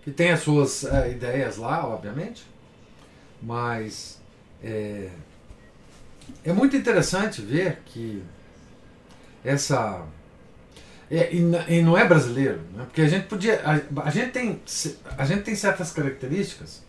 que 0.03 0.11
tem 0.11 0.31
as 0.31 0.41
suas 0.41 0.83
é, 0.83 1.11
ideias 1.11 1.57
lá, 1.57 1.87
obviamente, 1.87 2.45
mas 3.41 4.19
é, 4.61 5.09
é 6.43 6.51
muito 6.51 6.75
interessante 6.75 7.41
ver 7.41 7.81
que 7.85 8.23
essa 9.45 10.05
é, 11.09 11.33
e, 11.33 11.39
e, 11.69 11.81
não 11.81 11.97
é 11.97 12.05
brasileiro, 12.05 12.61
né? 12.73 12.83
porque 12.85 13.01
a 13.01 13.07
gente 13.07 13.27
podia, 13.27 13.61
a, 13.63 14.01
a, 14.07 14.09
gente 14.09 14.31
tem, 14.31 14.61
a 15.17 15.25
gente 15.25 15.43
tem 15.43 15.55
certas 15.55 15.91
características 15.91 16.83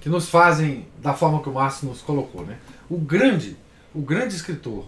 que 0.00 0.08
nos 0.08 0.28
fazem 0.28 0.86
da 0.98 1.14
forma 1.14 1.42
que 1.42 1.48
o 1.48 1.52
Márcio 1.52 1.88
nos 1.88 2.00
colocou, 2.00 2.44
né? 2.44 2.58
O 2.88 2.98
grande, 2.98 3.56
o 3.94 4.00
grande 4.00 4.34
escritor 4.34 4.86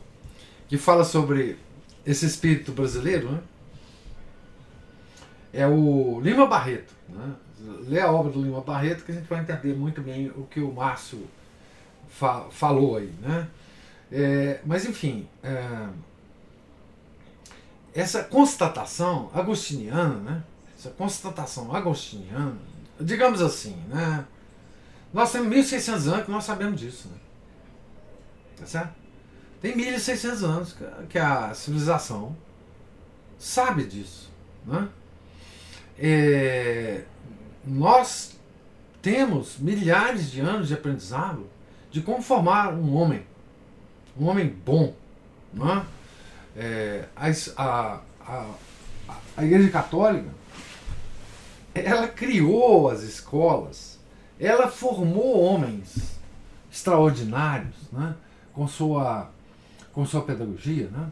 que 0.69 0.79
fala 0.79 1.05
sobre 1.05 1.59
esse 2.07 2.27
espírito 2.27 2.73
brasileiro, 2.73 3.31
né? 3.31 3.41
É 5.53 5.67
o 5.67 6.21
Lima 6.23 6.47
Barreto, 6.47 6.95
né? 7.09 7.35
lê 7.87 8.01
a 8.01 8.11
obra 8.11 8.33
do 8.33 8.43
Lima 8.43 8.61
Barreto 8.61 9.05
que 9.05 9.13
a 9.13 9.15
gente 9.15 9.29
vai 9.29 9.41
entender 9.41 9.75
muito 9.75 10.01
bem 10.01 10.29
o 10.31 10.47
que 10.47 10.61
o 10.61 10.73
Márcio 10.73 11.29
fa 12.09 12.47
falou 12.51 12.97
aí. 12.97 13.13
Né? 13.21 13.49
É, 14.11 14.61
mas, 14.65 14.85
enfim, 14.85 15.29
é, 15.43 15.89
essa 17.95 18.25
constatação 18.25 19.31
agostiniana, 19.35 20.17
né? 20.17 20.43
essa 20.79 20.91
constatação 20.91 21.75
agostiniana, 21.75 22.57
digamos 23.01 23.41
assim, 23.43 23.77
né? 23.89 24.25
Nós 25.13 25.33
temos 25.33 25.49
1.600 25.49 26.07
anos 26.07 26.25
que 26.25 26.31
nós 26.31 26.45
sabemos 26.45 26.81
disso. 26.81 27.09
Né? 27.09 27.19
Tá 28.59 28.67
certo? 28.67 28.95
Tem 29.61 29.77
1.600 29.77 30.45
anos 30.45 30.77
que 31.09 31.19
a 31.19 31.53
civilização 31.55 32.37
sabe 33.39 33.85
disso. 33.85 34.31
Né? 34.65 34.89
É, 35.99 37.03
nós 37.65 38.39
temos 39.03 39.59
milhares 39.59 40.31
de 40.31 40.41
anos 40.41 40.69
de 40.69 40.75
aprendizado 40.75 41.47
de 41.91 42.01
como 42.01 42.23
formar 42.23 42.73
um 42.73 42.95
homem, 42.95 43.27
um 44.19 44.27
homem 44.27 44.49
bom. 44.49 44.95
Não 45.53 45.71
é? 45.73 45.85
É, 46.57 47.09
a, 47.17 48.01
a, 48.21 48.47
a 49.37 49.45
Igreja 49.45 49.71
Católica 49.71 50.41
ela 51.75 52.09
criou 52.09 52.89
as 52.89 53.03
escolas, 53.03 53.89
ela 54.41 54.68
formou 54.68 55.38
homens 55.41 56.18
extraordinários, 56.72 57.74
né? 57.93 58.14
com, 58.55 58.66
sua, 58.66 59.30
com 59.93 60.07
sua 60.07 60.22
pedagogia. 60.22 60.88
Né? 60.88 61.11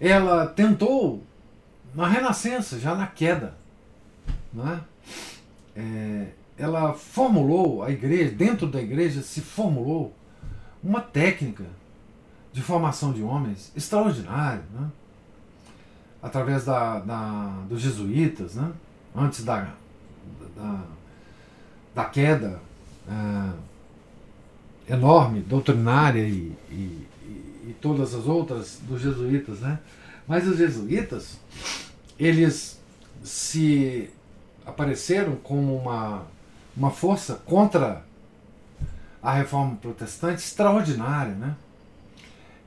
Ela 0.00 0.46
tentou, 0.46 1.22
na 1.94 2.08
Renascença, 2.08 2.78
já 2.78 2.94
na 2.94 3.06
queda, 3.06 3.54
né? 4.52 4.80
É, 5.76 6.28
ela 6.56 6.92
formulou, 6.92 7.84
a 7.84 7.90
igreja, 7.90 8.32
dentro 8.34 8.66
da 8.66 8.80
igreja 8.80 9.22
se 9.22 9.40
formulou 9.40 10.12
uma 10.82 11.00
técnica 11.00 11.64
de 12.52 12.60
formação 12.60 13.12
de 13.12 13.22
homens 13.22 13.70
extraordinária, 13.76 14.64
né? 14.72 14.90
através 16.20 16.64
da, 16.64 16.98
da, 16.98 17.64
dos 17.68 17.80
jesuítas, 17.80 18.56
né? 18.56 18.72
antes 19.14 19.44
da, 19.44 19.72
da, 20.56 20.82
da 21.98 22.04
queda 22.04 22.60
é, 23.08 24.94
enorme, 24.94 25.40
doutrinária 25.40 26.22
e, 26.22 26.56
e, 26.70 27.06
e, 27.66 27.76
todas 27.80 28.14
as 28.14 28.24
outras 28.24 28.78
dos 28.82 29.02
jesuítas. 29.02 29.58
Né? 29.58 29.80
Mas 30.28 30.46
os 30.46 30.58
jesuítas, 30.58 31.40
eles 32.16 32.78
se 33.24 34.10
apareceram 34.64 35.34
como 35.42 35.76
uma, 35.76 36.22
uma 36.76 36.92
força 36.92 37.34
contra 37.44 38.04
a 39.20 39.32
reforma 39.32 39.74
protestante 39.74 40.40
extraordinária. 40.40 41.34
Né? 41.34 41.56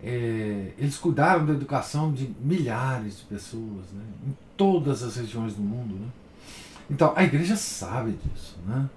É, 0.04 0.74
eles 0.78 0.98
cuidaram 0.98 1.46
da 1.46 1.54
educação 1.54 2.12
de 2.12 2.36
milhares 2.42 3.20
de 3.20 3.24
pessoas 3.24 3.94
né? 3.94 4.04
em 4.28 4.38
todas 4.58 5.04
as 5.04 5.16
regiões 5.16 5.54
do 5.54 5.62
mundo. 5.62 5.96
Né? 5.96 6.08
Então 6.90 7.14
a 7.16 7.24
igreja 7.24 7.56
sabe 7.56 8.12
disso. 8.12 8.58
Né? 8.68 8.90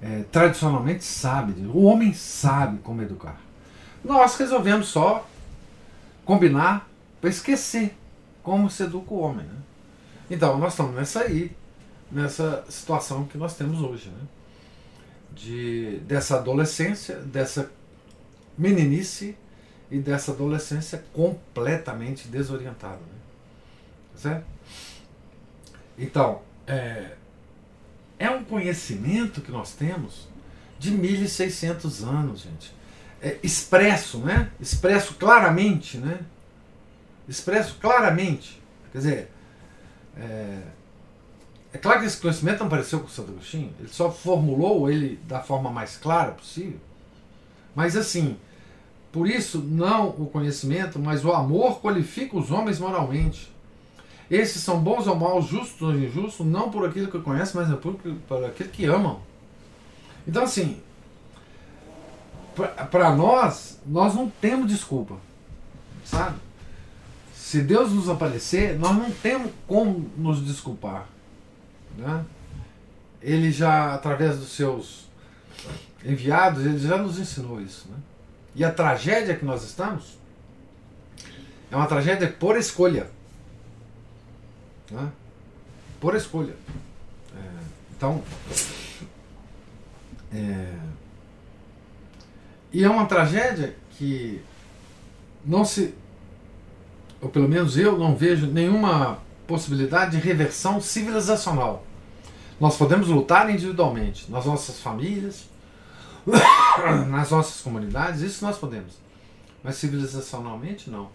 É, 0.00 0.24
tradicionalmente 0.32 1.04
sabe. 1.04 1.52
O 1.66 1.84
homem 1.84 2.12
sabe 2.12 2.78
como 2.78 3.02
educar. 3.02 3.40
Nós 4.04 4.36
resolvemos 4.36 4.88
só 4.88 5.26
combinar 6.24 6.88
para 7.20 7.30
esquecer 7.30 7.96
como 8.42 8.68
se 8.68 8.82
educa 8.82 9.14
o 9.14 9.20
homem. 9.20 9.46
Né? 9.46 9.56
Então 10.30 10.58
nós 10.58 10.72
estamos 10.72 10.94
nessa 10.94 11.20
aí 11.20 11.52
nessa 12.10 12.64
situação 12.68 13.24
que 13.24 13.38
nós 13.38 13.56
temos 13.56 13.80
hoje. 13.80 14.08
Né? 14.08 14.26
de, 15.34 15.98
dessa 16.00 16.36
adolescência, 16.36 17.16
dessa 17.16 17.70
meninice 18.56 19.36
e 19.90 19.98
dessa 19.98 20.32
adolescência 20.32 21.02
completamente 21.12 22.28
desorientada. 22.28 22.96
Né? 22.96 24.16
Certo? 24.16 24.44
Então, 25.98 26.42
é, 26.66 27.16
é 28.22 28.30
um 28.30 28.44
conhecimento 28.44 29.40
que 29.40 29.50
nós 29.50 29.72
temos 29.72 30.28
de 30.78 30.92
1600 30.92 32.04
anos, 32.04 32.42
gente. 32.42 32.72
É, 33.20 33.36
expresso, 33.42 34.18
né? 34.18 34.50
Expresso 34.60 35.14
claramente, 35.14 35.98
né? 35.98 36.20
Expresso 37.28 37.78
claramente. 37.80 38.62
Quer 38.92 38.98
dizer, 38.98 39.32
é, 40.16 40.58
é 41.72 41.78
claro 41.78 42.00
que 42.00 42.06
esse 42.06 42.18
conhecimento 42.18 42.60
não 42.60 42.68
apareceu 42.68 43.00
com 43.00 43.08
Santo 43.08 43.32
Agostinho, 43.32 43.72
ele 43.80 43.88
só 43.88 44.10
formulou 44.10 44.88
ele 44.88 45.18
da 45.26 45.40
forma 45.40 45.70
mais 45.70 45.96
clara 45.96 46.30
possível. 46.30 46.78
Mas 47.74 47.96
assim, 47.96 48.36
por 49.10 49.28
isso, 49.28 49.58
não 49.58 50.10
o 50.10 50.26
conhecimento, 50.26 50.98
mas 50.98 51.24
o 51.24 51.32
amor 51.32 51.80
qualifica 51.80 52.36
os 52.36 52.52
homens 52.52 52.78
moralmente. 52.78 53.51
Esses 54.32 54.62
são 54.62 54.80
bons 54.80 55.06
ou 55.06 55.14
maus, 55.14 55.44
justos 55.44 55.82
ou 55.82 55.94
injustos, 55.94 56.46
não 56.46 56.70
por 56.70 56.88
aquilo 56.88 57.10
que 57.10 57.18
conhecem, 57.18 57.60
mas 57.60 57.78
por, 57.78 57.96
por 58.26 58.42
aquilo 58.46 58.70
que 58.70 58.86
amam. 58.86 59.20
Então, 60.26 60.44
assim, 60.44 60.80
para 62.90 63.14
nós, 63.14 63.78
nós 63.84 64.14
não 64.14 64.30
temos 64.30 64.68
desculpa, 64.68 65.16
sabe? 66.02 66.38
Se 67.34 67.60
Deus 67.60 67.92
nos 67.92 68.08
aparecer, 68.08 68.78
nós 68.78 68.96
não 68.96 69.10
temos 69.10 69.52
como 69.68 70.10
nos 70.16 70.42
desculpar. 70.42 71.06
Né? 71.98 72.24
Ele 73.20 73.52
já, 73.52 73.92
através 73.92 74.38
dos 74.38 74.52
seus 74.52 75.10
enviados, 76.02 76.64
ele 76.64 76.78
já 76.78 76.96
nos 76.96 77.18
ensinou 77.18 77.60
isso. 77.60 77.86
Né? 77.90 77.98
E 78.54 78.64
a 78.64 78.72
tragédia 78.72 79.36
que 79.36 79.44
nós 79.44 79.62
estamos 79.62 80.16
é 81.70 81.76
uma 81.76 81.86
tragédia 81.86 82.28
por 82.28 82.56
escolha. 82.56 83.10
Né? 84.92 85.10
Por 86.00 86.14
escolha. 86.14 86.54
É, 87.34 87.64
então. 87.96 88.22
É, 90.34 90.74
e 92.72 92.84
é 92.84 92.88
uma 92.88 93.06
tragédia 93.06 93.76
que 93.92 94.42
não 95.44 95.64
se. 95.64 95.94
Ou 97.20 97.28
pelo 97.28 97.48
menos 97.48 97.76
eu 97.76 97.98
não 97.98 98.16
vejo 98.16 98.46
nenhuma 98.46 99.18
possibilidade 99.46 100.12
de 100.12 100.26
reversão 100.26 100.80
civilizacional. 100.80 101.84
Nós 102.58 102.76
podemos 102.76 103.08
lutar 103.08 103.50
individualmente, 103.50 104.30
nas 104.30 104.46
nossas 104.46 104.80
famílias, 104.80 105.48
nas 107.08 107.30
nossas 107.30 107.60
comunidades, 107.60 108.22
isso 108.22 108.44
nós 108.44 108.56
podemos. 108.56 108.94
Mas 109.62 109.76
civilizacionalmente, 109.76 110.88
não. 110.90 111.10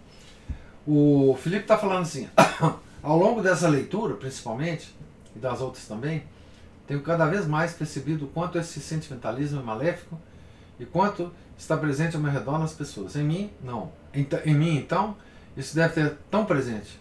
O 0.86 1.36
Felipe 1.42 1.62
está 1.62 1.76
falando 1.76 2.02
assim, 2.02 2.28
ao 3.02 3.16
longo 3.16 3.42
dessa 3.42 3.68
leitura, 3.68 4.14
principalmente, 4.14 4.94
e 5.34 5.38
das 5.38 5.60
outras 5.60 5.86
também, 5.86 6.24
tenho 6.86 7.00
cada 7.02 7.26
vez 7.26 7.46
mais 7.46 7.72
percebido 7.72 8.24
o 8.24 8.28
quanto 8.28 8.58
esse 8.58 8.80
sentimentalismo 8.80 9.60
é 9.60 9.62
maléfico 9.62 10.18
e 10.80 10.86
quanto 10.86 11.30
está 11.56 11.76
presente 11.76 12.16
ao 12.16 12.22
meu 12.22 12.32
redor 12.32 12.58
nas 12.58 12.72
pessoas. 12.72 13.14
Em 13.16 13.24
mim, 13.24 13.50
não. 13.62 13.92
Em, 14.14 14.26
em 14.46 14.54
mim, 14.54 14.76
então, 14.76 15.16
isso 15.56 15.74
deve 15.74 15.94
ter 15.94 16.16
tão 16.30 16.44
presente 16.44 16.98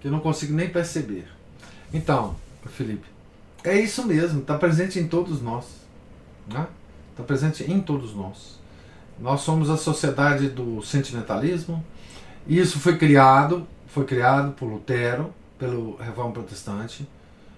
que 0.00 0.08
eu 0.08 0.12
não 0.12 0.20
consigo 0.20 0.52
nem 0.52 0.68
perceber. 0.68 1.28
Então, 1.92 2.34
Felipe, 2.66 3.06
é 3.62 3.78
isso 3.78 4.04
mesmo, 4.04 4.40
está 4.40 4.58
presente 4.58 4.98
em 4.98 5.06
todos 5.06 5.40
nós. 5.40 5.66
Né? 6.46 6.66
Está 7.12 7.22
presente 7.22 7.70
em 7.70 7.80
todos 7.80 8.14
nós. 8.14 8.58
Nós 9.18 9.40
somos 9.40 9.70
a 9.70 9.76
sociedade 9.76 10.48
do 10.48 10.82
sentimentalismo. 10.82 11.84
E 12.46 12.58
isso 12.58 12.78
foi 12.78 12.96
criado, 12.96 13.66
foi 13.96 14.04
criado 14.04 14.52
por 14.52 14.66
Lutero, 14.66 15.32
pelo 15.58 15.96
Reforma 15.96 16.30
Protestante. 16.30 17.08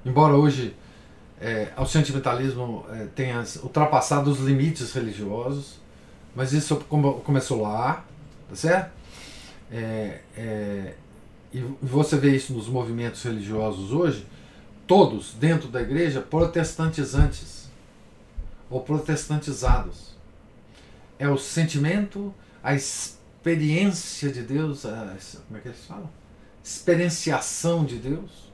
Embora 0.07 0.36
hoje 0.36 0.72
é, 1.41 1.72
o 1.76 1.84
sentimentalismo 1.84 2.86
é, 2.93 3.07
tenha 3.07 3.43
ultrapassado 3.61 4.30
os 4.30 4.39
limites 4.39 4.93
religiosos, 4.93 5.80
mas 6.36 6.53
isso 6.53 6.76
começou 7.24 7.61
lá, 7.61 8.05
tá 8.49 8.55
certo? 8.55 8.93
É, 9.68 10.20
é, 10.36 10.95
e 11.53 11.61
você 11.82 12.16
vê 12.16 12.36
isso 12.36 12.53
nos 12.53 12.68
movimentos 12.68 13.20
religiosos 13.24 13.91
hoje, 13.91 14.24
todos 14.86 15.34
dentro 15.34 15.66
da 15.66 15.82
igreja 15.82 16.20
protestantizantes 16.20 17.68
ou 18.70 18.80
protestantizados. 18.80 20.14
É 21.18 21.28
o 21.28 21.36
sentimento, 21.36 22.32
a 22.62 22.76
experiência 22.76 24.30
de 24.30 24.43
Deus, 24.43 24.86
a, 24.86 25.16
como 25.49 25.59
é 25.59 25.61
que 25.61 25.66
eles 25.66 25.84
falam? 25.84 26.18
Experienciação 26.69 27.83
de 27.83 27.97
Deus. 27.97 28.53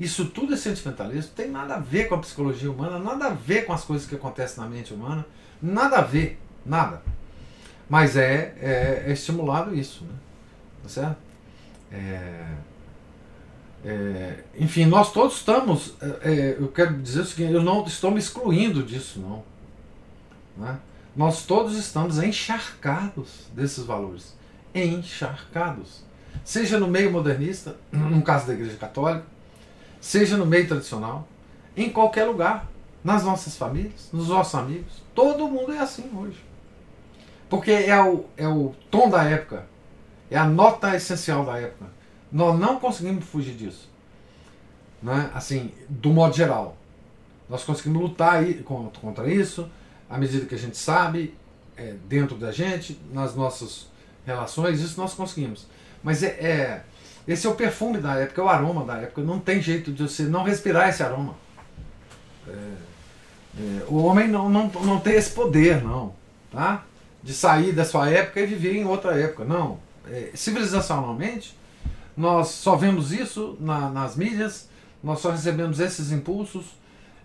Isso 0.00 0.26
tudo 0.26 0.52
é 0.52 0.56
sentimentalismo, 0.56 1.30
tem 1.34 1.48
nada 1.48 1.76
a 1.76 1.78
ver 1.78 2.08
com 2.08 2.16
a 2.16 2.18
psicologia 2.18 2.68
humana, 2.68 2.98
nada 2.98 3.26
a 3.26 3.30
ver 3.30 3.64
com 3.64 3.72
as 3.72 3.84
coisas 3.84 4.06
que 4.06 4.16
acontecem 4.16 4.62
na 4.62 4.68
mente 4.68 4.92
humana, 4.92 5.24
nada 5.62 5.98
a 5.98 6.02
ver, 6.02 6.40
nada. 6.64 7.02
Mas 7.88 8.16
é, 8.16 8.56
é, 8.60 9.04
é 9.06 9.12
estimulado 9.12 9.72
isso, 9.72 10.04
né? 10.04 10.14
Tá 10.82 10.88
certo? 10.88 11.16
É, 11.92 12.46
é, 13.84 14.44
enfim, 14.58 14.84
nós 14.84 15.12
todos 15.12 15.36
estamos. 15.36 15.94
É, 16.02 16.32
é, 16.32 16.56
eu 16.58 16.66
quero 16.66 17.00
dizer 17.00 17.20
o 17.20 17.24
seguinte: 17.24 17.52
eu 17.52 17.62
não 17.62 17.84
estou 17.86 18.10
me 18.10 18.18
excluindo 18.18 18.82
disso, 18.82 19.20
não. 19.20 19.44
Né? 20.56 20.76
Nós 21.14 21.46
todos 21.46 21.76
estamos 21.76 22.18
encharcados 22.18 23.46
desses 23.54 23.84
valores. 23.84 24.36
Encharcados. 24.74 26.05
Seja 26.44 26.78
no 26.78 26.88
meio 26.88 27.10
modernista, 27.10 27.76
no 27.92 28.22
caso 28.22 28.46
da 28.46 28.54
Igreja 28.54 28.76
Católica, 28.76 29.24
seja 30.00 30.36
no 30.36 30.46
meio 30.46 30.66
tradicional, 30.68 31.26
em 31.76 31.90
qualquer 31.90 32.24
lugar, 32.24 32.68
nas 33.02 33.22
nossas 33.22 33.56
famílias, 33.56 34.08
nos 34.12 34.28
nossos 34.28 34.54
amigos. 34.54 35.02
Todo 35.14 35.48
mundo 35.48 35.72
é 35.72 35.78
assim 35.78 36.10
hoje. 36.16 36.44
Porque 37.48 37.70
é 37.70 38.02
o, 38.02 38.24
é 38.36 38.48
o 38.48 38.74
tom 38.90 39.08
da 39.08 39.22
época, 39.24 39.66
é 40.30 40.36
a 40.36 40.44
nota 40.44 40.94
essencial 40.96 41.44
da 41.44 41.58
época. 41.58 41.86
Nós 42.32 42.58
não 42.58 42.80
conseguimos 42.80 43.24
fugir 43.24 43.54
disso. 43.54 43.88
Né? 45.02 45.30
Assim, 45.34 45.72
do 45.88 46.10
modo 46.10 46.34
geral. 46.34 46.76
Nós 47.48 47.62
conseguimos 47.62 48.02
lutar 48.02 48.42
contra 48.64 49.32
isso 49.32 49.70
à 50.08 50.18
medida 50.18 50.46
que 50.46 50.54
a 50.54 50.58
gente 50.58 50.76
sabe, 50.76 51.34
é, 51.76 51.94
dentro 52.08 52.36
da 52.36 52.50
gente, 52.50 52.98
nas 53.12 53.34
nossas 53.34 53.88
relações, 54.24 54.80
isso 54.80 55.00
nós 55.00 55.14
conseguimos. 55.14 55.66
Mas 56.06 56.22
é, 56.22 56.28
é, 56.28 56.84
esse 57.26 57.48
é 57.48 57.50
o 57.50 57.56
perfume 57.56 57.98
da 57.98 58.14
época, 58.14 58.40
é 58.40 58.44
o 58.44 58.48
aroma 58.48 58.84
da 58.84 58.98
época. 58.98 59.22
Não 59.22 59.40
tem 59.40 59.60
jeito 59.60 59.92
de 59.92 60.04
você 60.04 60.22
não 60.22 60.44
respirar 60.44 60.88
esse 60.88 61.02
aroma. 61.02 61.34
É, 62.46 62.52
é, 63.58 63.84
o 63.88 63.96
homem 63.96 64.28
não, 64.28 64.48
não, 64.48 64.68
não 64.68 65.00
tem 65.00 65.14
esse 65.14 65.32
poder, 65.32 65.82
não. 65.82 66.14
Tá? 66.52 66.84
De 67.24 67.34
sair 67.34 67.72
da 67.72 67.84
sua 67.84 68.08
época 68.08 68.40
e 68.40 68.46
viver 68.46 68.76
em 68.76 68.84
outra 68.84 69.18
época. 69.18 69.44
Não. 69.44 69.80
É, 70.06 70.30
civilizacionalmente, 70.32 71.58
nós 72.16 72.50
só 72.50 72.76
vemos 72.76 73.10
isso 73.10 73.56
na, 73.58 73.90
nas 73.90 74.14
mídias, 74.14 74.68
nós 75.02 75.18
só 75.18 75.32
recebemos 75.32 75.80
esses 75.80 76.12
impulsos 76.12 76.66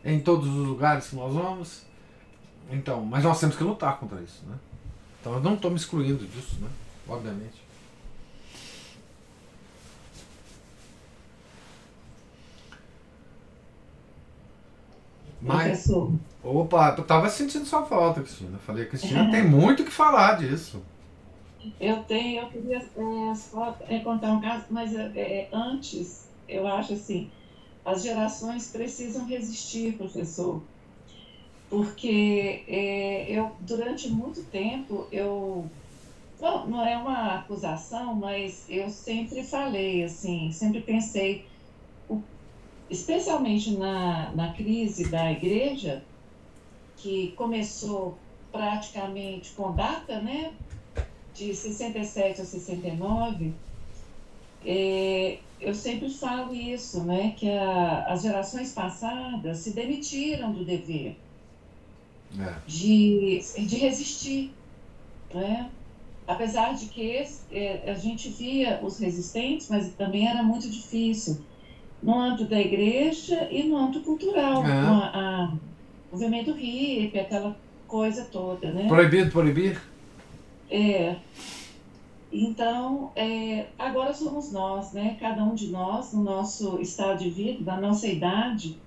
em 0.04 0.20
todos 0.20 0.50
os 0.50 0.68
lugares 0.68 1.10
que 1.10 1.16
nós 1.16 1.36
vamos. 1.36 1.84
Então, 2.72 3.06
mas 3.06 3.24
nós 3.24 3.40
temos 3.40 3.56
que 3.56 3.64
lutar 3.64 4.00
contra 4.00 4.20
isso, 4.22 4.44
né? 4.48 4.56
Então 5.20 5.34
eu 5.34 5.40
não 5.40 5.54
estou 5.54 5.70
me 5.70 5.78
excluindo 5.78 6.26
disso, 6.26 6.58
né? 6.60 6.70
Obviamente. 7.08 7.61
Mas, 15.42 15.64
Professor. 15.64 16.14
Opa, 16.44 16.96
eu 16.98 17.04
tava 17.04 17.30
sentindo 17.30 17.66
sua 17.66 17.84
falta, 17.84 18.22
Cristina. 18.22 18.58
Falei, 18.60 18.86
Cristina 18.86 19.30
tem 19.32 19.48
muito 19.48 19.82
o 19.82 19.86
que 19.86 19.92
falar 19.92 20.38
disso. 20.38 20.82
Eu 21.80 22.04
tenho, 22.04 22.42
eu 22.42 22.50
queria 22.50 22.78
é, 22.78 23.36
só 23.36 23.78
é, 23.88 24.00
contar 24.00 24.32
um 24.32 24.42
caso, 24.42 24.66
mas 24.70 24.96
é, 24.96 25.48
antes, 25.54 26.28
eu 26.48 26.66
acho 26.68 26.94
assim, 26.94 27.30
as 27.86 28.02
gerações 28.02 28.72
precisam 28.72 29.26
resistir, 29.26 29.94
professor, 29.94 30.62
porque 31.70 32.64
eu, 33.30 33.52
durante 33.62 34.10
muito 34.10 34.44
tempo, 34.50 35.08
eu, 35.12 35.70
não, 36.40 36.68
não 36.68 36.86
é 36.86 36.98
uma 36.98 37.36
acusação, 37.36 38.16
mas 38.16 38.66
eu 38.68 38.90
sempre 38.90 39.44
falei, 39.44 40.04
assim, 40.04 40.52
sempre 40.52 40.82
pensei, 40.82 41.46
especialmente 42.92 43.72
na, 43.72 44.32
na 44.36 44.54
crise 44.54 45.08
da 45.10 45.32
igreja, 45.32 46.04
que 46.98 47.32
começou 47.38 48.18
praticamente 48.52 49.52
com 49.52 49.72
data, 49.72 50.20
né, 50.20 50.52
de 51.34 51.56
67 51.56 52.42
a 52.42 52.46
69, 52.46 53.54
é, 54.66 55.40
eu 55.62 55.74
sempre 55.74 56.10
falo 56.10 56.54
isso, 56.54 57.04
né, 57.06 57.34
que 57.38 57.50
a, 57.50 58.06
as 58.08 58.24
gerações 58.24 58.74
passadas 58.74 59.60
se 59.60 59.72
demitiram 59.72 60.52
do 60.52 60.66
dever. 60.66 61.16
é. 62.38 62.56
de, 62.68 63.42
de 63.58 63.76
resistir. 63.78 64.54
Né? 65.34 65.72
Apesar 66.28 66.76
de 66.76 66.88
que 66.88 67.26
é, 67.52 67.90
a 67.90 67.94
gente 67.94 68.30
via 68.30 68.82
os 68.84 69.00
resistentes, 69.00 69.70
mas 69.70 69.94
também 69.96 70.28
era 70.28 70.44
muito 70.44 70.70
difícil 70.70 71.42
no 72.02 72.20
âmbito 72.20 72.46
da 72.46 72.60
igreja 72.60 73.48
e 73.52 73.64
no 73.64 73.78
âmbito 73.78 74.02
cultural, 74.02 74.66
é. 74.66 74.68
com 74.68 74.94
a, 74.94 75.12
a, 75.14 75.54
o 76.12 76.16
movimento 76.16 76.52
hippie, 76.52 77.20
aquela 77.20 77.56
coisa 77.88 78.26
toda, 78.26 78.72
né? 78.72 78.88
Proibido 78.88 79.32
proibir? 79.32 79.80
É. 80.70 81.16
Então, 82.32 83.12
é, 83.16 83.68
agora 83.78 84.14
somos 84.14 84.52
nós, 84.52 84.94
né? 84.94 85.18
Cada 85.20 85.44
um 85.44 85.54
de 85.54 85.68
nós, 85.68 86.14
no 86.14 86.24
nosso 86.24 86.80
estado 86.80 87.20
de 87.20 87.30
vida, 87.30 87.64
da 87.64 87.78
nossa 87.78 88.08
idade, 88.08 88.78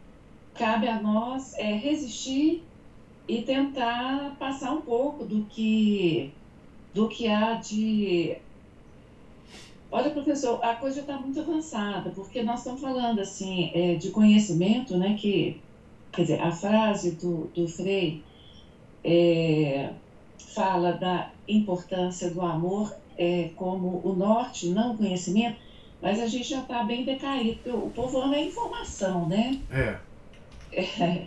cabe 0.55 0.89
a 0.89 1.01
nós 1.01 1.55
é, 1.59 1.75
resistir 1.75 2.63
e 3.29 3.43
tentar 3.43 4.37
passar 4.39 4.73
um 4.73 4.81
pouco 4.81 5.25
do 5.25 5.45
que 5.45 6.33
do 6.95 7.09
que 7.09 7.27
há 7.29 7.55
de 7.55 8.37
Olha, 9.95 10.11
professor, 10.11 10.59
a 10.61 10.75
coisa 10.75 11.03
está 11.03 11.17
muito 11.17 11.39
avançada, 11.39 12.11
porque 12.11 12.43
nós 12.43 12.59
estamos 12.59 12.81
falando 12.81 13.21
assim 13.21 13.71
é, 13.73 13.95
de 13.95 14.11
conhecimento, 14.11 14.97
né? 14.97 15.17
Que, 15.17 15.61
quer 16.11 16.23
dizer, 16.23 16.41
a 16.41 16.51
frase 16.51 17.13
do, 17.13 17.47
do 17.55 17.69
Frei 17.69 18.21
é, 19.05 19.93
fala 20.53 20.95
da 20.95 21.31
importância 21.47 22.29
do 22.29 22.43
amor 22.43 22.93
é, 23.17 23.51
como 23.55 24.01
o 24.03 24.13
norte, 24.13 24.67
não 24.67 24.95
o 24.95 24.97
conhecimento, 24.97 25.59
mas 26.03 26.19
a 26.19 26.27
gente 26.27 26.49
já 26.49 26.63
está 26.63 26.83
bem 26.83 27.05
decaído, 27.05 27.55
porque 27.63 27.71
o 27.71 27.89
povo 27.91 28.21
ama 28.21 28.35
a 28.35 28.43
informação, 28.43 29.29
né? 29.29 29.61
É. 29.71 29.97
é. 30.73 31.27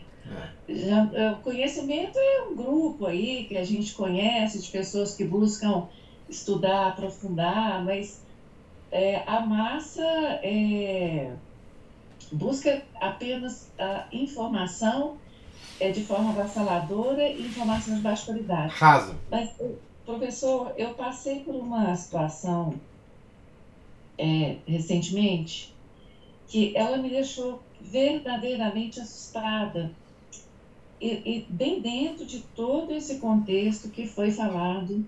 Já, 0.67 1.09
é, 1.13 1.31
o 1.31 1.37
conhecimento 1.37 2.19
é 2.19 2.41
um 2.41 2.53
grupo 2.53 3.05
aí 3.05 3.45
que 3.45 3.55
a 3.55 3.63
gente 3.63 3.93
conhece, 3.93 4.61
de 4.61 4.69
pessoas 4.69 5.15
que 5.15 5.23
buscam 5.23 5.87
estudar, 6.29 6.87
aprofundar, 6.87 7.81
mas 7.85 8.26
é, 8.91 9.23
a 9.27 9.41
massa 9.41 10.03
é, 10.43 11.33
busca 12.31 12.83
apenas 12.99 13.71
a 13.77 14.07
informação 14.11 15.17
é, 15.79 15.91
de 15.91 16.03
forma 16.03 16.29
avassaladora 16.31 17.27
e 17.27 17.45
informação 17.45 17.95
de 17.95 18.01
baixa 18.01 18.25
qualidade. 18.25 18.73
Rasa. 18.73 19.15
Mas, 19.29 19.53
professor, 20.05 20.73
eu 20.77 20.93
passei 20.93 21.41
por 21.41 21.55
uma 21.55 21.95
situação 21.95 22.75
é, 24.17 24.57
recentemente 24.65 25.75
que 26.47 26.75
ela 26.75 26.97
me 26.97 27.09
deixou 27.09 27.61
verdadeiramente 27.81 28.99
assustada. 28.99 29.91
E, 30.99 31.07
e, 31.07 31.45
bem 31.49 31.79
dentro 31.79 32.25
de 32.25 32.39
todo 32.55 32.91
esse 32.91 33.19
contexto 33.19 33.89
que 33.89 34.07
foi 34.07 34.31
falado 34.31 35.05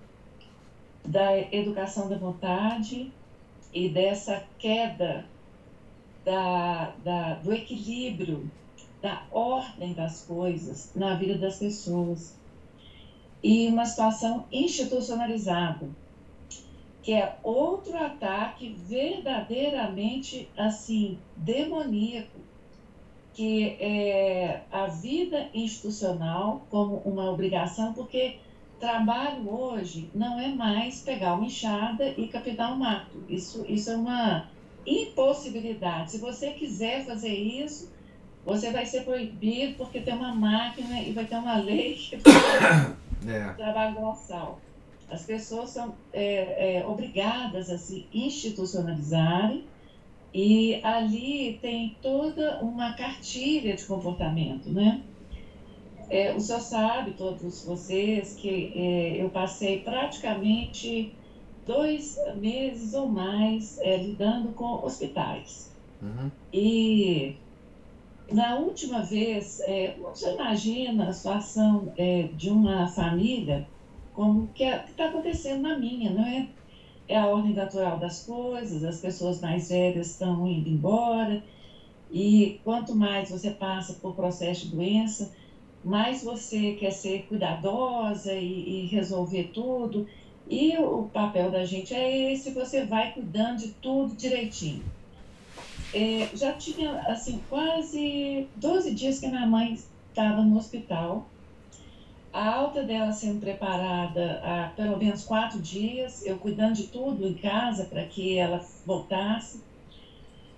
da 1.04 1.36
educação 1.52 2.08
da 2.08 2.16
vontade 2.16 3.10
e 3.72 3.88
dessa 3.88 4.44
queda 4.58 5.26
da, 6.24 6.92
da, 7.04 7.34
do 7.34 7.52
equilíbrio, 7.52 8.50
da 9.00 9.22
ordem 9.30 9.94
das 9.94 10.22
coisas 10.24 10.92
na 10.94 11.14
vida 11.14 11.38
das 11.38 11.58
pessoas. 11.58 12.36
E 13.42 13.68
uma 13.68 13.86
situação 13.86 14.46
institucionalizada, 14.52 15.88
que 17.02 17.12
é 17.12 17.38
outro 17.42 17.96
ataque 17.96 18.76
verdadeiramente 18.86 20.48
assim 20.56 21.18
demoníaco 21.36 22.40
que 23.32 23.76
é 23.80 24.62
a 24.70 24.86
vida 24.86 25.48
institucional 25.54 26.66
como 26.68 26.96
uma 27.06 27.30
obrigação, 27.30 27.92
porque 27.92 28.36
trabalho 28.80 29.48
hoje 29.48 30.10
não 30.14 30.40
é 30.40 30.48
mais 30.48 31.02
pegar 31.02 31.34
uma 31.34 31.44
enxada 31.44 32.08
e 32.16 32.26
captar 32.28 32.72
um 32.72 32.76
mato. 32.76 33.22
Isso, 33.28 33.64
isso 33.68 33.90
é 33.90 33.96
uma 33.96 34.48
impossibilidade. 34.86 36.12
Se 36.12 36.18
você 36.18 36.52
quiser 36.52 37.04
fazer 37.04 37.34
isso, 37.34 37.92
você 38.44 38.72
vai 38.72 38.86
ser 38.86 39.04
proibido 39.04 39.74
porque 39.74 40.00
tem 40.00 40.14
uma 40.14 40.34
máquina 40.34 41.00
e 41.02 41.12
vai 41.12 41.26
ter 41.26 41.36
uma 41.36 41.58
lei 41.58 41.94
que 41.94 42.16
é. 43.28 43.52
trabalho 43.52 44.00
braçal. 44.00 44.58
As 45.10 45.24
pessoas 45.24 45.70
são 45.70 45.94
é, 46.12 46.78
é, 46.78 46.86
obrigadas 46.86 47.68
a 47.68 47.76
se 47.76 48.06
institucionalizarem 48.14 49.64
e 50.32 50.80
ali 50.82 51.58
tem 51.60 51.96
toda 52.00 52.60
uma 52.62 52.94
cartilha 52.94 53.74
de 53.74 53.84
comportamento, 53.84 54.70
né? 54.70 55.02
É, 56.10 56.34
o 56.34 56.40
senhor 56.40 56.60
sabe, 56.60 57.12
todos 57.12 57.64
vocês, 57.64 58.34
que 58.34 58.72
é, 58.74 59.22
eu 59.22 59.30
passei 59.30 59.80
praticamente 59.80 61.14
dois 61.64 62.18
meses 62.36 62.94
ou 62.94 63.06
mais 63.06 63.78
é, 63.78 63.96
lidando 63.96 64.48
com 64.48 64.84
hospitais. 64.84 65.72
Uhum. 66.02 66.30
E 66.52 67.36
na 68.32 68.56
última 68.56 69.02
vez, 69.02 69.60
é, 69.60 69.94
você 70.00 70.32
imagina 70.32 71.08
a 71.08 71.12
situação 71.12 71.92
é, 71.96 72.28
de 72.34 72.50
uma 72.50 72.88
família 72.88 73.66
como 74.12 74.48
que 74.48 74.64
é, 74.64 74.84
está 74.88 75.06
acontecendo 75.06 75.62
na 75.62 75.76
minha, 75.76 76.10
não 76.10 76.24
é? 76.24 76.48
é 77.08 77.16
a 77.16 77.26
ordem 77.26 77.52
natural 77.52 77.98
das 77.98 78.24
coisas, 78.24 78.84
as 78.84 79.00
pessoas 79.00 79.40
mais 79.40 79.68
velhas 79.68 80.10
estão 80.10 80.46
indo 80.46 80.68
embora, 80.68 81.42
e 82.10 82.60
quanto 82.64 82.94
mais 82.94 83.30
você 83.30 83.50
passa 83.50 83.94
por 83.94 84.14
processo 84.14 84.66
de 84.66 84.76
doença, 84.76 85.32
mais 85.82 86.22
você 86.22 86.72
quer 86.72 86.90
ser 86.90 87.26
cuidadosa 87.26 88.34
e, 88.34 88.84
e 88.84 88.86
resolver 88.86 89.50
tudo. 89.52 90.06
E 90.48 90.76
o 90.76 91.04
papel 91.12 91.50
da 91.50 91.64
gente 91.64 91.94
é 91.94 92.32
esse, 92.32 92.50
você 92.50 92.84
vai 92.84 93.12
cuidando 93.12 93.58
de 93.58 93.68
tudo 93.74 94.14
direitinho. 94.14 94.82
É, 95.92 96.28
já 96.34 96.52
tinha, 96.52 97.00
assim, 97.02 97.40
quase 97.48 98.48
12 98.56 98.92
dias 98.94 99.18
que 99.18 99.28
minha 99.28 99.46
mãe 99.46 99.78
estava 100.10 100.42
no 100.42 100.56
hospital, 100.56 101.26
a 102.32 102.54
alta 102.54 102.84
dela 102.84 103.10
sendo 103.10 103.40
preparada 103.40 104.40
há 104.42 104.68
pelo 104.76 104.96
menos 104.96 105.24
quatro 105.24 105.58
dias, 105.58 106.24
eu 106.24 106.38
cuidando 106.38 106.74
de 106.74 106.84
tudo 106.84 107.26
em 107.26 107.34
casa 107.34 107.84
para 107.84 108.04
que 108.04 108.38
ela 108.38 108.64
voltasse. 108.86 109.62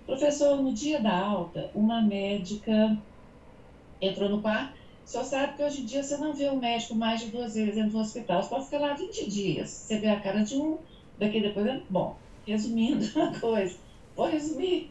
Professor, 0.05 0.61
no 0.61 0.73
dia 0.73 1.01
da 1.01 1.17
alta, 1.17 1.71
uma 1.75 2.03
médica 2.03 2.99
entrou 4.01 4.29
no 4.29 4.43
quarto. 4.43 4.82
Senhor 5.13 5.25
sabe 5.25 5.57
que 5.57 5.63
hoje 5.63 5.83
em 5.83 5.85
dia 5.85 6.03
você 6.03 6.17
não 6.17 6.33
vê 6.33 6.49
o 6.49 6.53
um 6.53 6.59
médico 6.59 6.95
mais 6.95 7.21
de 7.21 7.27
duas 7.27 7.55
vezes 7.55 7.75
dentro 7.75 7.93
do 7.93 7.99
hospital. 7.99 8.43
Você 8.43 8.49
pode 8.49 8.65
ficar 8.65 8.79
lá 8.79 8.95
20 8.95 9.29
dias. 9.29 9.69
Você 9.69 9.99
vê 9.99 10.09
a 10.09 10.19
cara 10.19 10.43
de 10.43 10.57
um, 10.57 10.79
daqui 11.19 11.39
depois. 11.39 11.83
Bom, 11.91 12.17
resumindo 12.47 13.05
uma 13.15 13.39
coisa, 13.39 13.77
vou 14.17 14.27
resumir. 14.27 14.91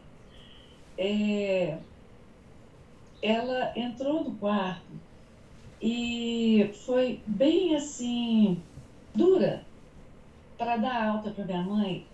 É, 0.96 1.76
ela 3.20 3.72
entrou 3.76 4.22
no 4.22 4.36
quarto 4.36 4.92
e 5.80 6.70
foi 6.84 7.20
bem 7.26 7.74
assim, 7.74 8.62
dura 9.12 9.66
para 10.56 10.76
dar 10.76 11.04
alta 11.04 11.32
para 11.32 11.44
minha 11.44 11.64
mãe, 11.64 12.06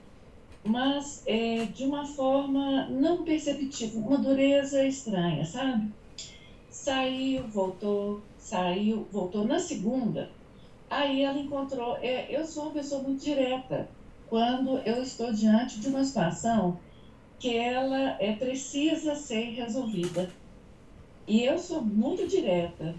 mas 0.66 1.22
é, 1.26 1.66
de 1.66 1.84
uma 1.84 2.06
forma 2.06 2.86
não 2.88 3.22
perceptível, 3.22 4.00
uma 4.00 4.16
dureza 4.16 4.82
estranha, 4.86 5.44
sabe? 5.44 5.92
Saiu, 6.84 7.46
voltou, 7.48 8.22
saiu, 8.38 9.04
voltou. 9.10 9.44
Na 9.44 9.58
segunda, 9.58 10.30
aí 10.88 11.22
ela 11.22 11.38
encontrou. 11.38 11.96
É, 11.96 12.30
eu 12.34 12.46
sou 12.46 12.64
uma 12.64 12.72
pessoa 12.72 13.02
muito 13.02 13.20
direta 13.24 13.88
quando 14.28 14.78
eu 14.78 15.02
estou 15.02 15.32
diante 15.32 15.80
de 15.80 15.88
uma 15.88 16.04
situação 16.04 16.78
que 17.38 17.54
ela 17.56 18.16
é, 18.20 18.32
precisa 18.36 19.14
ser 19.16 19.50
resolvida. 19.50 20.32
E 21.26 21.44
eu 21.44 21.58
sou 21.58 21.82
muito 21.82 22.26
direta. 22.28 22.94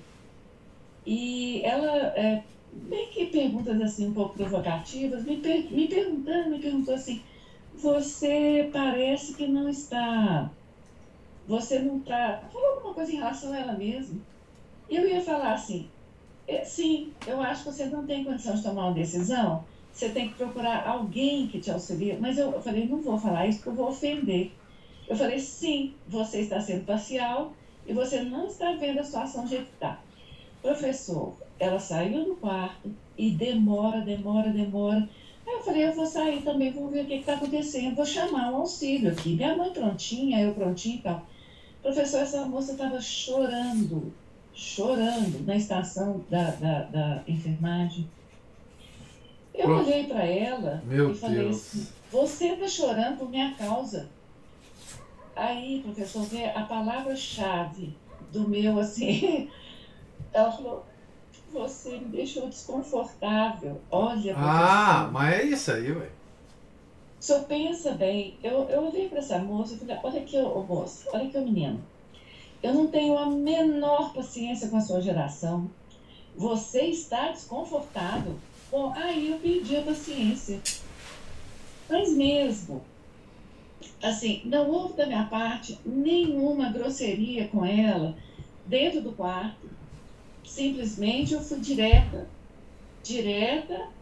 E 1.06 1.62
ela, 1.64 1.88
é, 2.16 2.44
bem 2.72 3.10
que 3.12 3.26
perguntas 3.26 3.80
assim 3.82 4.08
um 4.08 4.14
pouco 4.14 4.34
provocativas, 4.34 5.24
me, 5.24 5.38
per 5.42 5.72
me 5.72 5.88
perguntando, 5.88 6.50
me 6.50 6.60
perguntou 6.60 6.94
assim, 6.94 7.22
você 7.74 8.70
parece 8.72 9.34
que 9.36 9.48
não 9.48 9.70
está, 9.70 10.52
você 11.50 11.80
não 11.80 11.98
está, 11.98 12.44
falou 12.54 12.76
alguma 12.76 12.94
coisa 12.94 13.12
em 13.12 13.16
relação 13.16 13.52
a 13.52 13.58
ela 13.58 13.74
mesma. 13.74 14.22
E 14.88 14.96
eu 14.96 15.10
ia 15.10 15.20
falar 15.20 15.54
assim, 15.54 15.90
é, 16.48 16.64
sim, 16.64 17.12
eu 17.26 17.42
acho 17.42 17.64
que 17.64 17.72
você 17.72 17.86
não 17.88 18.06
tem 18.06 18.24
condição 18.24 18.54
de 18.54 18.62
tomar 18.62 18.86
uma 18.86 18.94
decisão, 18.94 19.64
você 19.92 20.10
tem 20.10 20.30
que 20.30 20.36
procurar 20.36 20.88
alguém 20.88 21.48
que 21.48 21.60
te 21.60 21.72
auxilie. 21.72 22.16
Mas 22.20 22.38
eu, 22.38 22.52
eu 22.52 22.62
falei, 22.62 22.88
não 22.88 23.02
vou 23.02 23.18
falar 23.18 23.48
isso 23.48 23.58
porque 23.58 23.70
eu 23.70 23.74
vou 23.74 23.90
ofender. 23.90 24.52
Eu 25.08 25.16
falei, 25.16 25.40
sim, 25.40 25.96
você 26.08 26.42
está 26.42 26.62
sendo 26.62 26.86
parcial 26.86 27.52
e 27.88 27.94
você 27.94 28.22
não 28.22 28.46
está 28.46 28.74
vendo 28.74 29.00
a 29.00 29.04
situação 29.04 29.48
jeito 29.48 29.66
que 29.66 29.74
está. 29.74 30.00
Professor, 30.62 31.34
ela 31.58 31.80
saiu 31.80 32.26
do 32.26 32.36
quarto 32.36 32.92
e 33.18 33.32
demora, 33.32 34.02
demora, 34.02 34.52
demora. 34.52 35.10
Aí 35.48 35.54
eu 35.56 35.64
falei, 35.64 35.88
eu 35.88 35.94
vou 35.94 36.06
sair 36.06 36.44
também, 36.44 36.72
vou 36.72 36.90
ver 36.90 37.06
o 37.06 37.08
que 37.08 37.16
está 37.16 37.34
acontecendo, 37.34 37.96
vou 37.96 38.06
chamar 38.06 38.52
um 38.52 38.58
auxílio 38.58 39.12
aqui. 39.12 39.34
Minha 39.34 39.58
mãe 39.58 39.72
prontinha, 39.72 40.42
eu 40.42 40.54
prontinha 40.54 40.98
e 40.98 41.02
tal. 41.02 41.26
Professor, 41.82 42.22
essa 42.22 42.46
moça 42.46 42.74
estava 42.74 43.00
chorando, 43.02 44.14
chorando 44.54 45.46
na 45.46 45.56
estação 45.56 46.24
da, 46.30 46.52
da, 46.52 46.82
da 46.84 47.24
enfermagem. 47.28 48.10
Eu 49.54 49.70
olhei 49.70 50.06
para 50.08 50.24
ela 50.26 50.82
Meu 50.86 51.12
e 51.12 51.16
falei 51.16 51.40
Deus. 51.46 51.56
assim: 51.58 51.88
Você 52.12 52.48
está 52.54 52.68
chorando 52.68 53.18
por 53.18 53.30
minha 53.30 53.54
causa. 53.56 54.10
Aí, 55.36 55.82
professor, 55.82 56.24
vê 56.24 56.46
a 56.46 56.64
palavra-chave 56.64 57.96
do 58.32 58.48
meu 58.48 58.80
assim. 58.80 59.50
Ela 60.34 60.52
falou: 60.52 60.86
Você 61.52 61.98
me 61.98 62.06
deixou 62.06 62.48
desconfortável. 62.50 63.82
Olha, 63.90 64.36
Ah, 64.38 65.10
mas 65.12 65.40
é 65.40 65.44
isso 65.46 65.72
aí, 65.72 65.92
ué. 65.92 66.10
O 67.20 67.24
senhor 67.24 67.44
pensa 67.44 67.92
bem, 67.92 68.38
eu, 68.42 68.70
eu 68.70 68.88
olhei 68.88 69.10
para 69.10 69.20
essa 69.20 69.38
moça 69.40 69.74
e 69.74 69.78
falei, 69.78 69.98
olha 70.02 70.22
aqui, 70.22 70.38
ô, 70.38 70.64
moça, 70.64 71.10
olha 71.12 71.28
aqui, 71.28 71.38
ô 71.38 71.42
menino. 71.42 71.84
Eu 72.64 72.74
não 72.74 72.88
tenho 72.88 73.18
a 73.18 73.30
menor 73.30 74.14
paciência 74.14 74.70
com 74.70 74.78
a 74.78 74.82
sua 74.82 75.02
geração. 75.02 75.70
Você 76.36 76.84
está 76.84 77.30
desconfortável. 77.32 78.36
Bom, 78.72 78.94
aí 78.94 79.32
eu 79.32 79.40
perdi 79.40 79.76
a 79.76 79.82
paciência. 79.82 80.62
Mas 81.90 82.16
mesmo, 82.16 82.82
assim, 84.02 84.42
não 84.46 84.70
houve 84.70 84.94
da 84.94 85.06
minha 85.06 85.26
parte 85.26 85.78
nenhuma 85.86 86.72
grosseria 86.72 87.50
com 87.50 87.66
ela 87.66 88.16
dentro 88.66 89.02
do 89.02 89.12
quarto. 89.12 89.70
Simplesmente 90.46 91.34
eu 91.34 91.42
fui 91.42 91.60
direta. 91.60 92.30
Direta 93.04 93.99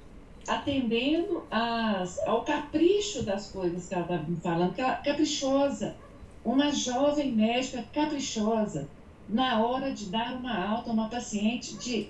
atendendo 0.47 1.43
às, 1.51 2.17
ao 2.27 2.43
capricho 2.43 3.23
das 3.23 3.51
coisas 3.51 3.87
que 3.87 3.93
ela 3.93 4.03
estava 4.03 4.23
me 4.23 4.37
falando, 4.37 4.73
que 4.73 4.81
ela- 4.81 4.95
caprichosa, 4.95 5.95
uma 6.43 6.71
jovem 6.71 7.33
médica 7.33 7.83
caprichosa, 7.93 8.87
na 9.27 9.61
hora 9.61 9.91
de 9.91 10.09
dar 10.09 10.35
uma 10.37 10.55
alta 10.55 10.89
a 10.89 10.93
uma 10.93 11.09
paciente 11.09 11.77
de 11.77 12.09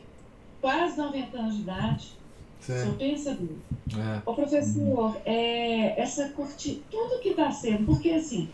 quase 0.61 0.97
90 0.97 1.37
anos 1.37 1.55
de 1.55 1.61
idade. 1.61 2.17
Só 2.59 2.73
Sim. 2.73 2.95
pensa 2.97 3.33
bem. 3.33 3.57
É. 3.95 4.21
Ô, 4.25 4.33
professor, 4.33 5.19
é, 5.25 5.99
essa 5.99 6.29
curti... 6.29 6.83
tudo 6.91 7.19
que 7.21 7.29
está 7.29 7.49
sendo, 7.51 7.85
porque 7.85 8.09
assim, 8.09 8.49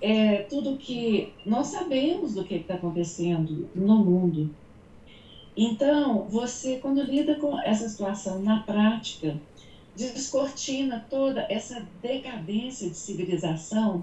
é, 0.00 0.42
tudo 0.42 0.78
que 0.78 1.32
nós 1.46 1.68
sabemos 1.68 2.34
do 2.34 2.44
que 2.44 2.54
está 2.56 2.74
acontecendo 2.74 3.70
no 3.74 4.04
mundo. 4.04 4.54
Então, 5.56 6.24
você, 6.28 6.78
quando 6.78 7.02
lida 7.02 7.34
com 7.36 7.58
essa 7.60 7.86
situação 7.88 8.40
na 8.40 8.62
prática, 8.62 9.38
descortina 9.94 11.04
toda 11.10 11.46
essa 11.48 11.86
decadência 12.00 12.88
de 12.88 12.96
civilização 12.96 14.02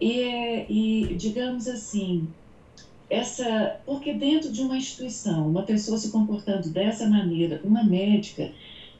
e, 0.00 0.64
e 1.10 1.14
digamos 1.14 1.68
assim, 1.68 2.28
essa, 3.08 3.80
porque 3.86 4.12
dentro 4.12 4.50
de 4.50 4.62
uma 4.62 4.76
instituição, 4.76 5.48
uma 5.48 5.62
pessoa 5.62 5.96
se 5.96 6.10
comportando 6.10 6.68
dessa 6.70 7.06
maneira, 7.06 7.60
uma 7.62 7.82
médica, 7.84 8.50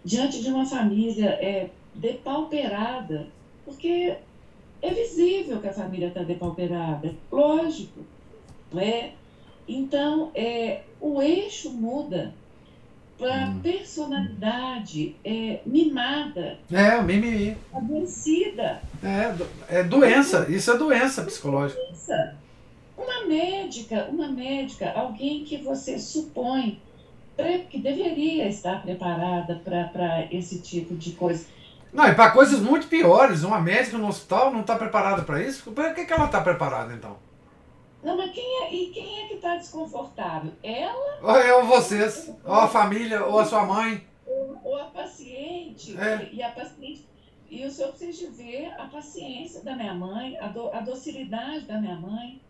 diante 0.05 0.41
de 0.41 0.49
uma 0.49 0.65
família 0.65 1.37
é, 1.41 1.69
depauperada, 1.95 3.29
porque 3.65 4.17
é 4.83 4.91
visível 4.93 5.59
que 5.59 5.67
a 5.67 5.73
família 5.73 6.09
está 6.09 6.23
depauperada, 6.23 7.15
lógico, 7.33 8.07
não 8.73 8.81
é? 8.81 9.13
Então, 9.69 10.31
é, 10.35 10.83
o 11.01 11.23
eixo 11.23 11.71
muda 11.71 12.35
para 13.19 13.47
Hum. 13.47 13.61
personalidade 13.63 15.15
é, 15.25 15.61
mimada, 15.65 16.59
É, 16.71 16.97
o 16.97 17.03
mimimi. 17.03 17.57
adoecida. 17.73 18.83
É, 19.03 19.33
do- 19.33 19.47
é 19.69 19.83
doença. 19.85 20.47
Isso 20.51 20.71
é 20.73 20.77
doença 20.77 21.23
psicológica. 21.23 21.81
Pensa, 21.81 22.35
uma 22.99 23.25
médica, 23.27 24.09
uma 24.11 24.29
médica, 24.29 24.93
alguém 24.95 25.45
que 25.45 25.59
você 25.59 25.99
supõe 25.99 26.81
que 27.71 27.79
deveria 27.81 28.49
estar 28.49 28.81
preparada 28.83 29.57
para 29.65 30.29
esse 30.33 30.61
tipo 30.61 30.95
de 30.95 31.13
coisa. 31.13 31.47
Não, 31.93 32.07
e 32.09 32.15
para 32.15 32.31
coisas 32.31 32.61
muito 32.61 32.87
piores. 32.89 33.43
Uma 33.43 33.61
médica 33.61 33.99
no 33.99 34.09
hospital 34.09 34.53
não 34.53 34.61
está 34.61 34.77
preparada 34.77 35.23
para 35.23 35.43
isso? 35.43 35.71
Por 35.73 35.95
que, 35.95 36.05
que 36.05 36.13
ela 36.13 36.27
está 36.27 36.41
preparada 36.41 36.93
então? 36.95 37.17
Não, 38.05 38.19
mas 38.19 38.33
quem 38.33 38.63
é, 38.65 38.75
e 38.75 38.91
quem 38.91 39.25
é 39.25 39.29
que 39.29 39.35
está 39.35 39.57
desconfortável? 39.57 40.53
Ela 40.63 41.19
Ou 41.23 41.61
ou 41.61 41.65
vocês, 41.65 42.31
ou 42.45 42.53
a 42.53 42.69
família, 42.69 43.25
ou 43.25 43.39
a 43.41 43.45
sua 43.47 43.65
mãe. 43.65 44.07
ou 44.63 44.77
a 44.77 44.85
paciente? 44.85 45.97
É. 45.99 46.29
E 46.31 46.43
a 46.43 46.51
paciente. 46.51 47.09
E 47.51 47.65
o 47.65 47.71
senhor 47.71 47.93
precisa 47.93 48.31
ver 48.33 48.73
a 48.79 48.87
paciência 48.87 49.63
da 49.63 49.75
minha 49.75 49.95
mãe, 49.95 50.37
a, 50.39 50.49
do, 50.49 50.71
a 50.73 50.81
docilidade 50.81 51.67
da 51.67 51.81
minha 51.81 51.95
mãe, 51.97 52.41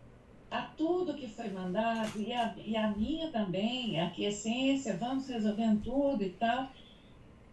a 0.49 0.61
tudo 0.61 1.13
que 1.13 1.27
foi 1.27 1.49
mandado, 1.49 2.19
e 2.19 2.33
a, 2.33 2.53
e 2.57 2.75
a 2.75 2.89
minha 2.89 3.29
também, 3.31 3.99
a 3.99 4.07
aquiescência, 4.07 4.97
vamos 4.97 5.27
resolvendo 5.27 5.83
tudo 5.83 6.23
e 6.23 6.31
tal. 6.31 6.67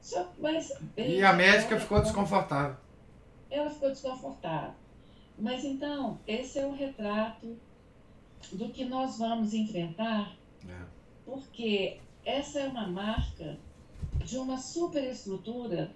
Só, 0.00 0.26
mas, 0.38 0.72
E 0.96 1.22
a 1.22 1.32
médica 1.32 1.78
ficou 1.78 2.00
desconfortável. 2.00 2.76
ela 3.50 3.70
ficou 3.70 3.90
desconfortável. 3.90 4.72
Mas 5.38 5.64
então, 5.64 6.18
esse 6.26 6.59
é 6.59 6.66
o 6.66 6.72
retrato 6.72 7.57
do 8.53 8.68
que 8.70 8.84
nós 8.84 9.18
vamos 9.18 9.55
enfrentar, 9.55 10.32
É. 10.68 10.76
porque 11.24 11.99
essa 12.24 12.61
é 12.61 12.68
uma 12.68 12.86
marca 12.86 13.57
de 14.24 14.38
uma 14.38 14.57
superestrutura 14.59 15.90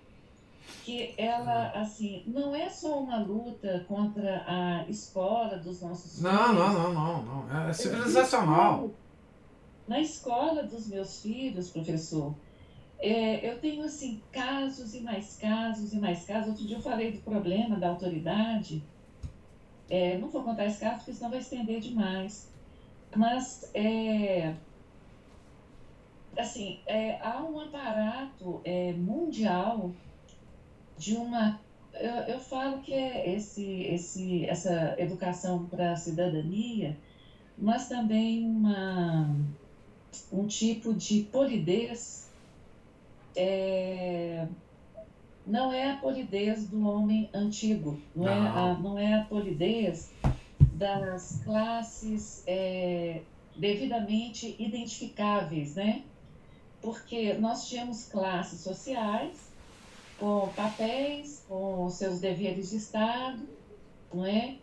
que 0.85 1.15
ela, 1.17 1.71
assim, 1.71 2.25
não 2.27 2.55
é 2.55 2.69
só 2.69 2.99
uma 3.01 3.19
luta 3.19 3.85
contra 3.87 4.45
a 4.47 4.85
escola 4.89 5.57
dos 5.59 5.81
nossos 5.81 6.21
Não, 6.21 6.31
filhos. 6.31 6.55
não, 6.57 6.73
não, 6.73 7.23
não, 7.23 7.47
não. 7.47 7.69
É 7.69 7.73
civilizacional. 7.73 8.91
Na 9.87 10.01
escola 10.01 10.65
dos 10.65 10.89
meus 10.89 11.23
filhos, 11.23 11.71
professor, 11.71 12.35
é, 12.99 13.49
eu 13.49 13.61
tenho 13.61 13.85
assim 13.85 14.21
casos 14.33 14.95
e 14.95 15.01
mais 15.03 15.37
casos 15.37 15.93
e 15.93 15.99
mais 15.99 16.25
casos. 16.25 16.49
Outro 16.51 16.67
dia 16.67 16.77
eu 16.79 16.83
falei 16.83 17.13
do 17.13 17.19
problema 17.21 17.77
da 17.77 17.91
autoridade. 17.91 18.83
É, 19.89 20.17
não 20.19 20.29
vou 20.29 20.43
contar 20.43 20.67
esse 20.67 20.81
caso 20.81 20.99
porque 20.99 21.13
senão 21.13 21.31
vai 21.31 21.39
estender 21.39 21.81
demais. 21.81 22.49
Mas 23.15 23.71
é, 23.73 24.53
assim, 26.37 26.81
é, 26.87 27.19
há 27.21 27.43
um 27.43 27.59
aparato 27.59 28.61
é, 28.65 28.93
mundial 28.93 29.91
de 30.99 31.15
uma 31.15 31.59
eu, 32.01 32.35
eu 32.35 32.39
falo 32.39 32.83
que 32.83 32.93
é 32.93 33.35
esse, 33.35 33.83
esse, 33.85 34.45
essa 34.45 34.95
educação 34.99 35.67
para 35.67 35.93
a 35.93 35.97
cidadania, 35.97 36.97
mas 37.57 37.89
também 37.89 38.45
uma, 38.45 39.35
um 40.31 40.47
tipo 40.47 40.93
de 40.95 41.21
polidez. 41.21 42.29
É, 45.47 45.51
não 45.51 45.73
é 45.73 45.93
a 45.93 45.97
polidez 45.97 46.69
do 46.69 46.87
homem 46.87 47.31
antigo, 47.35 48.01
não, 48.15 48.29
É, 48.29 48.41
Não. 48.41 48.57
a, 48.57 48.79
não 48.79 48.99
é 48.99 49.15
a 49.15 49.25
polidez 49.25 50.13
das 50.73 51.41
classes 51.45 52.43
é, 52.47 53.23
devidamente 53.57 54.55
identificáveis, 54.59 55.75
né? 55.75 56.05
Porque 56.81 57.35
nós 57.35 57.69
tínhamos 57.69 58.07
classes 58.07 58.61
sociais 58.61 59.53
com 60.17 60.53
papéis, 60.55 61.45
com 61.49 61.89
seus 61.91 62.21
deveres 62.21 62.71
de 62.71 62.77
Estado, 62.77 63.49
não 64.13 64.25
é? 64.25 64.59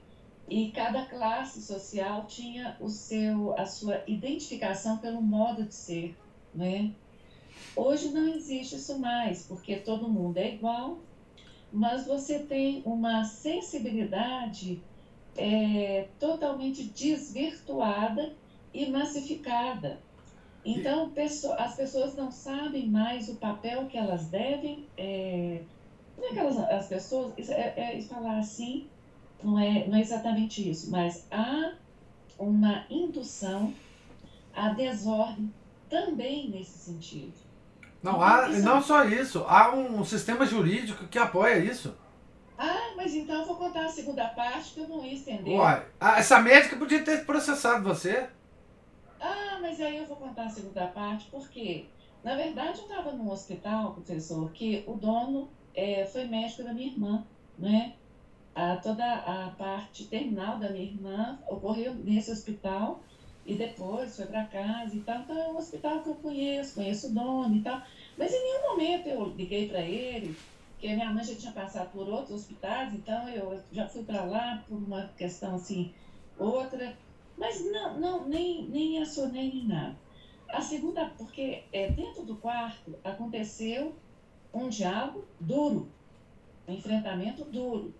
E 0.49 0.71
cada 0.71 1.05
classe 1.05 1.61
social 1.61 2.25
tinha 2.27 2.77
o 2.79 2.89
seu, 2.89 3.57
a 3.57 3.65
sua 3.65 4.03
identificação 4.07 4.97
pelo 4.97 5.21
modo 5.21 5.63
de 5.65 5.73
ser, 5.73 6.17
não 6.53 6.65
é? 6.65 6.91
Hoje 7.75 8.09
não 8.09 8.27
existe 8.27 8.75
isso 8.75 8.99
mais, 8.99 9.47
porque 9.47 9.77
todo 9.77 10.09
mundo 10.09 10.37
é 10.37 10.53
igual, 10.53 10.99
mas 11.71 12.05
você 12.05 12.39
tem 12.39 12.83
uma 12.85 13.23
sensibilidade 13.23 14.83
é, 15.35 16.07
totalmente 16.19 16.83
desvirtuada 16.83 18.35
e 18.73 18.85
massificada. 18.85 19.99
Então, 20.63 21.11
as 21.57 21.75
pessoas 21.75 22.15
não 22.15 22.31
sabem 22.31 22.87
mais 22.87 23.27
o 23.27 23.35
papel 23.35 23.87
que 23.87 23.97
elas 23.97 24.27
devem. 24.29 24.87
É, 24.95 25.61
não 26.17 26.27
é 26.27 26.29
que 26.31 26.39
elas, 26.39 26.57
as 26.57 26.87
pessoas, 26.87 27.33
isso 27.37 27.51
é, 27.51 27.73
é 27.75 28.01
falar 28.03 28.37
assim, 28.37 28.87
não 29.43 29.59
é, 29.59 29.85
não 29.87 29.97
é 29.97 30.01
exatamente 30.01 30.69
isso, 30.69 30.89
mas 30.89 31.27
há 31.29 31.75
uma 32.39 32.85
indução 32.89 33.73
à 34.53 34.69
desordem 34.69 35.51
também 35.89 36.49
nesse 36.49 36.77
sentido. 36.77 37.42
Não, 38.03 38.21
há, 38.21 38.49
não 38.49 38.81
só 38.81 39.05
isso, 39.05 39.45
há 39.47 39.73
um 39.73 40.03
sistema 40.03 40.45
jurídico 40.45 41.07
que 41.07 41.17
apoia 41.17 41.57
isso. 41.57 41.95
Ah, 42.57 42.91
mas 42.97 43.15
então 43.15 43.39
eu 43.39 43.45
vou 43.45 43.55
contar 43.55 43.85
a 43.85 43.89
segunda 43.89 44.27
parte 44.27 44.73
que 44.73 44.81
eu 44.81 44.87
não 44.89 45.05
ia 45.05 45.13
estender. 45.13 45.57
Uai, 45.57 45.85
ah, 45.99 46.19
essa 46.19 46.39
médica 46.39 46.75
podia 46.75 47.01
ter 47.01 47.25
processado 47.25 47.81
você. 47.81 48.27
Ah, 49.21 49.57
mas 49.61 49.79
aí 49.79 49.97
eu 49.97 50.05
vou 50.05 50.17
contar 50.17 50.43
a 50.43 50.49
segunda 50.49 50.85
parte, 50.87 51.29
porque, 51.31 51.85
na 52.21 52.35
verdade, 52.35 52.79
eu 52.79 52.83
estava 52.83 53.13
num 53.13 53.31
hospital, 53.31 53.93
professor, 53.93 54.51
que 54.51 54.83
o 54.85 54.95
dono 54.95 55.49
é, 55.73 56.05
foi 56.05 56.25
médico 56.25 56.63
da 56.63 56.73
minha 56.73 56.87
irmã, 56.87 57.25
né? 57.57 57.93
A, 58.53 58.75
toda 58.75 59.03
a 59.03 59.49
parte 59.57 60.05
terminal 60.07 60.59
da 60.59 60.69
minha 60.69 60.83
irmã 60.83 61.39
ocorreu 61.47 61.95
nesse 61.95 62.31
hospital 62.31 63.01
e 63.45 63.55
depois 63.55 64.15
foi 64.15 64.25
para 64.25 64.45
casa 64.45 64.95
e 64.95 65.01
tal. 65.01 65.19
Então 65.19 65.37
é 65.37 65.47
um 65.49 65.57
hospital 65.57 66.01
que 66.01 66.09
eu 66.09 66.15
conheço, 66.15 66.75
conheço 66.75 67.07
o 67.07 67.13
dono 67.13 67.55
e 67.55 67.61
tal. 67.61 67.81
Mas 68.17 68.33
em 68.33 68.41
nenhum 68.41 68.69
momento 68.69 69.07
eu 69.07 69.25
liguei 69.35 69.67
para 69.67 69.81
ele, 69.81 70.35
porque 70.71 70.93
minha 70.93 71.11
mãe 71.11 71.23
já 71.23 71.35
tinha 71.35 71.51
passado 71.51 71.91
por 71.91 72.07
outros 72.07 72.31
hospitais, 72.31 72.93
então 72.93 73.27
eu 73.29 73.59
já 73.71 73.87
fui 73.87 74.03
para 74.03 74.23
lá 74.23 74.63
por 74.67 74.77
uma 74.77 75.07
questão 75.17 75.55
assim, 75.55 75.93
outra. 76.37 76.95
Mas 77.37 77.65
não, 77.71 77.99
não 77.99 78.27
nem, 78.27 78.63
nem 78.65 79.01
acionei 79.01 79.51
nem 79.51 79.65
nada. 79.65 79.95
A 80.49 80.61
segunda, 80.61 81.11
porque 81.17 81.63
é, 81.73 81.89
dentro 81.91 82.23
do 82.23 82.35
quarto 82.35 82.95
aconteceu 83.03 83.95
um 84.53 84.69
diálogo 84.69 85.25
duro, 85.39 85.89
um 86.67 86.73
enfrentamento 86.73 87.43
duro. 87.45 87.93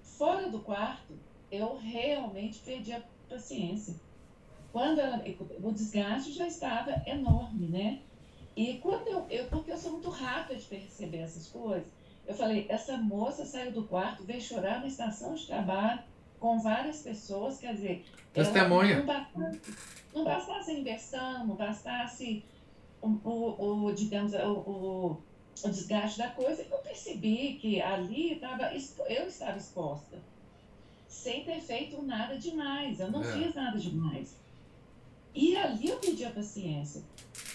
Fora 0.00 0.48
do 0.48 0.60
quarto, 0.60 1.12
eu 1.50 1.76
realmente 1.76 2.60
perdi 2.60 2.92
a 2.92 3.02
paciência. 3.32 3.94
Quando 4.72 5.00
ela, 5.00 5.22
o 5.62 5.72
desgaste 5.72 6.32
já 6.32 6.46
estava 6.46 7.02
enorme, 7.06 7.66
né? 7.68 8.00
E 8.56 8.78
quando 8.78 9.06
eu, 9.08 9.26
eu, 9.30 9.46
porque 9.46 9.72
eu 9.72 9.76
sou 9.76 9.92
muito 9.92 10.10
rápida 10.10 10.58
de 10.58 10.64
perceber 10.64 11.18
essas 11.18 11.48
coisas, 11.48 11.88
eu 12.26 12.34
falei, 12.34 12.66
essa 12.68 12.96
moça 12.96 13.44
saiu 13.44 13.72
do 13.72 13.84
quarto, 13.84 14.24
veio 14.24 14.40
chorar 14.40 14.80
na 14.80 14.86
estação 14.86 15.34
de 15.34 15.46
trabalho 15.46 16.00
com 16.38 16.58
várias 16.58 17.02
pessoas, 17.02 17.58
quer 17.58 17.74
dizer, 17.74 18.04
testemunha. 18.32 18.98
Não 18.98 19.06
bastasse, 19.06 19.60
não 20.14 20.24
bastasse 20.24 20.70
a 20.70 20.74
inversão, 20.74 21.46
não 21.46 21.54
bastasse 21.54 22.44
o, 23.00 23.08
o, 23.24 23.84
o 23.86 23.94
digamos, 23.94 24.32
o, 24.34 24.52
o, 24.52 25.22
o, 25.64 25.68
desgaste 25.70 26.18
da 26.18 26.30
coisa, 26.30 26.66
eu 26.70 26.78
percebi 26.78 27.58
que 27.60 27.80
ali 27.80 28.36
tava, 28.36 28.72
eu 28.74 29.26
estava 29.26 29.56
exposta, 29.56 30.18
sem 31.12 31.44
ter 31.44 31.60
feito 31.60 32.02
nada 32.02 32.38
demais, 32.38 32.98
eu 32.98 33.10
não 33.10 33.22
é. 33.22 33.32
fiz 33.32 33.54
nada 33.54 33.78
demais. 33.78 34.34
E 35.34 35.56
ali 35.56 35.88
eu 35.88 35.98
pedi 35.98 36.24
a 36.24 36.30
paciência. 36.30 37.02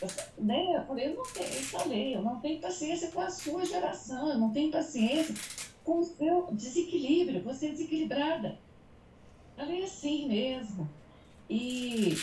Eu, 0.02 0.08
né, 0.38 0.78
eu 0.78 0.86
falei, 0.86 1.08
eu 1.08 1.16
não 1.16 1.24
tenho, 1.24 1.54
eu 1.54 1.64
falei, 1.64 2.16
eu 2.16 2.22
não 2.22 2.40
tenho 2.40 2.62
paciência 2.62 3.10
com 3.12 3.20
a 3.20 3.30
sua 3.30 3.66
geração, 3.66 4.30
eu 4.30 4.38
não 4.38 4.52
tenho 4.52 4.72
paciência 4.72 5.36
com 5.84 6.00
o 6.00 6.04
seu 6.04 6.48
desequilíbrio, 6.52 7.42
você 7.42 7.68
é 7.68 7.72
desequilibrada. 7.72 8.58
Falei 9.56 9.84
assim 9.84 10.28
mesmo. 10.28 10.88
E, 11.50 12.16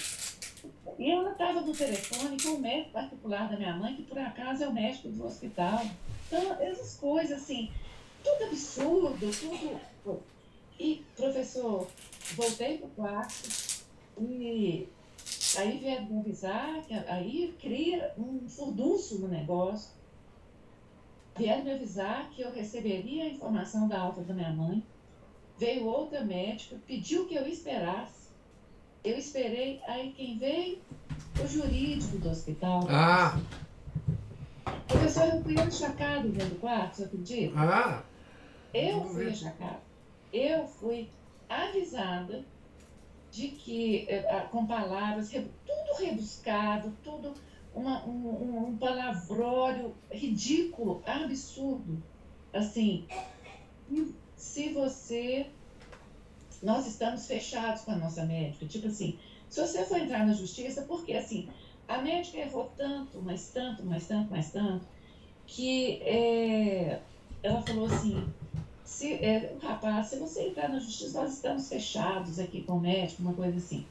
e 0.98 1.10
ela 1.10 1.32
estava 1.32 1.60
no 1.62 1.72
telefone 1.72 2.40
com 2.40 2.50
o 2.50 2.60
médico 2.60 2.92
particular 2.92 3.48
da 3.48 3.56
minha 3.56 3.76
mãe, 3.76 3.96
que 3.96 4.02
por 4.02 4.18
acaso 4.18 4.62
é 4.62 4.68
o 4.68 4.72
médico 4.72 5.08
do 5.08 5.26
hospital. 5.26 5.84
Então, 6.26 6.60
essas 6.60 6.96
coisas 6.96 7.42
assim, 7.42 7.70
tudo 8.22 8.44
absurdo, 8.44 9.30
tudo. 10.04 10.33
E, 10.78 11.04
professor, 11.16 11.88
voltei 12.36 12.78
para 12.78 12.86
o 12.86 12.90
quarto 12.90 13.34
e 14.18 14.88
Aí 15.56 15.78
vieram 15.78 16.06
me 16.06 16.20
avisar, 16.20 16.82
que 16.82 16.94
aí 16.94 17.54
cria 17.60 18.12
um 18.18 18.48
furdunço 18.48 19.20
no 19.20 19.28
negócio. 19.28 19.92
Vieram 21.36 21.64
me 21.64 21.72
avisar 21.72 22.30
que 22.30 22.42
eu 22.42 22.52
receberia 22.52 23.24
a 23.24 23.28
informação 23.28 23.88
da 23.88 24.00
alta 24.00 24.22
da 24.22 24.34
minha 24.34 24.52
mãe. 24.52 24.84
Veio 25.56 25.86
outra 25.86 26.24
médica, 26.24 26.76
pediu 26.86 27.26
que 27.26 27.34
eu 27.34 27.46
esperasse. 27.46 28.28
Eu 29.04 29.16
esperei, 29.16 29.80
aí 29.86 30.12
quem 30.12 30.38
veio? 30.38 30.78
O 31.40 31.46
jurídico 31.46 32.18
do 32.18 32.30
hospital. 32.30 32.86
Ah! 32.88 33.38
Professor, 34.88 35.34
eu 35.34 35.42
fui 35.42 35.58
achacado 35.58 36.28
dentro 36.28 36.50
do 36.50 36.60
quarto, 36.60 36.96
você 36.96 37.04
acredita? 37.04 37.54
Ah! 37.56 38.02
Eu 38.72 39.04
fui 39.04 39.28
achacado. 39.28 39.83
Eu 40.34 40.66
fui 40.66 41.08
avisada 41.48 42.44
de 43.30 43.48
que, 43.50 44.04
eh, 44.08 44.48
com 44.50 44.66
palavras, 44.66 45.30
tudo 45.30 45.98
rebuscado, 46.00 46.92
tudo 47.04 47.34
uma, 47.72 48.04
um, 48.04 48.68
um 48.68 48.76
palavrório 48.76 49.94
ridículo, 50.10 51.04
absurdo. 51.06 52.02
Assim, 52.52 53.06
se 54.36 54.72
você. 54.72 55.46
Nós 56.60 56.88
estamos 56.88 57.28
fechados 57.28 57.82
com 57.82 57.92
a 57.92 57.96
nossa 57.96 58.24
médica. 58.24 58.66
Tipo 58.66 58.88
assim, 58.88 59.16
se 59.48 59.60
você 59.60 59.84
for 59.84 59.98
entrar 59.98 60.26
na 60.26 60.32
justiça, 60.32 60.82
porque 60.82 61.12
assim, 61.12 61.48
a 61.86 61.98
médica 61.98 62.38
errou 62.38 62.72
tanto, 62.76 63.22
mas 63.22 63.50
tanto, 63.50 63.84
mas 63.84 64.08
tanto, 64.08 64.30
mais 64.32 64.50
tanto, 64.50 64.84
que 65.46 66.02
é, 66.02 67.00
ela 67.40 67.62
falou 67.62 67.86
assim: 67.86 68.32
se, 68.94 69.14
é, 69.14 69.56
rapaz, 69.60 70.06
se 70.06 70.20
você 70.20 70.46
entrar 70.46 70.68
na 70.68 70.78
justiça, 70.78 71.20
nós 71.20 71.34
estamos 71.34 71.68
fechados 71.68 72.38
aqui 72.38 72.62
com 72.62 72.74
o 72.74 72.80
médico, 72.80 73.22
uma 73.22 73.34
coisa 73.34 73.56
assim. 73.56 73.84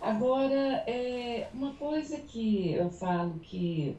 Agora, 0.00 0.84
é, 0.86 1.48
uma 1.52 1.74
coisa 1.74 2.16
que 2.16 2.72
eu 2.72 2.88
falo 2.88 3.34
que, 3.40 3.94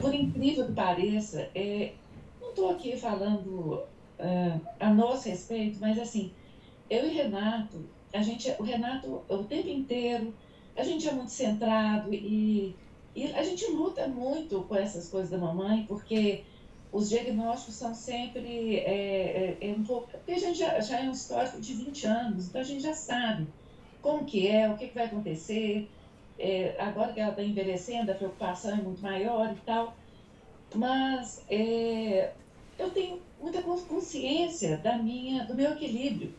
por 0.00 0.14
incrível 0.14 0.66
que 0.66 0.72
pareça, 0.72 1.50
é, 1.56 1.94
não 2.40 2.50
estou 2.50 2.70
aqui 2.70 2.96
falando 2.96 3.82
é, 4.16 4.60
a 4.78 4.94
nosso 4.94 5.28
respeito, 5.28 5.80
mas 5.80 5.98
assim, 5.98 6.30
eu 6.88 7.08
e 7.08 7.14
Renato, 7.14 7.84
a 8.12 8.22
gente, 8.22 8.48
o 8.60 8.62
Renato, 8.62 9.22
o 9.28 9.38
tempo 9.42 9.68
inteiro, 9.68 10.32
a 10.76 10.84
gente 10.84 11.08
é 11.08 11.12
muito 11.12 11.32
centrado 11.32 12.14
e, 12.14 12.76
e 13.12 13.26
a 13.32 13.42
gente 13.42 13.68
luta 13.72 14.06
muito 14.06 14.62
com 14.62 14.76
essas 14.76 15.08
coisas 15.08 15.30
da 15.30 15.38
mamãe, 15.38 15.84
porque 15.88 16.44
os 16.94 17.08
diagnósticos 17.08 17.74
são 17.74 17.92
sempre 17.92 18.76
é, 18.76 19.56
é, 19.60 19.68
é 19.68 19.72
um 19.72 19.82
pouco. 19.82 20.08
Porque 20.12 20.30
a 20.30 20.38
gente 20.38 20.60
já, 20.60 20.78
já, 20.78 21.00
é 21.00 21.08
um 21.08 21.10
histórico 21.10 21.60
de 21.60 21.74
20 21.74 22.06
anos, 22.06 22.46
então 22.46 22.60
a 22.60 22.64
gente 22.64 22.84
já 22.84 22.94
sabe 22.94 23.48
como 24.00 24.24
que 24.24 24.46
é, 24.46 24.70
o 24.70 24.76
que, 24.76 24.86
que 24.86 24.94
vai 24.94 25.06
acontecer. 25.06 25.90
É, 26.38 26.76
agora 26.78 27.12
que 27.12 27.18
ela 27.18 27.30
está 27.30 27.42
envelhecendo, 27.42 28.12
a 28.12 28.14
preocupação 28.14 28.70
é 28.70 28.76
muito 28.76 29.02
maior 29.02 29.52
e 29.52 29.60
tal. 29.66 29.96
Mas 30.72 31.42
é, 31.50 32.32
eu 32.78 32.88
tenho 32.90 33.20
muita 33.40 33.60
consciência 33.60 34.76
da 34.76 34.96
minha, 34.96 35.44
do 35.46 35.54
meu 35.56 35.72
equilíbrio. 35.72 36.32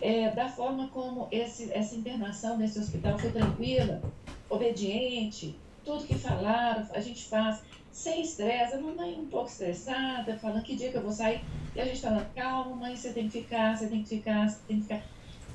É, 0.00 0.30
da 0.30 0.48
forma 0.48 0.86
como 0.90 1.26
esse, 1.32 1.72
essa 1.72 1.96
internação 1.96 2.56
nesse 2.56 2.78
hospital 2.78 3.18
foi 3.18 3.32
tranquila, 3.32 4.00
obediente, 4.48 5.58
tudo 5.84 6.06
que 6.06 6.14
falaram, 6.14 6.86
a 6.94 7.00
gente 7.00 7.24
faz 7.24 7.60
sem 7.90 8.22
estresse, 8.22 8.74
a 8.74 8.80
mamãe 8.80 9.18
um 9.18 9.26
pouco 9.26 9.48
estressada, 9.48 10.38
falando 10.38 10.62
que 10.62 10.76
dia 10.76 10.90
que 10.90 10.96
eu 10.96 11.02
vou 11.02 11.12
sair, 11.12 11.40
e 11.74 11.80
a 11.80 11.84
gente 11.84 12.00
falando, 12.00 12.32
calma, 12.34 12.76
mãe, 12.76 12.96
você 12.96 13.12
tem 13.12 13.28
que 13.28 13.42
ficar, 13.42 13.76
você 13.76 13.88
tem 13.88 14.02
que 14.02 14.08
ficar, 14.08 14.48
você 14.48 14.60
tem 14.66 14.76
que 14.76 14.82
ficar. 14.82 15.02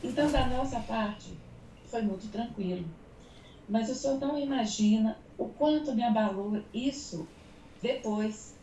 Então, 0.04 0.32
da 0.32 0.48
nossa 0.48 0.80
parte, 0.82 1.34
foi 1.88 2.02
muito 2.02 2.30
tranquilo. 2.32 2.86
Mas 3.68 3.90
o 3.90 3.95
senhor 3.95 4.20
não 4.20 4.38
imagina 4.38 5.18
o 5.38 5.48
quanto 5.48 5.94
me 5.94 6.03
abalou 6.03 6.62
isso 6.74 7.28
depois. 7.82 8.56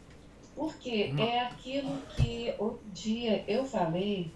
Porque 0.55 1.15
é 1.16 1.40
aquilo 1.40 2.03
que 2.16 2.55
outro 2.59 2.85
dia 2.93 3.44
eu 3.49 3.65
falei 3.65 4.31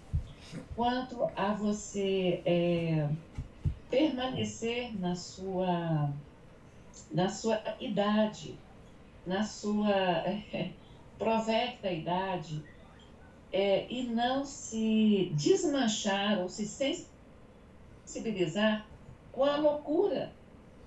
quanto 0.75 1.23
a 1.35 1.53
você 1.53 2.41
é, 2.45 3.07
permanecer 3.89 4.97
na 4.99 5.15
sua, 5.15 6.09
na 7.11 7.29
sua 7.29 7.61
idade 7.79 8.57
na 9.25 9.43
sua 9.43 9.91
é, 10.53 10.71
provecta 11.17 11.91
idade 11.91 12.63
é, 13.51 13.85
e 13.89 14.03
não 14.03 14.43
se 14.43 15.31
desmanchar 15.33 16.39
ou 16.39 16.49
se 16.49 16.67
sensibilizar 18.05 18.85
com 19.31 19.43
a 19.43 19.57
loucura 19.57 20.31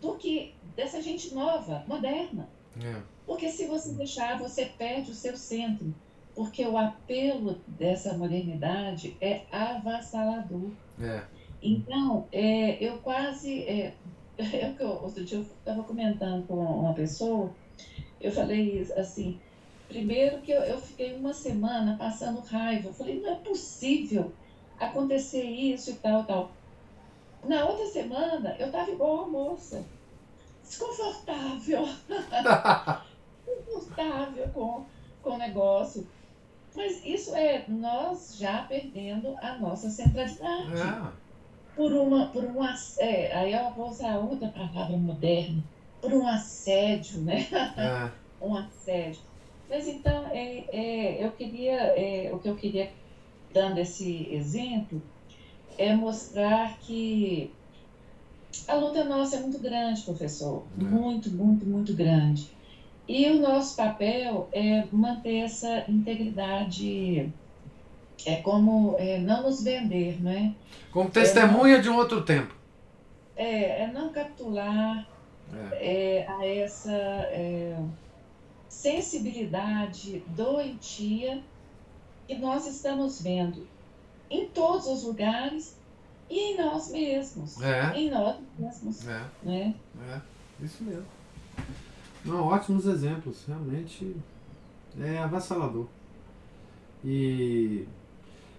do 0.01 0.15
que 0.17 0.55
dessa 0.77 1.01
gente 1.03 1.35
nova, 1.35 1.85
moderna. 1.87 2.49
É. 2.83 3.03
Porque 3.27 3.51
se 3.51 3.67
você 3.67 3.93
deixar, 3.93 4.39
você 4.39 4.65
perde 4.67 5.11
o 5.11 5.15
seu 5.15 5.37
centro. 5.37 5.95
Porque 6.35 6.65
o 6.65 6.79
apelo 6.79 7.59
dessa 7.67 8.17
modernidade 8.17 9.17
é 9.21 9.43
avassalador. 9.51 10.71
É. 11.01 11.23
Então, 11.61 12.27
é, 12.31 12.83
eu 12.83 12.99
quase. 12.99 13.63
É, 13.63 13.95
eu, 14.79 14.89
outro 15.03 15.25
dia 15.25 15.39
eu 15.39 15.43
estava 15.43 15.83
comentando 15.83 16.47
com 16.47 16.55
uma 16.55 16.95
pessoa 16.95 17.53
eu 18.21 18.33
falei 18.33 18.87
assim, 18.97 19.41
primeiro 19.87 20.41
que 20.41 20.51
eu, 20.51 20.61
eu 20.63 20.81
fiquei 20.81 21.15
uma 21.15 21.33
semana 21.33 21.97
passando 21.97 22.41
raiva. 22.41 22.89
Eu 22.89 22.95
falei, 22.95 23.21
não 23.21 23.33
é 23.33 23.37
possível 23.37 24.33
acontecer 24.79 25.43
isso 25.43 25.91
e 25.91 25.95
tal, 25.95 26.25
tal. 26.25 26.51
Na 27.45 27.65
outra 27.65 27.87
semana, 27.87 28.57
eu 28.59 28.67
estava 28.67 28.91
igual 28.91 29.25
a 29.25 29.29
moça. 29.29 29.85
Desconfortável. 30.63 31.89
Desconfortável 33.47 34.49
com, 34.53 34.85
com 35.23 35.31
o 35.31 35.39
negócio. 35.39 36.07
Mas 36.75 37.05
isso 37.05 37.35
é 37.35 37.65
nós 37.69 38.37
já 38.37 38.63
perdendo 38.63 39.37
a 39.41 39.57
nossa 39.57 39.89
centralidade. 39.89 40.73
É. 40.73 41.29
Por 41.75 41.93
uma, 41.93 42.27
por 42.27 42.45
uma, 42.45 42.75
é, 42.99 43.33
aí 43.33 43.53
eu 43.53 43.71
vou 43.71 43.89
usar 43.89 44.19
outra 44.19 44.49
palavra 44.49 44.97
moderna 44.97 45.63
um 46.03 46.27
assédio, 46.27 47.21
né? 47.21 47.47
Ah. 47.77 48.11
um 48.41 48.55
assédio. 48.55 49.21
Mas 49.69 49.87
então, 49.87 50.27
é, 50.33 50.65
é, 50.73 51.25
eu 51.25 51.31
queria, 51.33 51.75
é, 51.75 52.31
o 52.33 52.39
que 52.39 52.49
eu 52.49 52.57
queria, 52.57 52.91
dando 53.53 53.79
esse 53.79 54.29
exemplo, 54.33 55.03
é 55.77 55.95
mostrar 55.95 56.79
que 56.79 57.53
a 58.67 58.75
luta 58.75 59.05
nossa 59.05 59.37
é 59.37 59.41
muito 59.41 59.59
grande, 59.59 60.03
professor. 60.03 60.65
É. 60.79 60.85
Muito, 60.85 61.31
muito, 61.31 61.67
muito 61.67 61.93
grande. 61.95 62.51
E 63.07 63.27
o 63.31 63.41
nosso 63.41 63.77
papel 63.77 64.49
é 64.53 64.85
manter 64.93 65.39
essa 65.39 65.85
integridade, 65.89 67.33
é 68.27 68.37
como 68.37 68.97
é, 68.99 69.19
não 69.19 69.43
nos 69.43 69.63
vender, 69.63 70.23
não 70.23 70.31
é? 70.31 70.53
Como 70.91 71.09
testemunha 71.09 71.81
de 71.81 71.89
um 71.89 71.97
outro 71.97 72.23
tempo. 72.23 72.55
É, 73.35 73.85
é 73.85 73.87
não 73.93 74.11
capitular 74.13 75.07
É. 75.73 76.19
é, 76.21 76.29
a 76.29 76.47
essa 76.47 76.93
é, 76.93 77.83
sensibilidade 78.69 80.23
doentia 80.29 81.43
que 82.27 82.37
nós 82.37 82.67
estamos 82.67 83.23
vendo 83.23 83.67
em 84.31 84.47
todos 84.49 84.87
os 84.87 85.05
lugares 85.05 85.77
e 86.29 86.53
em 86.53 86.59
nós 86.59 86.91
mesmos. 86.91 87.61
É. 87.63 87.97
Em 87.97 88.11
nós 88.11 88.37
mesmos, 88.59 89.09
É, 89.09 89.25
né? 89.43 89.75
é, 90.11 90.21
isso 90.65 90.85
mesmo. 90.85 91.07
Não, 92.25 92.45
ótimos 92.47 92.87
exemplos, 92.87 93.45
realmente 93.47 94.15
é 95.01 95.19
avassalador. 95.19 95.87
E 97.05 97.87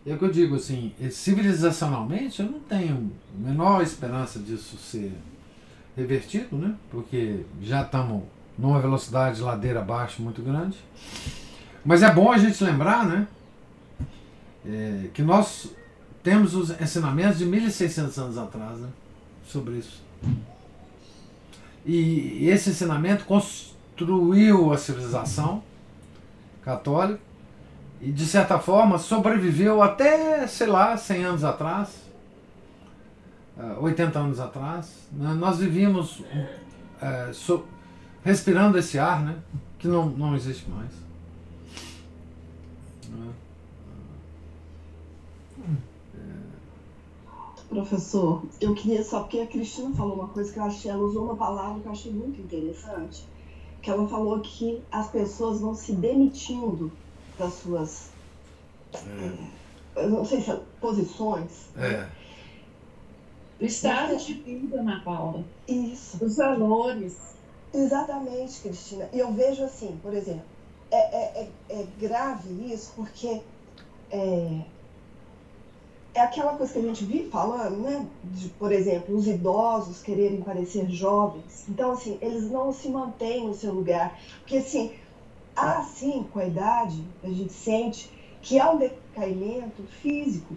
é 0.06 0.14
o 0.14 0.18
que 0.18 0.26
eu 0.26 0.32
digo 0.32 0.56
assim, 0.56 0.94
eh, 1.00 1.10
civilizacionalmente 1.10 2.42
eu 2.42 2.50
não 2.50 2.60
tenho 2.62 3.12
a 3.36 3.48
menor 3.48 3.84
esperança 3.84 4.40
disso 4.40 4.78
ser 4.78 5.12
revertido, 6.02 6.56
né? 6.58 6.76
Porque 6.90 7.46
já 7.62 7.82
estamos 7.82 8.24
numa 8.58 8.80
velocidade 8.80 9.38
de 9.38 9.42
ladeira 9.42 9.80
abaixo 9.80 10.22
muito 10.22 10.42
grande. 10.42 10.78
Mas 11.86 12.04
é 12.04 12.12
bom 12.12 12.32
a 12.32 12.38
gente 12.38 12.64
lembrar, 12.64 13.06
né? 13.06 13.28
eh, 14.66 15.10
que 15.14 15.22
nós 15.22 15.72
temos 16.24 16.56
os 16.56 16.70
ensinamentos 16.82 17.38
de 17.38 17.46
1600 17.46 18.18
anos 18.18 18.38
atrás, 18.38 18.80
né? 18.80 18.90
Sobre 19.48 19.78
isso. 19.78 20.02
E 21.86 22.48
esse 22.48 22.70
ensinamento 22.70 23.26
construiu 23.26 24.72
a 24.72 24.78
civilização 24.78 25.64
católica 26.62 27.20
e, 28.02 28.12
de 28.12 28.26
certa 28.26 28.60
forma, 28.60 28.98
sobreviveu 28.98 29.82
até, 29.82 30.46
sei 30.46 30.68
lá, 30.68 30.96
100 30.96 31.24
anos 31.24 31.44
atrás, 31.44 31.90
ah, 33.60 33.78
80 33.80 34.18
anos 34.20 34.40
atrás. 34.40 35.08
né? 35.12 35.34
Nós 35.34 35.58
vivíamos 35.58 36.24
eh, 37.02 37.32
so- 37.34 37.66
respirando 38.24 38.78
esse 38.78 38.98
ar, 38.98 39.22
né? 39.24 39.38
Que 39.78 39.88
não, 39.88 40.10
não 40.10 40.36
existe 40.36 40.70
mais. 40.70 40.92
Né? 43.10 43.34
Professor, 47.70 48.44
eu 48.60 48.74
queria 48.74 49.04
só 49.04 49.20
porque 49.22 49.40
a 49.40 49.46
Cristina 49.48 49.94
falou 49.96 50.16
uma 50.16 50.28
coisa 50.30 50.52
que 50.52 50.58
eu 50.58 50.64
achei, 50.64 50.90
ela 50.90 51.04
usou 51.04 51.26
uma 51.26 51.36
palavra 51.36 51.80
que 51.80 51.86
eu 51.86 51.92
achei 51.92 52.12
muito 52.12 52.42
interessante, 52.42 53.24
que 53.82 53.92
ela 53.92 54.08
falou 54.08 54.40
que 54.40 54.82
as 54.92 55.08
pessoas 55.10 55.62
vão 55.62 55.76
se 55.76 55.94
demitindo 55.94 56.92
das 57.38 57.54
suas, 57.54 58.10
eu 59.96 60.10
não 60.10 60.26
sei 60.26 60.42
se 60.42 60.50
é 60.50 60.60
posições. 60.82 61.70
É. 61.78 62.10
O 63.60 63.66
estado 63.66 64.16
de 64.16 64.34
vida, 64.34 64.80
Ana 64.80 65.02
Paula, 65.04 65.44
Isso, 65.68 66.24
os 66.24 66.38
valores. 66.38 67.18
exatamente, 67.74 68.62
Cristina. 68.62 69.10
E 69.12 69.20
eu 69.20 69.32
vejo 69.34 69.64
assim, 69.64 70.00
por 70.02 70.14
exemplo, 70.14 70.44
é, 70.92 70.98
é, 70.98 71.50
é, 71.70 71.82
é 71.82 71.88
grave 72.00 72.74
isso 72.74 72.94
porque 72.96 73.42
é, 74.12 74.62
é 76.14 76.22
aquela 76.22 76.56
coisa 76.56 76.74
que 76.74 76.80
a 76.80 76.82
gente 76.82 77.06
vive 77.06 77.30
falando, 77.30 77.78
né? 77.78 78.08
De, 78.24 78.50
por 78.50 78.72
exemplo, 78.72 79.16
os 79.16 79.28
idosos 79.28 80.02
quererem 80.02 80.42
parecer 80.42 80.90
jovens. 80.90 81.66
Então, 81.70 81.92
assim, 81.92 82.18
eles 82.22 82.50
não 82.50 82.74
se 82.74 82.90
mantêm 82.90 83.46
no 83.46 83.54
seu 83.54 83.74
lugar. 83.74 84.20
Porque, 84.40 84.58
assim, 84.58 84.94
há, 85.56 85.84
sim, 85.84 86.26
com 86.32 86.40
a 86.40 86.46
idade, 86.46 87.04
a 87.24 87.28
gente 87.28 87.54
sente 87.54 88.10
que 88.42 88.60
há 88.60 88.72
um 88.72 88.78
decaimento 88.78 89.84
físico. 90.02 90.56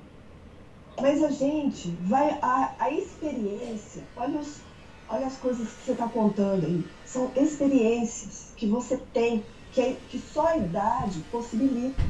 Mas 1.00 1.22
a 1.22 1.30
gente 1.30 1.90
vai. 2.02 2.38
A, 2.42 2.74
a 2.78 2.90
experiência, 2.90 4.04
olha, 4.16 4.38
os, 4.38 4.60
olha 5.08 5.26
as 5.26 5.36
coisas 5.36 5.68
que 5.68 5.84
você 5.84 5.92
está 5.92 6.08
contando 6.08 6.66
aí. 6.66 6.84
São 7.04 7.32
experiências 7.36 8.52
que 8.56 8.66
você 8.66 8.96
tem, 8.96 9.44
que, 9.70 9.80
é- 9.80 9.96
que 10.08 10.18
só 10.18 10.46
a 10.48 10.56
idade 10.56 11.20
possibilita 11.30 12.02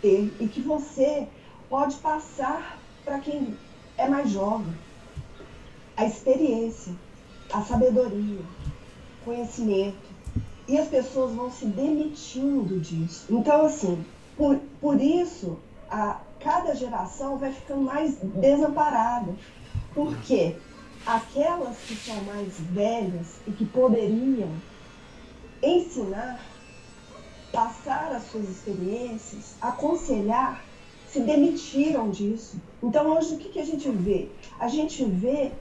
ter 0.00 0.34
e 0.40 0.48
que 0.48 0.60
você 0.60 1.28
pode 1.68 1.96
passar 1.96 2.82
para 3.04 3.18
quem 3.18 3.58
é 3.96 4.08
mais 4.08 4.30
jovem. 4.30 4.74
A 5.96 6.06
experiência, 6.06 6.94
a 7.52 7.62
sabedoria, 7.62 8.40
conhecimento. 9.24 10.08
E 10.66 10.78
as 10.78 10.88
pessoas 10.88 11.34
vão 11.34 11.50
se 11.50 11.66
demitindo 11.66 12.78
disso. 12.80 13.26
Então, 13.28 13.66
assim, 13.66 14.04
por, 14.36 14.56
por 14.80 15.00
isso, 15.00 15.58
a, 15.90 16.20
cada 16.40 16.74
geração 16.74 17.38
vai 17.38 17.52
ficando 17.52 17.82
mais 17.82 18.16
desamparada. 18.16 19.34
Porque 19.94 20.56
aquelas 21.06 21.76
que 21.78 21.94
são 21.94 22.16
mais 22.24 22.58
velhas 22.58 23.36
e 23.46 23.52
que 23.52 23.64
poderiam 23.64 24.50
ensinar, 25.62 26.40
passar 27.52 28.12
as 28.12 28.24
suas 28.30 28.48
experiências, 28.48 29.54
aconselhar, 29.60 30.64
se 31.08 31.20
demitiram 31.20 32.10
disso. 32.10 32.60
Então 32.82 33.16
hoje 33.16 33.34
o 33.34 33.38
que, 33.38 33.48
que 33.50 33.58
a 33.58 33.64
gente 33.64 33.90
vê? 33.90 34.28
A 34.58 34.68
gente 34.68 35.04
vê 35.04 35.52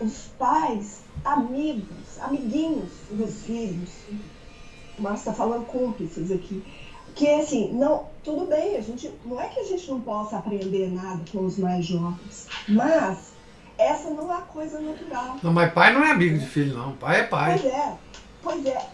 os 0.00 0.28
pais, 0.38 1.00
amigos, 1.24 2.20
amiguinhos 2.20 2.90
dos 3.10 3.42
filhos. 3.44 3.90
O 4.98 5.02
Márcio 5.02 5.30
está 5.30 5.32
falando 5.32 5.66
cúmplices 5.66 6.30
aqui. 6.30 6.62
Que 7.14 7.28
assim, 7.28 7.72
não, 7.72 8.06
tudo 8.24 8.46
bem, 8.46 8.76
a 8.76 8.80
gente, 8.80 9.12
não 9.24 9.40
é 9.40 9.48
que 9.48 9.60
a 9.60 9.64
gente 9.64 9.90
não 9.90 10.00
possa 10.00 10.38
aprender 10.38 10.90
nada 10.92 11.20
com 11.30 11.44
os 11.44 11.58
mais 11.58 11.84
jovens, 11.84 12.46
mas 12.68 13.32
essa 13.76 14.10
não 14.10 14.32
é 14.32 14.36
a 14.36 14.42
coisa 14.42 14.80
natural. 14.80 15.36
Não, 15.42 15.52
mas 15.52 15.72
pai 15.72 15.92
não 15.92 16.04
é 16.04 16.12
amigo 16.12 16.38
de 16.38 16.46
filho, 16.46 16.76
não. 16.76 16.92
Pai 16.92 17.20
é 17.20 17.22
pai. 17.24 17.58
Pois 17.58 17.72
é, 17.72 17.96
pois 18.42 18.66
é, 18.66 18.88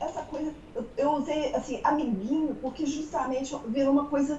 essa 0.00 0.22
coisa, 0.22 0.52
eu, 0.96 1.12
usei 1.12 1.54
assim, 1.54 1.80
amiguinho, 1.82 2.54
porque 2.60 2.84
justamente 2.84 3.56
virou 3.68 3.92
uma 3.92 4.04
coisa, 4.06 4.38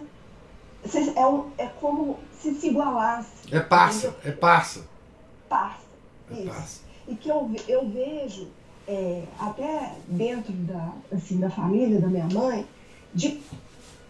é, 1.15 1.25
um, 1.25 1.49
é 1.57 1.65
como 1.67 2.19
se 2.39 2.53
se 2.53 2.67
igualasse, 2.67 3.51
É 3.51 3.59
parça, 3.59 4.15
é 4.23 4.31
parça. 4.31 4.87
parça, 5.49 5.85
É 6.29 6.33
isso. 6.35 6.45
parça. 6.47 6.81
E 7.07 7.15
que 7.15 7.29
eu, 7.29 7.51
eu 7.67 7.89
vejo, 7.89 8.47
é, 8.87 9.23
até 9.39 9.95
dentro 10.07 10.53
da, 10.53 10.89
assim, 11.11 11.39
da 11.39 11.49
família 11.49 11.99
da 11.99 12.07
minha 12.07 12.27
mãe, 12.27 12.67
de 13.13 13.41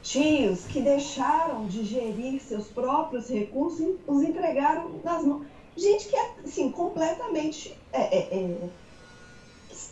tios 0.05 0.65
que 0.65 0.81
deixaram 0.81 1.65
de 1.65 1.83
gerir 1.83 2.39
seus 2.39 2.67
próprios 2.67 3.27
recursos 3.27 3.79
e 3.79 3.97
os 4.07 4.21
entregaram 4.21 5.01
nas 5.03 5.23
mãos. 5.23 5.47
Gente 5.75 6.07
que 6.07 6.15
é, 6.15 6.31
assim, 6.45 6.69
completamente... 6.69 7.75
é, 7.91 8.01
é, 8.01 8.19
é, 8.37 8.69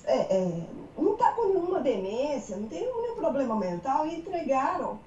é, 0.06 0.16
é, 0.36 0.68
não 0.98 1.14
está 1.14 1.32
com 1.32 1.48
nenhuma 1.48 1.82
demência, 1.82 2.56
não 2.56 2.68
tem 2.68 2.82
nenhum 2.82 3.16
problema 3.16 3.56
mental 3.56 4.06
e 4.06 4.16
entregaram 4.16 5.00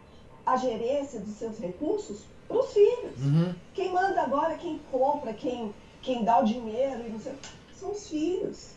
a 0.45 0.57
gerência 0.57 1.20
dos 1.20 1.35
seus 1.35 1.57
recursos 1.59 2.24
para 2.49 2.59
os 2.59 2.73
filhos. 2.73 3.24
Uhum. 3.24 3.55
Quem 3.74 3.93
manda 3.93 4.20
agora, 4.23 4.57
quem 4.57 4.78
compra, 4.91 5.33
quem, 5.33 5.73
quem 6.03 6.24
dá 6.24 6.41
o 6.41 6.45
dinheiro, 6.45 7.07
e 7.07 7.11
não 7.11 7.20
sei, 7.20 7.33
são 7.78 7.93
os 7.93 8.09
filhos. 8.09 8.70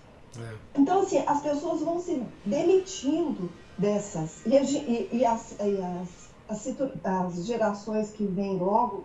Então, 0.76 1.02
assim, 1.02 1.18
as 1.26 1.42
pessoas 1.42 1.82
vão 1.82 2.00
se 2.00 2.22
demitindo 2.46 3.50
dessas. 3.78 4.46
E, 4.46 4.56
a 4.56 4.62
e- 4.62 5.10
e 5.12 5.26
as, 5.26 5.56
e 5.60 5.82
as, 5.82 6.19
as, 6.50 6.68
as 7.04 7.46
gerações 7.46 8.10
que 8.12 8.26
vêm 8.26 8.58
logo 8.58 9.04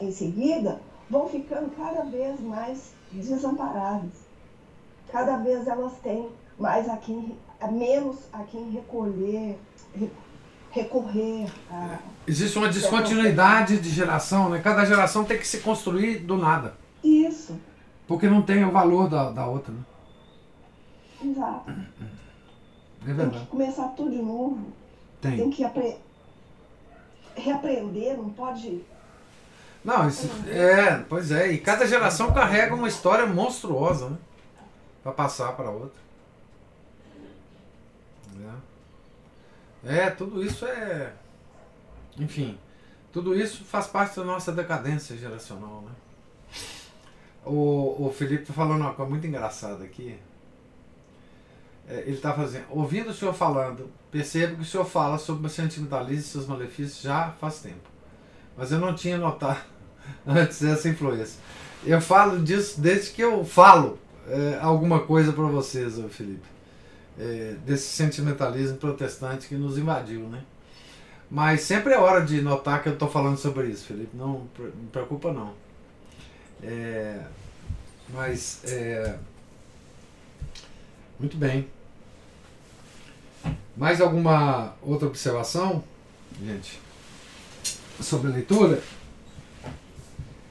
em 0.00 0.12
seguida 0.12 0.80
vão 1.10 1.28
ficando 1.28 1.70
cada 1.76 2.02
vez 2.02 2.38
mais 2.40 2.92
desamparadas. 3.10 4.10
Cada 5.10 5.38
vez 5.38 5.66
elas 5.66 5.94
têm 6.02 6.28
mais 6.58 6.88
a 6.88 6.96
quem, 6.98 7.34
menos 7.72 8.16
a 8.32 8.42
quem 8.44 8.70
recolher, 8.70 9.58
re- 9.94 10.10
recorrer 10.70 11.50
a. 11.70 11.98
Existe 12.26 12.58
uma 12.58 12.68
descontinuidade 12.68 13.78
de 13.80 13.88
geração, 13.88 14.50
né? 14.50 14.60
Cada 14.62 14.84
geração 14.84 15.24
tem 15.24 15.38
que 15.38 15.46
se 15.46 15.60
construir 15.60 16.18
do 16.18 16.36
nada. 16.36 16.74
Isso, 17.02 17.58
Porque 18.06 18.28
não 18.28 18.42
tem 18.42 18.64
o 18.64 18.70
valor 18.72 19.08
da, 19.08 19.30
da 19.30 19.46
outra, 19.46 19.72
né? 19.72 19.80
exato. 21.24 21.70
É 21.70 21.74
Tem 21.74 23.06
que 23.06 23.12
verdade. 23.12 23.46
começar 23.46 23.88
tudo 23.88 24.10
de 24.10 24.20
novo. 24.22 24.58
Tem 25.20 25.36
Tem. 25.36 25.50
que 25.50 25.64
apre... 25.64 25.96
reaprender, 27.38 28.16
não 28.16 28.30
pode. 28.30 28.82
Não, 29.84 30.08
isso, 30.08 30.28
é, 30.48 30.96
pois 31.08 31.30
é. 31.30 31.52
E 31.52 31.58
cada 31.58 31.86
geração 31.86 32.32
carrega 32.32 32.74
uma 32.74 32.88
história 32.88 33.26
monstruosa, 33.26 34.10
né? 34.10 34.18
Pra 35.02 35.12
passar 35.12 35.52
para 35.52 35.70
outra. 35.70 36.00
É. 39.84 40.06
É, 40.06 40.10
tudo 40.10 40.44
isso 40.44 40.66
é. 40.66 41.12
Enfim, 42.18 42.58
tudo 43.12 43.34
isso 43.34 43.64
faz 43.64 43.86
parte 43.86 44.16
da 44.16 44.24
nossa 44.24 44.52
decadência 44.52 45.16
geracional, 45.16 45.82
né? 45.82 45.92
O, 47.44 48.06
o 48.06 48.12
Felipe 48.12 48.42
está 48.42 48.52
falando 48.52 48.82
uma 48.82 48.92
coisa 48.92 49.10
muito 49.10 49.26
engraçada 49.26 49.84
aqui. 49.84 50.18
É, 51.88 52.00
ele 52.00 52.16
está 52.16 52.34
fazendo, 52.34 52.66
ouvindo 52.68 53.10
o 53.10 53.14
senhor 53.14 53.32
falando, 53.32 53.90
percebo 54.10 54.56
que 54.56 54.62
o 54.62 54.64
senhor 54.64 54.84
fala 54.84 55.16
sobre 55.16 55.46
o 55.46 55.50
sentimentalismo 55.50 56.20
e 56.20 56.22
seus 56.22 56.46
malefícios 56.46 57.00
já 57.00 57.30
faz 57.40 57.60
tempo. 57.60 57.88
Mas 58.56 58.70
eu 58.70 58.78
não 58.78 58.94
tinha 58.94 59.16
notado 59.16 59.60
antes 60.26 60.60
dessa 60.60 60.88
influência. 60.88 61.40
Eu 61.84 62.00
falo 62.00 62.42
disso 62.42 62.80
desde 62.80 63.12
que 63.12 63.22
eu 63.22 63.44
falo 63.44 63.98
é, 64.26 64.58
alguma 64.60 65.00
coisa 65.00 65.32
para 65.32 65.44
vocês, 65.44 65.98
Felipe. 66.10 66.46
É, 67.18 67.56
desse 67.64 67.88
sentimentalismo 67.88 68.76
protestante 68.76 69.48
que 69.48 69.54
nos 69.56 69.78
invadiu, 69.78 70.28
né? 70.28 70.44
Mas 71.30 71.62
sempre 71.62 71.92
é 71.92 71.98
hora 71.98 72.24
de 72.24 72.40
notar 72.40 72.82
que 72.82 72.88
eu 72.88 72.92
estou 72.92 73.08
falando 73.08 73.36
sobre 73.36 73.66
isso, 73.68 73.86
Felipe. 73.86 74.16
Não 74.16 74.46
me 74.58 74.88
preocupa 74.92 75.32
não. 75.32 75.52
É, 76.62 77.22
mas 78.10 78.62
é, 78.64 79.18
muito 81.18 81.36
bem. 81.36 81.68
Mais 83.78 84.00
alguma 84.00 84.74
outra 84.82 85.06
observação, 85.06 85.84
gente, 86.44 86.80
sobre 88.00 88.28
a 88.28 88.34
leitura? 88.34 88.82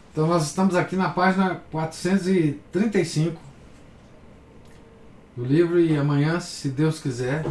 Então 0.10 0.26
nós 0.26 0.44
estamos 0.44 0.76
aqui 0.76 0.96
na 0.96 1.10
página 1.10 1.62
435 1.70 3.38
do 5.36 5.44
livro 5.44 5.78
e 5.78 5.98
amanhã, 5.98 6.40
se 6.40 6.70
Deus 6.70 7.02
quiser, 7.02 7.46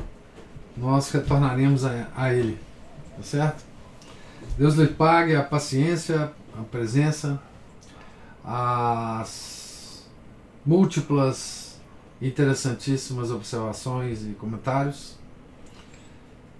nós 0.75 1.11
retornaremos 1.11 1.85
a, 1.85 2.09
a 2.17 2.33
ele. 2.33 2.59
Tá 3.15 3.23
certo? 3.23 3.63
Deus 4.57 4.77
lhe 4.77 4.87
pague 4.87 5.37
a 5.37 5.43
paciência, 5.43 6.33
a 6.59 6.63
presença, 6.63 7.39
as 8.43 10.07
múltiplas 10.65 11.79
interessantíssimas 12.21 13.31
observações 13.31 14.23
e 14.23 14.31
comentários. 14.31 15.16